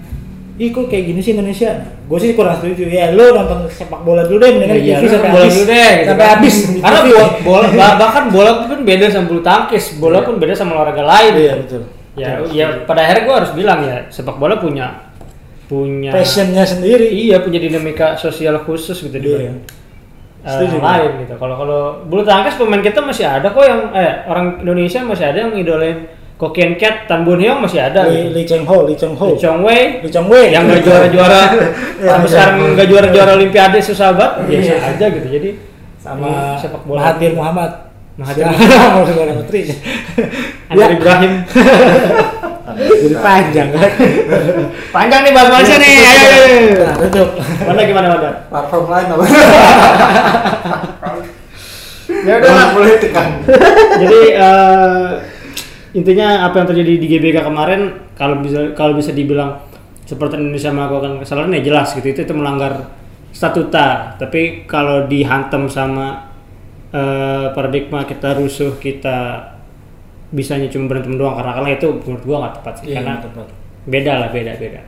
Ih 0.55 0.71
kok 0.71 0.87
kayak 0.87 1.05
gini 1.05 1.19
sih 1.19 1.35
Indonesia? 1.35 1.71
Gue 2.07 2.15
sih 2.17 2.31
kurang 2.33 2.55
setuju. 2.55 2.87
Ya 2.87 3.11
lu 3.11 3.35
nonton 3.35 3.67
sepak 3.67 4.01
bola 4.01 4.23
dulu 4.23 4.39
deh, 4.39 4.55
mendingan 4.55 4.79
Iya, 4.79 4.97
TV 4.97 5.07
sampai 5.11 5.29
bola 5.29 5.43
habis. 5.43 5.53
dulu 5.53 5.65
deh, 5.67 5.91
gitu 5.91 6.07
sampai 6.07 6.23
kan. 6.23 6.33
habis. 6.33 6.55
Karena 6.85 7.01
bola, 7.03 7.27
bola 7.43 7.67
bah- 7.81 7.97
bahkan 7.99 8.25
bola 8.31 8.51
pun 8.63 8.79
beda 8.81 9.07
sama 9.09 9.27
bulu 9.27 9.41
tangkis, 9.41 9.85
bola 9.97 10.19
pun 10.23 10.35
beda 10.39 10.55
sama 10.55 10.71
olahraga 10.75 11.03
lain. 11.03 11.33
Iya 11.35 11.55
betul. 11.59 11.83
Ya, 12.15 12.29
ya 12.47 12.67
pada 12.87 13.03
akhirnya 13.03 13.23
gue 13.25 13.35
harus 13.35 13.51
bilang 13.53 13.83
ya 13.83 14.07
sepak 14.07 14.39
bola 14.39 14.55
punya 14.57 15.11
punya 15.67 16.13
Passionnya 16.13 16.63
sendiri. 16.63 17.11
Iya 17.11 17.41
punya 17.41 17.59
dinamika 17.59 18.15
sosial 18.15 18.63
khusus 18.63 18.95
gitu 19.01 19.17
di 19.17 19.27
Iya. 19.27 19.51
eh, 19.51 19.59
Setuju, 20.47 20.77
yang 20.77 20.85
lain 20.85 21.11
gitu. 21.25 21.35
Kalau 21.35 21.55
kalau 21.57 21.81
bulu 22.05 22.23
tangkis 22.23 22.55
pemain 22.55 22.79
kita 22.79 23.01
masih 23.01 23.25
ada 23.25 23.49
kok 23.49 23.65
yang 23.65 23.91
eh 23.91 24.23
orang 24.25 24.61
Indonesia 24.61 25.03
masih 25.03 25.25
ada 25.27 25.39
yang 25.41 25.53
idolain 25.53 26.07
Kokian 26.35 26.75
Cat, 26.75 27.07
Tan 27.07 27.23
Bun 27.23 27.39
Hyung 27.39 27.63
masih 27.63 27.79
ada. 27.79 28.11
Lee, 28.11 28.27
gitu. 28.27 28.35
Lee 28.35 28.45
Cheng 28.45 28.65
Ho, 28.67 28.83
Lee 28.83 28.99
Cheng 28.99 29.15
Ho. 29.15 29.33
Lee 29.33 29.39
Chong 29.39 29.63
Wei 29.63 30.03
Lee 30.03 30.11
Chong 30.11 30.27
Wei. 30.27 30.51
yang 30.51 30.67
gak 30.67 30.83
juara-juara 30.83 31.43
Iya, 31.55 32.11
sampai 32.11 32.27
iya. 32.27 32.33
sekarang 32.35 32.57
gak 32.75 32.89
juara-juara 32.91 33.31
Olimpiade 33.39 33.79
susah 33.79 34.11
banget 34.13 34.33
biasa 34.51 34.73
Iya. 34.75 34.91
aja 34.91 35.07
gitu. 35.15 35.29
Jadi 35.31 35.51
sama 35.97 36.59
sepak 36.59 36.83
bola 36.85 36.99
Mahathir 37.01 37.33
Muhammad. 37.33 37.71
Mahathir 38.15 38.45
Muhammad 38.45 39.37
Putri. 39.47 39.61
Anwar 40.69 40.91
Ibrahim. 40.99 41.33
Jadi 42.75 43.15
panjang 43.17 43.69
kan. 43.71 43.91
Panjang 44.91 45.21
nih 45.23 45.33
bahas 45.33 45.49
Malaysia 45.49 45.77
nih. 45.79 45.95
Ayo, 45.95 46.11
ayo. 46.35 46.59
Nah, 46.83 46.95
tutup. 46.99 47.29
Mana 47.63 47.81
gimana 47.85 48.07
Wanda? 48.11 48.31
Platform 48.51 48.85
lain 48.91 49.07
apa? 49.07 49.25
Ya 52.25 52.35
udah 52.37 52.53
lah. 52.53 52.69
boleh 52.73 52.95
tekan. 52.99 53.29
Jadi 54.01 54.21
eh, 54.35 55.07
intinya 55.95 56.43
apa 56.51 56.59
yang 56.63 56.69
terjadi 56.75 56.93
di 56.99 57.07
GBK 57.07 57.39
kemarin 57.47 57.81
kalau 58.19 58.43
bisa 58.43 58.75
kalau 58.75 58.99
bisa 58.99 59.15
dibilang 59.15 59.63
seperti 60.05 60.37
Indonesia 60.37 60.69
melakukan 60.75 61.23
kesalahan 61.23 61.55
ya 61.57 61.63
jelas 61.65 61.95
gitu 61.97 62.07
itu 62.11 62.21
itu 62.27 62.35
melanggar 62.35 62.93
statuta. 63.33 64.15
Tapi 64.19 64.67
kalau 64.67 65.07
dihantam 65.07 65.71
sama 65.71 66.29
eh, 66.93 67.47
paradigma 67.55 68.05
kita 68.05 68.37
rusuh 68.39 68.77
kita 68.79 69.51
bisanya 70.35 70.67
cuma 70.67 70.91
berantem 70.91 71.15
doang 71.15 71.39
karena 71.39 71.53
karena 71.55 71.71
itu 71.79 71.87
menurut 72.03 72.23
gua 72.27 72.37
nggak 72.43 72.55
tepat 72.59 72.75
sih 72.83 72.87
Iya, 72.91 72.95
karena 73.01 73.23
tepat. 73.23 73.47
beda 73.87 74.13
lah 74.19 74.29
beda 74.35 74.53
beda. 74.59 74.81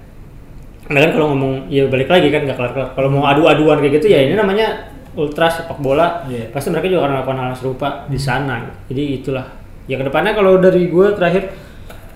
Nah 0.90 0.98
kan 1.02 1.10
kalau 1.14 1.26
ngomong 1.34 1.70
ya 1.70 1.86
balik 1.86 2.10
lagi 2.10 2.28
kan 2.34 2.42
nggak 2.46 2.56
kelar 2.58 2.72
kelar. 2.74 2.88
Kalau 2.98 3.08
mau 3.14 3.24
adu-aduan 3.30 3.78
kayak 3.78 4.02
gitu 4.02 4.06
ya 4.10 4.26
ini 4.26 4.34
namanya 4.34 4.90
ultra 5.14 5.46
sepak 5.46 5.78
bola. 5.78 6.26
Iya. 6.26 6.50
Pasti 6.50 6.68
mereka 6.74 6.90
juga 6.90 7.06
akan 7.06 7.10
melakukan 7.22 7.38
hal 7.40 7.54
serupa 7.54 7.88
di 8.10 8.18
sana. 8.18 8.62
Jadi 8.90 9.22
itulah. 9.22 9.46
Ya 9.86 9.94
ke 9.98 10.04
depannya 10.06 10.34
kalau 10.34 10.58
dari 10.58 10.90
gue 10.90 11.06
terakhir 11.14 11.54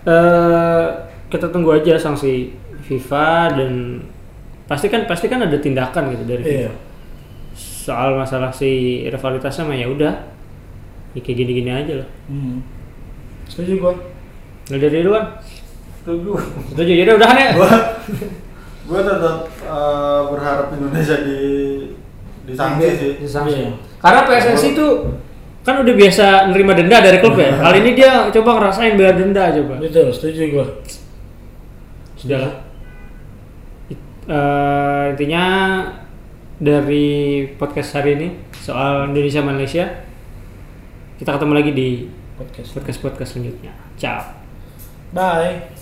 eh 0.06 0.86
kita 1.30 1.46
tunggu 1.54 1.70
aja 1.78 1.94
sanksi 1.94 2.50
FIFA 2.82 3.54
dan 3.54 4.02
pasti 4.66 4.90
kan 4.90 5.06
pasti 5.06 5.30
kan 5.30 5.46
ada 5.46 5.54
tindakan 5.58 6.10
gitu 6.14 6.24
dari 6.26 6.42
FIFA. 6.42 6.62
Iya. 6.66 6.72
Soal 7.54 8.18
masalah 8.18 8.50
si 8.50 9.02
rivalitasnya 9.06 9.66
mah 9.66 9.78
ya 9.78 9.86
udah. 9.86 10.14
Ya 11.14 11.20
kayak 11.22 11.36
gini-gini 11.42 11.70
aja 11.70 12.02
lah. 12.02 12.08
Hmm. 12.26 12.62
Setuju 13.46 13.82
gua. 13.82 13.94
Nah 14.70 14.78
dari 14.78 15.02
luar. 15.02 15.42
Tunggu. 16.06 16.38
Setuju 16.74 16.90
jadi 16.90 17.10
udahan 17.14 17.36
ya. 17.38 17.50
Gua 17.54 17.70
gua 18.90 19.00
tetap 19.06 19.36
eh, 19.62 20.20
berharap 20.30 20.66
Indonesia 20.74 21.16
di 21.22 21.40
disanksi 22.46 22.86
sih. 22.98 23.12
Disanksi. 23.22 23.58
Iya. 23.58 23.70
Karena 24.02 24.20
PSSI 24.26 24.68
itu 24.74 24.86
kan 25.70 25.76
udah 25.80 25.94
biasa 25.94 26.24
nerima 26.50 26.74
denda 26.74 26.98
dari 26.98 27.22
klub 27.22 27.38
ya. 27.38 27.54
Kali 27.54 27.78
ini 27.80 27.90
dia 27.94 28.26
coba 28.28 28.50
ngerasain 28.58 28.98
bayar 28.98 29.14
denda 29.14 29.54
coba. 29.54 29.78
Betul, 29.78 30.10
setuju 30.10 30.42
gua. 30.50 30.66
Sudahlah. 32.18 32.66
It- 33.86 34.10
eh, 34.26 35.04
intinya 35.14 35.44
dari 36.58 37.06
podcast 37.54 37.96
hari 37.96 38.18
ini 38.18 38.28
soal 38.52 39.08
Indonesia 39.08 39.40
Malaysia 39.40 39.84
kita 41.16 41.36
ketemu 41.36 41.52
lagi 41.56 41.72
di 41.72 41.88
Podcast. 42.36 42.72
podcast 42.72 42.98
podcast 43.00 43.30
selanjutnya. 43.32 43.72
Ciao. 43.96 44.20
Bye. 45.12 45.79